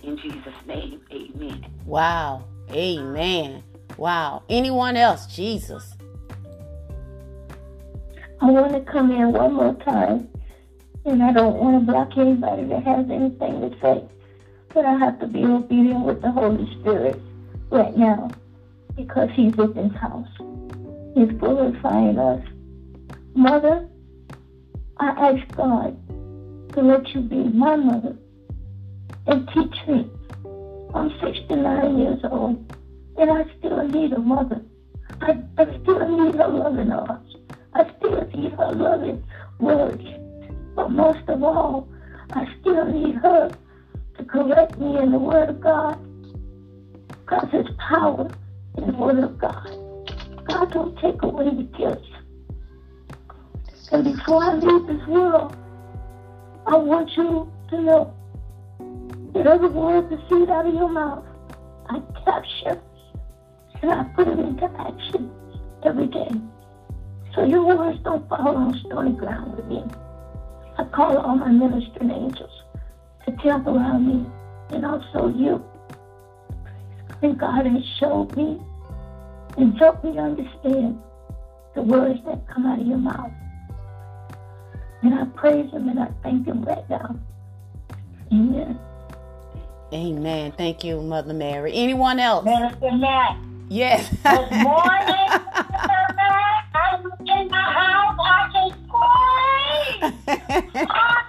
In 0.03 0.19
Jesus' 0.19 0.55
name, 0.67 1.01
amen. 1.13 1.67
Wow. 1.85 2.45
Amen. 2.73 3.63
Wow. 3.97 4.43
Anyone 4.49 4.97
else? 4.97 5.27
Jesus. 5.27 5.95
I 8.41 8.51
want 8.51 8.73
to 8.73 8.81
come 8.81 9.13
in 9.13 9.33
one 9.33 9.55
more 9.55 9.75
time, 9.85 10.29
and 11.05 11.23
I 11.23 11.33
don't 11.33 11.55
want 11.57 11.87
to 11.87 11.93
block 11.93 12.11
anybody 12.17 12.65
that 12.65 12.83
has 12.83 13.07
anything 13.09 13.61
to 13.61 13.81
say, 13.81 14.05
but 14.75 14.85
I 14.85 14.99
have 14.99 15.21
to 15.21 15.27
be 15.29 15.45
obedient 15.45 16.05
with 16.05 16.21
the 16.21 16.33
Holy 16.33 16.69
Spirit 16.81 17.21
right 17.71 17.97
now 17.97 18.31
because 18.97 19.29
He's 19.35 19.55
in 19.55 19.75
His 19.75 19.93
house. 20.01 20.29
He's 21.15 21.31
glorifying 21.39 22.19
us. 22.19 22.43
Mother, 23.35 23.89
I 24.99 25.09
ask 25.09 25.57
God 25.57 25.97
to 26.73 26.83
let 26.83 27.09
you 27.15 27.21
be 27.21 27.37
my 27.37 27.77
mother 27.77 28.17
and 29.27 29.49
teach 29.49 29.87
me. 29.87 30.11
I'm 30.95 31.11
69 31.21 31.99
years 31.99 32.21
old, 32.25 32.75
and 33.19 33.31
I 33.31 33.45
still 33.59 33.87
need 33.89 34.13
a 34.13 34.19
mother. 34.19 34.63
I, 35.21 35.43
I 35.59 35.65
still 35.83 36.09
need 36.09 36.35
her 36.37 36.49
loving 36.49 36.91
arms. 36.91 37.37
I 37.75 37.91
still 37.97 38.27
need 38.35 38.53
her 38.53 38.73
loving 38.73 39.23
words. 39.59 40.05
But 40.75 40.91
most 40.91 41.29
of 41.29 41.43
all, 41.43 41.89
I 42.33 42.47
still 42.61 42.85
need 42.87 43.17
her 43.17 43.51
to 44.19 44.25
correct 44.25 44.79
me 44.79 44.99
in 44.99 45.13
the 45.13 45.19
Word 45.19 45.51
of 45.51 45.61
God. 45.61 45.99
Because 47.09 47.49
there's 47.53 47.71
power 47.79 48.31
in 48.77 48.87
the 48.87 48.93
Word 48.93 49.19
of 49.19 49.39
God. 49.39 49.69
God 50.47 50.73
don't 50.73 50.97
take 50.99 51.23
away 51.23 51.47
the 51.47 51.63
gifts. 51.77 52.09
And 53.93 54.05
before 54.05 54.43
I 54.43 54.55
leave 54.55 54.87
this 54.87 55.07
world, 55.07 55.57
I 56.67 56.77
want 56.77 57.11
you 57.17 57.51
to 57.71 57.81
know 57.81 58.15
that 59.35 59.47
every 59.47 59.69
word 59.69 60.09
proceed 60.09 60.51
out 60.51 60.67
of 60.67 60.75
your 60.75 60.89
mouth, 60.89 61.25
I 61.89 62.01
capture 62.25 62.81
and 63.83 63.91
I 63.91 64.05
put 64.15 64.27
it 64.27 64.39
into 64.39 64.65
action 64.81 65.31
every 65.85 66.07
day. 66.07 66.31
So 67.35 67.45
your 67.45 67.65
words 67.65 67.99
don't 68.03 68.29
fall 68.29 68.57
on 68.57 68.81
stony 68.87 69.13
ground 69.13 69.57
with 69.57 69.67
me. 69.67 69.85
I 70.79 70.85
call 70.85 71.19
all 71.19 71.37
my 71.37 71.51
ministering 71.51 72.11
angels 72.11 72.63
to 73.27 73.33
camp 73.37 73.67
around 73.67 74.07
me 74.09 74.27
and 74.71 74.85
also 74.85 75.29
you. 75.29 75.63
And 77.23 77.39
God 77.39 77.67
has 77.67 77.83
showed 77.99 78.37
me 78.37 78.61
and 79.57 79.77
helped 79.79 80.05
me 80.05 80.19
understand 80.19 81.01
the 81.75 81.83
words 81.83 82.21
that 82.27 82.47
come 82.49 82.67
out 82.67 82.81
of 82.81 82.87
your 82.87 82.99
mouth. 82.99 83.33
And 85.03 85.15
I 85.15 85.25
praise 85.37 85.71
him 85.71 85.89
and 85.89 86.01
I 86.01 86.09
thank 86.23 86.47
him 86.47 86.63
right 86.63 86.89
now. 86.91 87.17
Amen. 88.33 88.79
Amen. 89.93 90.53
Thank 90.57 90.83
you, 90.85 91.01
Mother 91.01 91.33
Mary. 91.33 91.73
Anyone 91.75 92.19
else? 92.19 92.45
Minister 92.45 92.93
Matt. 92.93 93.39
Yes. 93.69 94.09
Good 94.23 94.51
morning, 94.63 95.31
Minister 95.31 96.07
Matt. 96.17 96.65
I'm 96.75 97.05
in 97.05 97.49
the 97.49 97.55
house. 97.55 98.19
I 98.21 98.49
can 98.53 98.71
scream. 100.33 100.87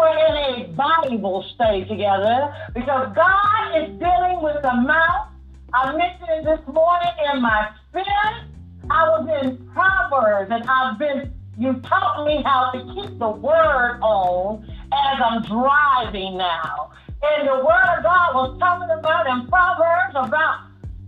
were 0.00 0.16
in 0.16 0.36
a 0.36 0.72
Bible 0.72 1.44
study 1.54 1.84
together 1.84 2.54
because 2.72 3.14
God 3.14 3.76
is 3.76 3.88
dealing 3.98 4.40
with 4.40 4.56
the 4.62 4.72
mouth. 4.72 5.28
I 5.74 5.94
mentioned 5.94 6.28
it 6.30 6.44
this 6.44 6.74
morning 6.74 7.12
in 7.34 7.42
my 7.42 7.68
spirit. 7.90 8.48
I 8.88 9.08
was 9.10 9.28
in 9.42 9.58
Proverbs 9.74 10.50
and 10.50 10.64
I've 10.64 10.98
been, 10.98 11.32
you 11.58 11.74
taught 11.82 12.24
me 12.24 12.42
how 12.42 12.70
to 12.72 12.80
keep 12.94 13.18
the 13.18 13.28
word 13.28 14.00
on 14.00 14.64
as 14.90 15.20
I'm 15.22 15.42
driving 15.42 16.38
now. 16.38 16.92
And 17.22 17.46
the 17.46 17.56
word 17.56 17.98
of 17.98 18.02
God 18.02 18.34
was 18.34 18.58
talking 18.58 18.88
about 18.98 19.26
in 19.26 19.46
Proverbs 19.48 20.14
about 20.14 20.60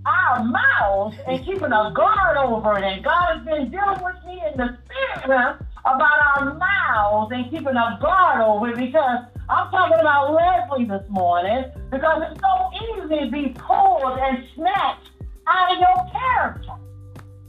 our 0.05 0.45
mouths 0.45 1.17
and 1.27 1.43
keeping 1.47 1.73
a 1.73 1.93
guard 1.97 2.37
over 2.37 2.77
it. 2.77 2.85
And 2.85 3.03
God 3.03 3.39
has 3.39 3.45
been 3.47 3.71
dealing 3.71 4.05
with 4.05 4.23
me 4.27 4.43
in 4.53 4.59
the 4.59 4.77
spirit 4.85 5.29
realm 5.29 5.57
about 5.85 6.37
our 6.37 6.55
mouths 6.55 7.33
and 7.35 7.51
keeping 7.51 7.77
a 7.77 7.99
guard 8.01 8.41
over 8.41 8.71
it 8.71 8.77
because 8.77 9.25
I'm 9.49 9.71
talking 9.71 9.99
about 9.99 10.33
Leslie 10.33 10.85
this 10.85 11.09
morning 11.11 11.65
because 11.91 12.23
it's 12.31 12.41
so 12.41 12.71
easy 12.75 13.25
to 13.25 13.31
be 13.31 13.55
pulled 13.59 14.19
and 14.19 14.45
snatched 14.55 15.11
out 15.47 15.73
of 15.73 15.79
your 15.79 16.13
character. 16.13 16.73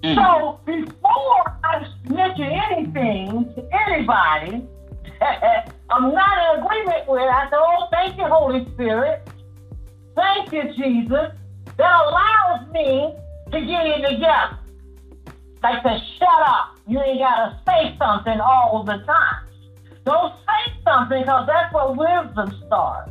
Mm. 0.04 0.16
So 0.16 0.60
before 0.66 1.60
I 1.64 1.88
mention 2.10 2.46
anything 2.46 3.54
to 3.56 3.70
anybody, 3.88 4.68
I'm 5.90 6.14
not 6.14 6.58
in 6.58 6.64
agreement 6.64 7.08
with. 7.08 7.22
I 7.22 7.48
said, 7.50 7.60
oh, 7.60 7.88
thank 7.92 8.18
you, 8.18 8.26
Holy 8.26 8.68
Spirit. 8.74 9.30
Thank 10.16 10.52
you, 10.52 10.64
Jesus. 10.76 11.32
That 11.78 12.06
allows 12.06 12.72
me 12.72 13.16
to 13.52 13.66
get 13.66 13.86
it 13.88 14.10
together. 14.10 14.60
Like 15.62 15.84
to 15.84 16.00
shut 16.20 16.48
up. 16.48 16.73
You 16.86 17.00
ain't 17.02 17.20
got 17.20 17.36
to 17.36 17.60
say 17.66 17.96
something 17.98 18.40
all 18.40 18.84
the 18.84 18.98
time. 19.06 19.48
Don't 20.06 20.34
say 20.46 20.74
something 20.84 21.22
because 21.22 21.48
that's 21.48 21.74
where 21.74 21.92
wisdom 21.92 22.54
starts. 22.68 23.10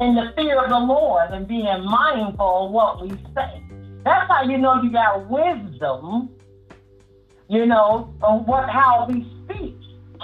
In 0.00 0.14
the 0.14 0.32
fear 0.36 0.62
of 0.62 0.68
the 0.68 0.78
Lord 0.78 1.30
and 1.30 1.46
being 1.46 1.84
mindful 1.84 2.66
of 2.66 2.72
what 2.72 3.00
we 3.00 3.10
say. 3.34 3.62
That's 4.04 4.28
how 4.28 4.42
you 4.42 4.58
know 4.58 4.82
you 4.82 4.90
got 4.90 5.28
wisdom, 5.28 6.28
you 7.48 7.66
know, 7.66 8.12
on 8.22 8.44
what 8.46 8.68
how 8.68 9.06
we 9.08 9.26
speak. 9.44 9.74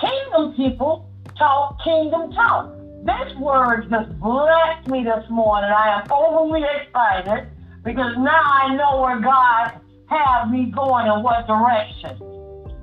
Kingdom 0.00 0.54
people 0.56 1.08
talk 1.38 1.78
kingdom 1.82 2.32
talk. 2.32 2.70
This 3.04 3.34
word 3.36 3.88
just 3.90 4.18
blessed 4.20 4.88
me 4.88 5.04
this 5.04 5.24
morning. 5.30 5.70
I 5.70 6.00
am 6.00 6.12
overly 6.12 6.62
excited 6.80 7.50
because 7.82 8.14
now 8.18 8.42
I 8.44 8.74
know 8.76 9.00
where 9.00 9.20
God 9.20 9.80
has 10.12 10.50
me 10.50 10.66
going 10.66 11.06
in 11.06 11.22
what 11.22 11.46
direction. 11.46 12.16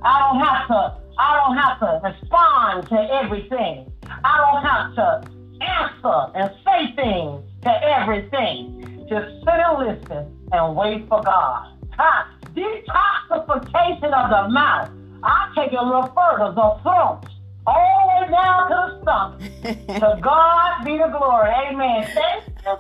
I 0.03 0.19
don't 0.19 0.39
have 0.39 0.67
to 0.67 0.99
I 1.19 1.36
don't 1.43 1.57
have 1.57 1.80
to 1.80 1.99
respond 2.01 2.88
to 2.88 3.13
everything. 3.21 3.91
I 4.23 4.38
don't 4.38 4.63
have 4.63 4.95
to 4.95 5.39
answer 5.61 6.32
and 6.34 6.49
say 6.63 6.95
things 6.95 7.43
to 7.63 7.99
everything. 7.99 9.05
Just 9.09 9.43
sit 9.43 9.53
and 9.53 9.86
listen 9.86 10.39
and 10.53 10.75
wait 10.77 11.09
for 11.09 11.21
God. 11.21 11.77
Ha! 11.97 12.34
Detoxification 12.55 14.13
of 14.13 14.30
the 14.30 14.49
mouth. 14.49 14.89
I'll 15.21 15.53
take 15.53 15.73
it 15.73 15.80
a 15.80 15.84
little 15.84 16.07
further, 16.07 16.53
the 16.55 16.80
throat, 16.84 17.21
all 17.67 18.13
the 18.17 18.25
way 18.25 18.32
down 18.32 18.69
to 18.69 18.77
the 18.88 19.01
stomach. 19.01 19.97
to 19.99 20.21
God 20.21 20.86
be 20.86 20.97
the 20.97 21.07
glory. 21.09 21.51
Amen. 21.51 22.07
Thank 22.13 22.45
you 22.47 22.77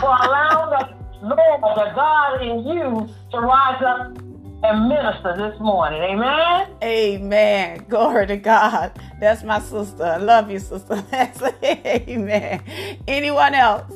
for 0.00 0.16
allowing 0.20 0.70
the 0.70 1.01
Lord, 1.22 1.62
the 1.62 1.92
God 1.94 2.42
in 2.42 2.66
you, 2.66 3.08
to 3.30 3.40
rise 3.40 3.80
up 3.86 4.18
and 4.64 4.88
minister 4.88 5.36
this 5.36 5.58
morning. 5.60 6.02
Amen. 6.02 6.66
Amen. 6.82 7.84
Glory 7.88 8.26
to 8.26 8.36
God. 8.36 8.98
That's 9.20 9.44
my 9.44 9.60
sister. 9.60 10.02
I 10.02 10.16
love 10.16 10.50
you, 10.50 10.58
sister. 10.58 10.96
That's 11.10 11.40
Amen. 11.62 12.62
Anyone 13.06 13.54
else? 13.54 13.92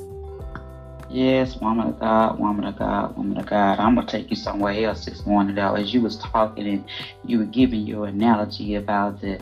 Yes, 1.08 1.56
woman 1.60 1.88
of 1.88 2.00
God, 2.00 2.38
woman 2.38 2.64
of 2.64 2.78
God, 2.78 3.16
woman 3.16 3.38
of 3.38 3.46
God. 3.46 3.78
I'm 3.78 3.94
gonna 3.96 4.06
take 4.06 4.30
you 4.30 4.36
somewhere 4.36 4.86
else 4.86 5.04
this 5.04 5.24
morning 5.26 5.54
though. 5.54 5.74
As 5.74 5.94
you 5.94 6.00
was 6.00 6.18
talking 6.18 6.66
and 6.66 6.84
you 7.24 7.38
were 7.38 7.44
giving 7.44 7.86
your 7.86 8.06
analogy 8.06 8.74
about 8.74 9.20
the 9.20 9.40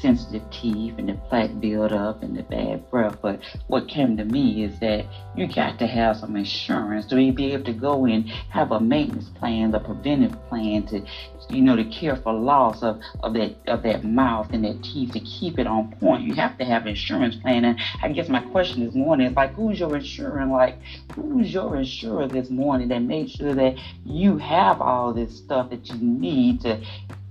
sensitive 0.00 0.42
teeth 0.50 0.94
and 0.98 1.08
the 1.08 1.14
plaque 1.28 1.58
buildup 1.60 2.22
and 2.22 2.36
the 2.36 2.42
bad 2.42 2.90
breath. 2.90 3.16
But 3.20 3.40
what 3.66 3.88
came 3.88 4.16
to 4.16 4.24
me 4.24 4.64
is 4.64 4.78
that 4.80 5.04
you 5.36 5.46
got 5.46 5.78
to 5.78 5.86
have 5.86 6.16
some 6.16 6.36
insurance 6.36 7.06
to 7.06 7.32
be 7.32 7.52
able 7.52 7.64
to 7.64 7.72
go 7.72 8.04
and 8.04 8.28
have 8.50 8.72
a 8.72 8.80
maintenance 8.80 9.28
plan, 9.30 9.74
a 9.74 9.80
preventive 9.80 10.36
plan 10.48 10.86
to 10.86 11.04
you 11.48 11.62
know, 11.62 11.76
to 11.76 11.84
care 11.84 12.16
for 12.16 12.32
loss 12.32 12.82
of, 12.82 13.00
of 13.22 13.34
that 13.34 13.56
of 13.66 13.82
that 13.82 14.04
mouth 14.04 14.48
and 14.52 14.64
that 14.64 14.82
teeth 14.82 15.12
to 15.12 15.20
keep 15.20 15.58
it 15.58 15.66
on 15.66 15.92
point. 15.92 16.22
You 16.22 16.34
have 16.34 16.58
to 16.58 16.64
have 16.64 16.86
insurance 16.86 17.36
plan. 17.36 17.64
And 17.64 17.78
I 18.02 18.08
guess 18.08 18.28
my 18.28 18.40
question 18.40 18.84
this 18.84 18.94
morning 18.94 19.28
is 19.28 19.36
like, 19.36 19.54
who's 19.54 19.78
your 19.78 19.96
insurer? 19.96 20.44
Like, 20.46 20.78
who's 21.14 21.52
your 21.52 21.76
insurer 21.76 22.26
this 22.26 22.50
morning 22.50 22.88
that 22.88 23.00
made 23.00 23.30
sure 23.30 23.54
that 23.54 23.76
you 24.04 24.38
have 24.38 24.80
all 24.80 25.12
this 25.12 25.36
stuff 25.36 25.70
that 25.70 25.88
you 25.88 25.96
need 25.98 26.60
to 26.62 26.84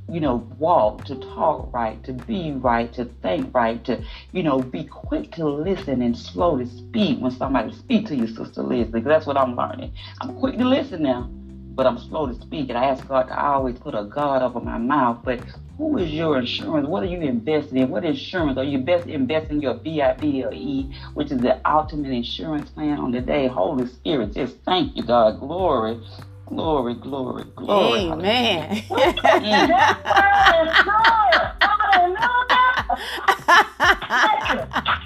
you 0.09 0.19
know, 0.19 0.47
walk, 0.57 1.05
to 1.05 1.15
talk 1.15 1.73
right, 1.73 2.03
to 2.03 2.13
be 2.13 2.51
right, 2.53 2.93
to 2.93 3.05
think 3.21 3.53
right, 3.55 3.83
to, 3.85 4.03
you 4.31 4.43
know, 4.43 4.59
be 4.59 4.83
quick 4.83 5.31
to 5.33 5.47
listen 5.47 6.01
and 6.01 6.17
slow 6.17 6.57
to 6.57 6.65
speak 6.65 7.19
when 7.19 7.31
somebody 7.31 7.73
speak 7.73 8.07
to 8.07 8.15
you, 8.15 8.27
Sister 8.27 8.63
Liz, 8.63 8.87
because 8.87 9.07
that's 9.07 9.25
what 9.25 9.37
I'm 9.37 9.55
learning. 9.55 9.93
I'm 10.21 10.35
quick 10.39 10.57
to 10.57 10.65
listen 10.65 11.03
now 11.03 11.29
but 11.75 11.85
I'm 11.85 11.97
slow 11.97 12.27
to 12.27 12.33
speak. 12.33 12.69
And 12.69 12.77
I 12.77 12.85
ask 12.85 13.05
God 13.07 13.23
to 13.23 13.39
always 13.39 13.77
put 13.77 13.95
a 13.95 14.03
guard 14.03 14.41
over 14.41 14.59
my 14.59 14.77
mouth. 14.77 15.19
But 15.23 15.41
who 15.77 15.97
is 15.97 16.09
your 16.09 16.39
insurance? 16.39 16.87
What 16.87 17.03
are 17.03 17.07
you 17.07 17.21
investing 17.21 17.79
in? 17.79 17.89
What 17.89 18.05
insurance 18.05 18.57
are 18.57 18.63
you 18.63 18.79
best 18.79 19.07
investing 19.07 19.57
in 19.57 19.61
your 19.61 19.75
BIBLE, 19.75 20.91
which 21.13 21.31
is 21.31 21.39
the 21.39 21.59
ultimate 21.69 22.11
insurance 22.11 22.69
plan 22.69 22.97
on 22.99 23.11
the 23.11 23.21
day? 23.21 23.47
Holy 23.47 23.87
Spirit, 23.87 24.33
just 24.33 24.57
thank 24.65 24.95
you, 24.95 25.03
God. 25.03 25.39
Glory. 25.39 25.99
Glory, 26.47 26.93
glory, 26.95 27.43
glory. 27.55 28.01
Amen. 28.01 28.83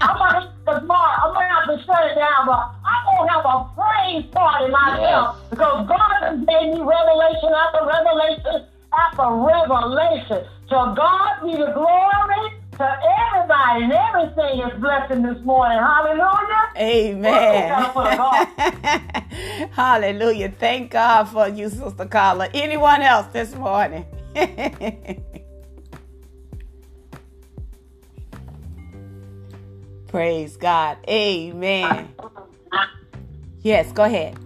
I'm 0.01 0.17
gonna 0.17 0.51
tomorrow. 0.67 1.15
I'm 1.23 1.33
gonna 1.33 1.47
have 1.47 1.67
to 1.67 1.85
shut 1.85 2.11
it 2.11 2.15
down, 2.15 2.45
but 2.45 2.71
I'm 2.83 3.03
gonna 3.07 3.31
have 3.31 3.45
a 3.45 3.69
praise 3.73 4.25
party 4.31 4.71
myself 4.71 5.35
yes. 5.39 5.49
because 5.49 5.87
God 5.87 6.11
has 6.21 6.39
gave 6.45 6.73
me 6.73 6.81
revelation 6.83 7.51
after 7.55 7.87
revelation 7.87 8.67
after 8.93 9.31
revelation. 9.31 10.45
So 10.69 10.93
God 10.93 11.41
be 11.43 11.55
the 11.55 11.71
glory 11.71 12.58
to 12.79 12.97
everybody 13.29 13.83
and 13.83 13.91
everything 13.91 14.61
is 14.61 14.71
blessing 14.79 15.21
this 15.21 15.43
morning. 15.43 15.77
Hallelujah. 15.77 16.69
Amen. 16.77 17.71
Hallelujah. 19.71 20.49
Thank 20.57 20.91
God 20.91 21.25
for 21.25 21.49
you, 21.49 21.67
Sister 21.69 22.05
Carla. 22.05 22.47
Anyone 22.53 23.01
else 23.01 23.27
this 23.33 23.53
morning? 23.53 24.05
Praise 30.07 30.55
God. 30.55 30.97
Amen. 31.09 32.13
Yes, 33.61 33.91
go 33.91 34.05
ahead. 34.05 34.37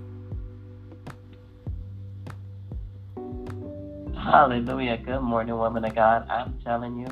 Hallelujah. 4.17 4.97
Good 4.97 5.21
morning, 5.21 5.55
woman 5.55 5.85
of 5.85 5.93
God. 5.93 6.27
I'm 6.29 6.57
telling 6.63 6.97
you, 6.97 7.07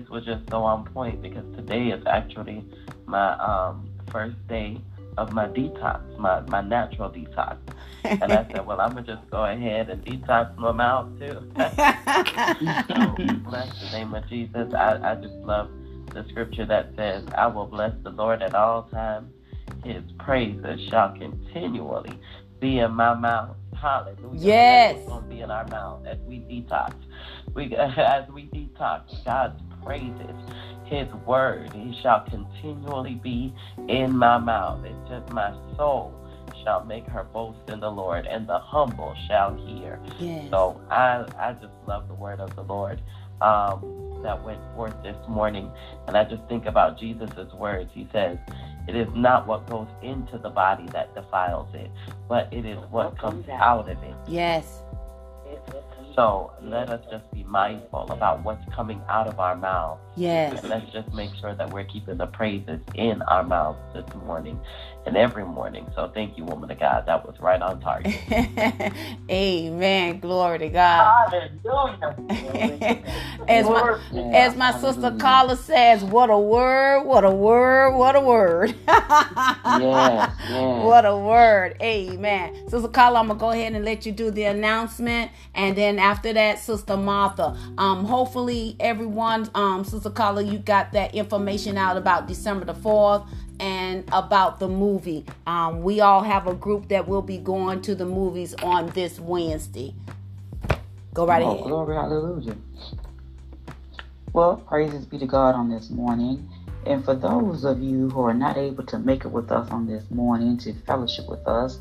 this 0.00 0.08
was 0.08 0.24
just 0.24 0.48
so 0.50 0.62
on 0.64 0.84
point 0.84 1.22
because 1.22 1.44
today 1.54 1.88
is 1.88 2.04
actually 2.06 2.64
my 3.06 3.32
um, 3.34 3.88
first 4.10 4.36
day 4.48 4.80
of 5.16 5.32
my 5.32 5.46
detox, 5.46 6.18
my, 6.18 6.40
my 6.48 6.60
natural 6.60 7.08
detox. 7.08 7.58
And 8.02 8.32
I 8.32 8.46
said, 8.50 8.66
well, 8.66 8.80
I'm 8.80 8.92
going 8.92 9.04
to 9.04 9.14
just 9.14 9.30
go 9.30 9.44
ahead 9.44 9.88
and 9.88 10.04
detox 10.04 10.56
my 10.58 10.72
mouth 10.72 11.08
too. 11.18 11.40
so, 12.88 13.24
bless 13.48 13.80
the 13.80 13.88
name 13.92 14.12
of 14.12 14.28
Jesus. 14.28 14.74
I, 14.74 15.12
I 15.12 15.14
just 15.14 15.34
love 15.34 15.70
the 16.12 16.26
scripture 16.28 16.66
that 16.66 16.90
says, 16.96 17.24
I 17.38 17.46
will 17.46 17.66
bless 17.66 17.92
the 18.02 18.10
Lord 18.10 18.42
at 18.42 18.54
all 18.54 18.84
times. 18.84 19.32
His 19.84 20.02
praises 20.18 20.80
shall 20.88 21.16
continually 21.16 22.18
be 22.60 22.80
in 22.80 22.92
my 22.92 23.14
mouth. 23.14 23.56
Hallelujah. 23.80 24.40
Yes. 24.40 24.96
It's 24.96 25.08
going 25.08 25.22
to 25.22 25.28
be 25.28 25.40
in 25.40 25.50
our 25.50 25.66
mouth 25.68 26.04
as 26.06 26.18
we 26.26 26.38
detox. 26.38 26.94
We, 27.54 27.74
as 27.76 28.28
we 28.30 28.46
detox 28.46 29.24
God's 29.24 29.60
praises, 29.84 30.36
his 30.84 31.08
word, 31.26 31.72
he 31.72 31.98
shall 32.02 32.24
continually 32.28 33.14
be 33.14 33.54
in 33.88 34.16
my 34.16 34.38
mouth. 34.38 34.84
It 34.84 34.94
says, 35.08 35.22
My 35.32 35.52
soul 35.76 36.12
shall 36.62 36.84
make 36.84 37.06
her 37.06 37.24
boast 37.24 37.58
in 37.68 37.80
the 37.80 37.90
Lord, 37.90 38.26
and 38.26 38.46
the 38.46 38.58
humble 38.58 39.14
shall 39.28 39.54
hear. 39.54 40.00
Yes. 40.18 40.50
So 40.50 40.80
I, 40.90 41.24
I 41.38 41.52
just 41.54 41.74
love 41.86 42.08
the 42.08 42.14
word 42.14 42.40
of 42.40 42.54
the 42.54 42.62
Lord 42.62 43.00
um, 43.40 44.20
that 44.22 44.42
went 44.44 44.60
forth 44.74 44.94
this 45.02 45.16
morning. 45.28 45.70
And 46.06 46.16
I 46.16 46.24
just 46.24 46.42
think 46.48 46.66
about 46.66 46.98
Jesus' 46.98 47.52
words. 47.54 47.90
He 47.94 48.08
says, 48.12 48.38
It 48.88 48.96
is 48.96 49.08
not 49.14 49.46
what 49.46 49.68
goes 49.68 49.88
into 50.02 50.38
the 50.38 50.50
body 50.50 50.86
that 50.92 51.14
defiles 51.14 51.68
it, 51.74 51.90
but 52.28 52.52
it 52.52 52.64
is 52.64 52.78
what 52.90 53.18
comes 53.18 53.48
out 53.48 53.88
of 53.88 54.02
it. 54.02 54.14
Yes. 54.26 54.82
So 56.14 56.52
let 56.62 56.90
us 56.90 57.04
just 57.10 57.28
be 57.32 57.42
mindful 57.44 58.10
about 58.10 58.44
what's 58.44 58.64
coming 58.72 59.00
out 59.08 59.26
of 59.26 59.40
our 59.40 59.56
mouths. 59.56 60.00
Yes. 60.16 60.62
Let's 60.62 60.90
just 60.92 61.12
make 61.12 61.30
sure 61.40 61.54
that 61.56 61.72
we're 61.72 61.84
keeping 61.84 62.18
the 62.18 62.26
praises 62.26 62.80
in 62.94 63.20
our 63.22 63.42
mouths 63.42 63.78
this 63.92 64.04
morning 64.24 64.60
and 65.06 65.16
every 65.16 65.44
morning. 65.44 65.86
So 65.94 66.10
thank 66.14 66.36
you, 66.38 66.44
woman 66.44 66.70
of 66.70 66.78
God. 66.78 67.04
That 67.06 67.26
was 67.26 67.38
right 67.40 67.60
on 67.60 67.80
target. 67.80 68.14
Amen. 69.30 70.20
Glory 70.20 70.58
to 70.60 70.68
God. 70.68 71.30
Hallelujah. 71.30 72.16
as 73.48 73.66
my 73.66 73.98
as 74.32 74.56
my 74.56 74.72
sister 74.72 75.14
Carla 75.18 75.56
says, 75.56 76.02
what 76.02 76.30
a 76.30 76.38
word, 76.38 77.04
what 77.04 77.24
a 77.24 77.30
word, 77.30 77.96
what 77.96 78.16
a 78.16 78.20
word. 78.20 78.74
Yes, 79.74 80.32
yes. 80.48 80.84
What 80.84 81.04
a 81.04 81.16
word. 81.16 81.76
Amen. 81.82 82.68
Sister 82.68 82.88
Carla, 82.88 83.20
I'm 83.20 83.28
gonna 83.28 83.40
go 83.40 83.50
ahead 83.50 83.72
and 83.72 83.84
let 83.84 84.06
you 84.06 84.12
do 84.12 84.30
the 84.30 84.44
announcement. 84.44 85.30
And 85.54 85.76
then 85.76 85.98
after 85.98 86.32
that, 86.32 86.58
Sister 86.58 86.96
Martha. 86.96 87.56
Um, 87.78 88.04
hopefully 88.04 88.76
everyone, 88.78 89.50
um, 89.54 89.84
Sister 89.84 90.10
Carla, 90.10 90.42
you 90.42 90.58
got 90.58 90.92
that 90.92 91.14
information 91.14 91.76
out 91.76 91.96
about 91.96 92.28
December 92.28 92.64
the 92.66 92.74
4th 92.74 93.26
and 93.60 94.04
about 94.12 94.58
the 94.58 94.68
movie. 94.68 95.24
Um, 95.46 95.82
we 95.82 96.00
all 96.00 96.22
have 96.22 96.46
a 96.46 96.54
group 96.54 96.88
that 96.88 97.06
will 97.06 97.22
be 97.22 97.38
going 97.38 97.82
to 97.82 97.94
the 97.94 98.06
movies 98.06 98.54
on 98.62 98.88
this 98.90 99.18
Wednesday. 99.20 99.94
Go 101.12 101.26
right 101.26 101.42
Oh, 101.42 101.52
ahead. 101.52 101.64
glory, 101.64 101.96
hallelujah. 101.96 102.56
Well, 104.32 104.56
praises 104.56 105.04
be 105.04 105.18
to 105.18 105.26
God 105.26 105.54
on 105.54 105.70
this 105.70 105.90
morning. 105.90 106.48
And 106.86 107.04
for 107.04 107.14
those 107.14 107.64
of 107.64 107.80
you 107.80 108.10
who 108.10 108.20
are 108.22 108.34
not 108.34 108.58
able 108.58 108.84
to 108.86 108.98
make 108.98 109.24
it 109.24 109.28
with 109.28 109.50
us 109.50 109.70
on 109.70 109.86
this 109.86 110.04
morning 110.10 110.58
to 110.58 110.74
fellowship 110.86 111.28
with 111.28 111.46
us 111.46 111.78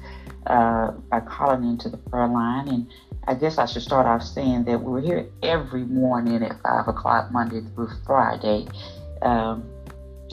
uh, 0.48 0.92
by 1.10 1.20
calling 1.20 1.64
into 1.70 1.90
the 1.90 1.98
prayer 1.98 2.28
line, 2.28 2.70
and 2.70 2.88
I 3.28 3.34
guess 3.34 3.58
I 3.58 3.66
should 3.66 3.82
start 3.82 4.06
off 4.06 4.24
saying 4.24 4.64
that 4.66 4.82
we're 4.82 5.02
here 5.02 5.28
every 5.42 5.84
morning 5.84 6.42
at 6.44 6.62
5 6.62 6.88
o'clock, 6.88 7.32
Monday 7.32 7.62
through 7.76 7.90
Friday. 8.06 8.68
Um, 9.22 9.70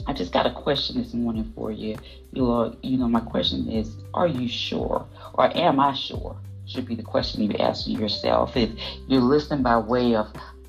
I 0.07 0.13
just 0.13 0.31
got 0.31 0.45
a 0.45 0.51
question 0.51 0.97
this 0.97 1.13
morning 1.13 1.51
for 1.55 1.71
you. 1.71 1.95
You 2.33 2.43
know, 2.43 2.73
you 2.81 2.97
know, 2.97 3.07
my 3.07 3.21
question 3.21 3.69
is, 3.69 3.95
are 4.13 4.27
you 4.27 4.47
sure, 4.47 5.05
or 5.33 5.57
am 5.57 5.79
I 5.79 5.93
sure? 5.93 6.35
Should 6.65 6.85
be 6.85 6.95
the 6.95 7.03
question 7.03 7.43
you're 7.43 7.61
asking 7.61 7.99
yourself. 7.99 8.55
If 8.55 8.71
you're 9.07 9.21
listening 9.21 9.61
by 9.61 9.77
way 9.77 10.15
of 10.15 10.27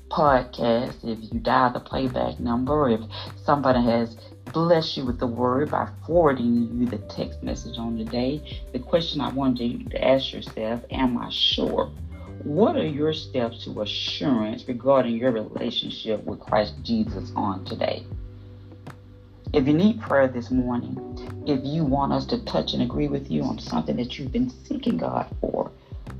podcast, 0.09 1.03
if 1.03 1.17
you 1.33 1.39
dial 1.39 1.71
the 1.71 1.79
playback 1.79 2.39
number, 2.39 2.89
if 2.89 3.01
somebody 3.43 3.81
has 3.81 4.15
blessed 4.51 4.97
you 4.97 5.05
with 5.05 5.19
the 5.19 5.27
word 5.27 5.71
by 5.71 5.87
forwarding 6.05 6.69
you 6.79 6.85
the 6.85 6.99
text 7.09 7.41
message 7.41 7.77
on 7.77 7.97
the 7.97 8.03
day, 8.03 8.39
the 8.71 8.79
question 8.79 9.21
I 9.21 9.29
wanted 9.29 9.63
you 9.63 9.89
to 9.89 10.07
ask 10.07 10.31
yourself, 10.31 10.81
am 10.91 11.17
I 11.17 11.29
sure? 11.29 11.89
What 12.43 12.75
are 12.75 12.85
your 12.85 13.13
steps 13.13 13.63
to 13.63 13.81
assurance 13.81 14.67
regarding 14.67 15.15
your 15.15 15.31
relationship 15.31 16.23
with 16.23 16.39
Christ 16.39 16.73
Jesus 16.83 17.31
on 17.35 17.63
today? 17.63 18.03
If 19.53 19.67
you 19.67 19.73
need 19.73 20.01
prayer 20.01 20.27
this 20.27 20.49
morning, 20.49 20.97
if 21.45 21.63
you 21.63 21.85
want 21.85 22.11
us 22.11 22.25
to 22.25 22.43
touch 22.43 22.73
and 22.73 22.81
agree 22.81 23.07
with 23.07 23.29
you 23.29 23.43
on 23.43 23.59
something 23.59 23.95
that 23.97 24.17
you've 24.17 24.31
been 24.31 24.49
seeking 24.49 24.97
God 24.97 25.27
for, 25.39 25.71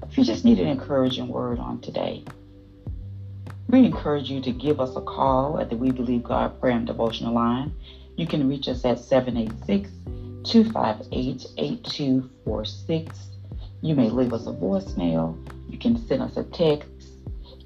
if 0.08 0.16
you 0.20 0.24
just 0.24 0.46
need 0.46 0.60
an 0.60 0.68
encouraging 0.68 1.30
word 1.30 1.58
on 1.58 1.82
today, 1.82 2.24
we 3.70 3.86
encourage 3.86 4.30
you 4.30 4.40
to 4.42 4.52
give 4.52 4.80
us 4.80 4.96
a 4.96 5.02
call 5.02 5.60
at 5.60 5.72
the 5.72 5.76
We 5.76 5.90
Believe 5.90 6.22
God 6.22 6.60
Prayer 6.62 6.78
and 6.78 6.86
Devotional 6.86 7.34
line. 7.34 7.74
You 8.18 8.28
can 8.28 8.48
reach 8.48 8.68
us 8.68 8.86
at 8.86 9.00
786 9.00 9.90
258 10.44 11.48
8246. 11.58 13.20
You 13.82 13.96
may 13.96 14.12
leave 14.12 14.34
us 14.34 14.46
a 14.46 14.52
voicemail. 14.52 15.36
You 15.72 15.80
can 15.80 15.98
send 15.98 16.22
us 16.22 16.38
a 16.38 16.44
text. 16.44 16.93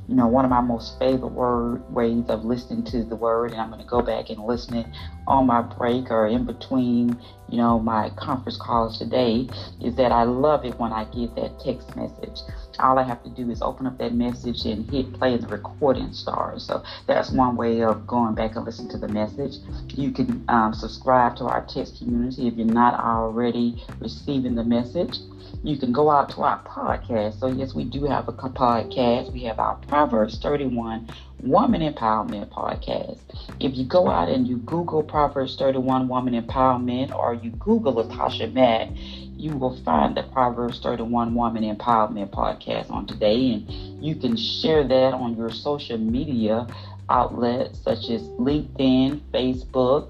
You 0.08 0.14
know, 0.14 0.28
one 0.28 0.46
of 0.46 0.52
my 0.52 0.62
most 0.62 1.00
favorite 1.00 1.32
word 1.32 1.82
ways 1.92 2.26
of 2.30 2.46
listening 2.46 2.84
to 2.84 3.04
the 3.04 3.16
word, 3.16 3.54
and 3.54 3.60
I'm 3.60 3.70
going 3.70 3.82
to 3.82 3.88
go 3.88 4.04
back 4.04 4.30
and 4.30 4.46
listen 4.46 4.76
it 4.76 4.86
on 5.26 5.48
my 5.48 5.62
break 5.62 6.12
or 6.12 6.28
in 6.28 6.46
between, 6.46 7.18
you 7.50 7.58
know, 7.58 7.80
my 7.80 8.12
conference 8.12 8.56
calls 8.56 9.00
today, 9.00 9.48
is 9.82 9.96
that 9.96 10.12
I 10.12 10.26
love 10.26 10.64
it 10.64 10.78
when 10.78 10.94
I 10.94 11.06
get 11.06 11.36
that 11.38 11.60
text 11.60 11.96
message. 11.96 12.42
All 12.80 13.00
I 13.00 13.04
have 13.04 13.24
to 13.24 13.30
do 13.30 13.50
is 13.50 13.62
open 13.62 13.88
up 13.88 13.98
that 13.98 14.14
message 14.14 14.66
and 14.66 14.90
hit 14.90 15.14
play 15.14 15.34
and 15.34 15.44
the 15.44 15.48
recording 15.48 16.12
starts. 16.14 16.66
So 16.66 16.84
that's 17.08 17.32
one 17.32 17.56
way 17.56 17.82
of 17.84 18.06
going 18.08 18.36
back 18.36 18.56
and 18.56 18.66
listening 18.66 18.90
to 18.90 18.98
the 18.98 19.08
message. 19.08 19.58
You 19.90 20.12
can 20.12 20.44
um, 20.48 20.74
subscribe 20.74 21.36
to 21.38 21.46
our 21.46 21.66
text 21.66 22.00
community 22.00 22.48
if 22.48 22.56
you're 22.56 22.68
not 22.68 23.00
already 23.00 23.84
receiving 24.00 24.56
the 24.56 24.64
message. 24.64 25.18
You 25.64 25.78
can 25.78 25.92
go 25.92 26.12
out 26.12 26.30
to 26.32 26.42
our 26.44 26.62
podcast. 26.64 27.40
So, 27.40 27.48
yes, 27.48 27.74
we 27.74 27.86
do 27.86 28.06
have 28.06 28.28
a 28.28 28.34
podcast. 28.34 29.34
We 29.34 29.44
have 29.44 29.60
our 29.60 29.76
Proverbs 29.88 30.38
31 30.38 31.10
Woman 31.42 31.82
Empowerment 31.82 32.50
podcast. 32.50 33.20
If 33.60 33.76
you 33.76 33.86
go 33.86 34.10
out 34.10 34.30
and 34.30 34.48
you 34.48 34.58
Google 34.58 35.04
Proverbs 35.04 35.56
31 35.56 36.08
Woman 36.08 36.40
Empowerment 36.40 37.14
or 37.16 37.34
you 37.34 37.52
Google 37.52 37.96
Latasha 37.96 38.52
Mack, 38.54 38.90
you 39.38 39.56
will 39.58 39.76
find 39.84 40.16
the 40.16 40.24
Proverbs 40.24 40.80
31 40.80 41.36
Woman 41.36 41.64
Empowerment 41.64 42.30
podcast 42.30 42.90
on 42.90 43.06
today, 43.06 43.54
and 43.54 44.04
you 44.04 44.16
can 44.16 44.36
share 44.36 44.88
that 44.88 45.14
on 45.14 45.36
your 45.36 45.52
social 45.52 45.98
media 45.98 46.68
outlets 47.10 47.80
such 47.80 48.10
as 48.10 48.22
LinkedIn, 48.40 49.22
Facebook, 49.34 50.10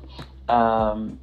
um, 0.50 1.20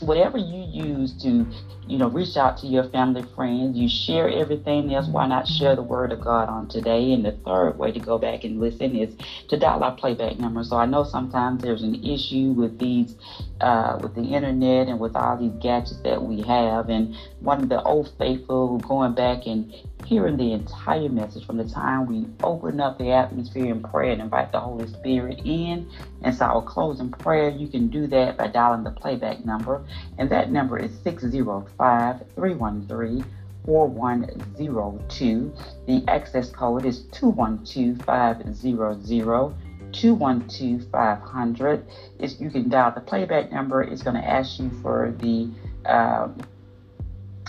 whatever 0.00 0.36
you 0.36 0.62
use 0.84 1.12
to, 1.22 1.46
you 1.86 1.98
know, 1.98 2.08
reach 2.08 2.36
out 2.36 2.58
to 2.58 2.66
your 2.66 2.84
family, 2.90 3.22
friends, 3.34 3.76
you 3.76 3.88
share 3.88 4.28
everything 4.28 4.94
else. 4.94 5.08
Why 5.08 5.26
not 5.26 5.46
share 5.46 5.74
the 5.74 5.82
word 5.82 6.12
of 6.12 6.20
God 6.20 6.48
on 6.48 6.68
today? 6.68 7.12
And 7.12 7.24
the 7.24 7.32
third 7.32 7.78
way 7.78 7.92
to 7.92 8.00
go 8.00 8.18
back 8.18 8.44
and 8.44 8.60
listen 8.60 8.94
is 8.96 9.14
to 9.48 9.56
dial 9.56 9.82
our 9.82 9.92
playback 9.92 10.38
number. 10.38 10.64
So 10.64 10.76
I 10.76 10.86
know 10.86 11.04
sometimes 11.04 11.62
there's 11.62 11.82
an 11.82 12.04
issue 12.04 12.52
with 12.52 12.78
these, 12.78 13.14
uh, 13.60 13.98
with 14.02 14.14
the 14.14 14.22
internet 14.22 14.88
and 14.88 15.00
with 15.00 15.16
all 15.16 15.36
these 15.36 15.52
gadgets 15.60 15.98
that 16.04 16.22
we 16.22 16.42
have. 16.42 16.88
And 16.88 17.16
one 17.40 17.62
of 17.62 17.68
the 17.68 17.82
old 17.82 18.12
faithful 18.18 18.78
going 18.78 19.14
back 19.14 19.46
and 19.46 19.72
hearing 20.04 20.36
the 20.36 20.52
entire 20.52 21.08
message 21.08 21.46
from 21.46 21.56
the 21.56 21.68
time 21.68 22.06
we 22.06 22.26
open 22.42 22.80
up 22.80 22.98
the 22.98 23.12
atmosphere 23.12 23.72
in 23.72 23.82
prayer 23.82 24.12
and 24.12 24.22
invite 24.22 24.52
the 24.52 24.60
Holy 24.60 24.86
Spirit 24.88 25.40
in. 25.44 25.88
And 26.22 26.34
so 26.34 26.46
our 26.46 26.62
closing 26.62 27.10
prayer, 27.10 27.48
you 27.48 27.68
can 27.68 27.88
do 27.88 28.06
that 28.08 28.36
by 28.36 28.48
dialing 28.48 28.84
the 28.84 28.90
playback 28.90 29.44
number. 29.44 29.84
And 30.18 30.30
that 30.30 30.50
number 30.50 30.78
is 30.78 30.92
605 31.02 32.22
313 32.34 33.24
4102. 33.66 35.52
The 35.86 36.04
access 36.08 36.50
code 36.50 36.84
is 36.84 37.02
212500. 37.12 39.54
212 40.00 41.82
Is 42.18 42.40
you 42.40 42.50
can 42.50 42.68
dial 42.68 42.92
the 42.94 43.00
playback 43.00 43.50
number. 43.50 43.82
It's 43.82 44.02
going 44.02 44.16
to 44.16 44.26
ask 44.26 44.58
you 44.60 44.70
for 44.82 45.14
the 45.18 45.50
um, 45.86 46.36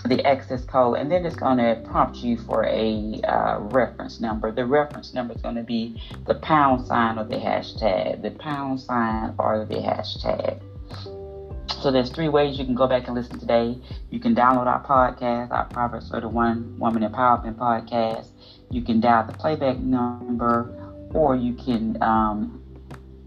the 0.06 0.24
access 0.26 0.64
code, 0.64 0.98
and 0.98 1.12
then 1.12 1.26
it's 1.26 1.36
going 1.36 1.58
to 1.58 1.82
prompt 1.90 2.18
you 2.18 2.38
for 2.38 2.64
a 2.66 3.20
uh, 3.28 3.60
reference 3.60 4.20
number. 4.20 4.52
The 4.52 4.66
reference 4.66 5.14
number 5.14 5.34
is 5.34 5.42
going 5.42 5.56
to 5.56 5.64
be 5.64 6.02
the 6.26 6.36
pound 6.36 6.86
sign 6.88 7.18
or 7.18 7.26
the 7.26 7.38
hashtag, 7.38 8.22
the 8.22 8.32
pound 8.32 8.80
sign 8.80 9.34
or 9.38 9.66
the 9.66 9.76
hashtag. 9.76 10.62
So 11.82 11.92
there's 11.92 12.10
three 12.10 12.30
ways 12.30 12.58
you 12.58 12.66
can 12.66 12.76
go 12.76 12.88
back 12.88 13.08
and 13.08 13.16
listen 13.16 13.40
today. 13.40 13.78
You 14.10 14.20
can 14.20 14.34
download 14.34 14.68
our 14.68 14.84
podcast, 14.84 15.52
our 15.52 15.66
Proverbs 15.66 16.10
31 16.10 16.80
Woman 16.80 17.04
Empowerment 17.04 17.56
podcast. 17.56 18.30
You 18.70 18.82
can 18.82 19.00
dial 19.00 19.26
the 19.28 19.34
playback 19.34 19.78
number, 19.80 20.87
or 21.14 21.36
you 21.36 21.54
can 21.54 22.02
um, 22.02 22.64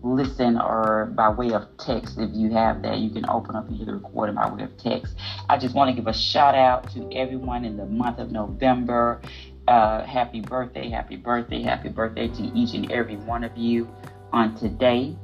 listen 0.02 0.58
or 0.58 1.12
by 1.14 1.28
way 1.28 1.52
of 1.52 1.66
text 1.78 2.18
if 2.18 2.30
you 2.32 2.50
have 2.50 2.82
that 2.82 2.98
you 2.98 3.10
can 3.10 3.28
open 3.28 3.54
up 3.54 3.68
and 3.68 3.76
hear 3.76 3.86
the 3.86 3.94
recording 3.94 4.34
by 4.34 4.50
way 4.50 4.62
of 4.62 4.76
text. 4.78 5.14
I 5.48 5.58
just 5.58 5.74
want 5.74 5.90
to 5.90 5.94
give 5.94 6.06
a 6.06 6.14
shout 6.14 6.54
out 6.54 6.90
to 6.92 7.12
everyone 7.14 7.64
in 7.64 7.76
the 7.76 7.86
month 7.86 8.18
of 8.18 8.30
november. 8.30 9.20
Uh, 9.68 10.04
happy 10.04 10.40
birthday 10.40 10.88
happy 10.88 11.16
birthday 11.16 11.62
happy 11.62 11.90
birthday 11.90 12.28
to 12.28 12.42
each 12.54 12.74
and 12.74 12.90
every 12.90 13.16
one 13.16 13.44
of 13.44 13.56
you 13.56 13.88
on 14.32 14.54
today. 14.56 15.16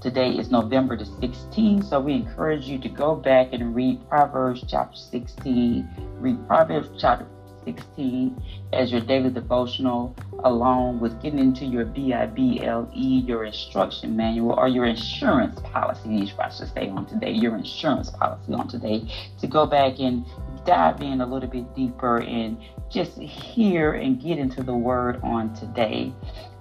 Today 0.00 0.32
is 0.32 0.50
november 0.50 0.96
the 0.96 1.04
16th 1.04 1.88
so 1.88 1.98
we 1.98 2.12
encourage 2.12 2.66
you 2.66 2.78
to 2.78 2.88
go 2.88 3.16
back 3.16 3.52
and 3.52 3.74
read 3.74 4.06
proverbs 4.08 4.62
chapter 4.68 4.96
16 4.96 5.88
read 6.20 6.46
proverbs 6.46 6.88
chapter 6.98 7.26
16 7.64 8.42
as 8.72 8.90
your 8.92 9.00
daily 9.00 9.30
devotional, 9.30 10.14
along 10.44 11.00
with 11.00 11.20
getting 11.22 11.38
into 11.38 11.64
your 11.64 11.84
BIBLE, 11.84 12.88
your 12.94 13.44
instruction 13.44 14.16
manual, 14.16 14.52
or 14.52 14.68
your 14.68 14.84
insurance 14.84 15.58
policy, 15.60 16.32
I 16.38 16.50
should 16.50 16.72
say 16.74 16.88
on 16.88 17.06
today, 17.06 17.32
your 17.32 17.56
insurance 17.56 18.10
policy 18.10 18.52
on 18.52 18.68
today, 18.68 19.10
to 19.40 19.46
go 19.46 19.66
back 19.66 19.98
and 19.98 20.24
dive 20.64 21.00
in 21.00 21.20
a 21.20 21.26
little 21.26 21.48
bit 21.48 21.74
deeper 21.74 22.18
and 22.20 22.58
just 22.90 23.18
hear 23.18 23.92
and 23.92 24.22
get 24.22 24.38
into 24.38 24.62
the 24.62 24.74
word 24.74 25.20
on 25.22 25.54
today. 25.54 26.12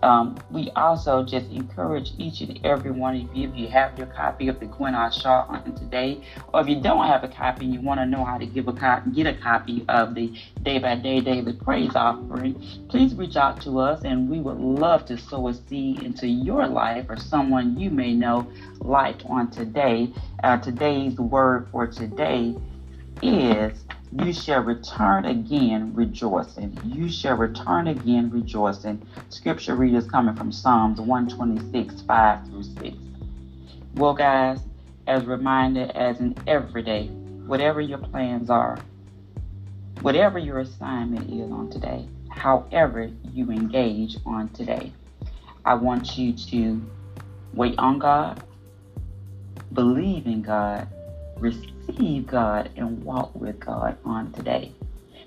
Um, 0.01 0.37
we 0.51 0.69
also 0.75 1.23
just 1.23 1.49
encourage 1.49 2.11
each 2.17 2.41
and 2.41 2.59
every 2.65 2.91
one 2.91 3.15
of 3.15 3.35
you, 3.35 3.47
if 3.47 3.55
you 3.55 3.69
have 3.69 3.97
your 3.97 4.07
copy 4.07 4.49
of 4.49 4.59
the 4.59 4.65
Gwen 4.65 4.93
Shaw 5.11 5.45
on 5.47 5.73
today, 5.75 6.21
or 6.53 6.59
if 6.59 6.67
you 6.67 6.81
don't 6.81 7.07
have 7.07 7.23
a 7.23 7.29
copy 7.29 7.65
and 7.65 7.73
you 7.73 7.79
want 7.79 8.01
to 8.01 8.05
know 8.05 8.25
how 8.25 8.37
to 8.37 8.45
give 8.45 8.67
a 8.67 8.73
co- 8.73 9.01
get 9.13 9.27
a 9.27 9.33
copy 9.33 9.85
of 9.87 10.13
the 10.13 10.33
Day 10.61 10.79
by 10.79 10.95
Day 10.95 11.21
Daily 11.21 11.53
Praise 11.53 11.95
Offering, 11.95 12.61
please 12.89 13.15
reach 13.15 13.37
out 13.37 13.61
to 13.61 13.79
us 13.79 14.03
and 14.03 14.29
we 14.29 14.41
would 14.41 14.57
love 14.57 15.05
to 15.05 15.17
sow 15.17 15.47
a 15.47 15.53
seed 15.53 16.03
into 16.03 16.27
your 16.27 16.67
life 16.67 17.05
or 17.07 17.15
someone 17.15 17.79
you 17.79 17.89
may 17.89 18.13
know 18.13 18.51
life 18.79 19.21
on 19.27 19.49
today. 19.51 20.11
Uh, 20.43 20.57
today's 20.57 21.17
word 21.17 21.69
for 21.71 21.87
today 21.87 22.53
is 23.23 23.85
you 24.11 24.33
shall 24.33 24.61
return 24.61 25.25
again 25.25 25.93
rejoicing. 25.95 26.77
You 26.85 27.09
shall 27.09 27.35
return 27.37 27.87
again 27.87 28.29
rejoicing. 28.29 29.01
Scripture 29.29 29.75
readers 29.75 30.05
coming 30.05 30.35
from 30.35 30.51
Psalms 30.51 30.99
126, 30.99 32.01
5 32.01 32.45
through 32.47 32.63
6. 32.63 32.97
Well, 33.95 34.13
guys, 34.13 34.59
as 35.07 35.23
a 35.23 35.25
reminder, 35.25 35.89
as 35.95 36.19
in 36.19 36.35
every 36.47 36.83
day, 36.83 37.07
whatever 37.47 37.81
your 37.81 37.97
plans 37.97 38.49
are, 38.49 38.77
whatever 40.01 40.37
your 40.37 40.59
assignment 40.59 41.29
is 41.29 41.51
on 41.51 41.69
today, 41.69 42.05
however 42.29 43.09
you 43.31 43.51
engage 43.51 44.17
on 44.25 44.49
today, 44.49 44.91
I 45.65 45.75
want 45.75 46.17
you 46.17 46.33
to 46.33 46.85
wait 47.53 47.75
on 47.77 47.99
God, 47.99 48.43
believe 49.71 50.25
in 50.27 50.41
God, 50.41 50.87
receive 51.43 52.25
God 52.25 52.71
and 52.77 53.03
walk 53.03 53.35
with 53.35 53.59
God 53.59 53.97
on 54.05 54.31
today. 54.31 54.71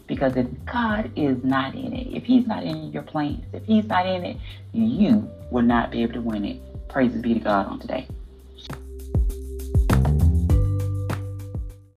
Because 0.06 0.36
if 0.36 0.46
God 0.64 1.10
is 1.16 1.42
not 1.44 1.74
in 1.74 1.92
it, 1.92 2.16
if 2.16 2.24
He's 2.24 2.46
not 2.46 2.62
in 2.62 2.92
your 2.92 3.02
plans, 3.02 3.44
if 3.52 3.64
He's 3.64 3.84
not 3.84 4.06
in 4.06 4.24
it, 4.24 4.36
you 4.72 5.28
will 5.50 5.62
not 5.62 5.90
be 5.90 6.02
able 6.02 6.14
to 6.14 6.20
win 6.20 6.44
it. 6.44 6.88
Praises 6.88 7.20
be 7.20 7.34
to 7.34 7.40
God 7.40 7.66
on 7.66 7.80
today. 7.80 8.08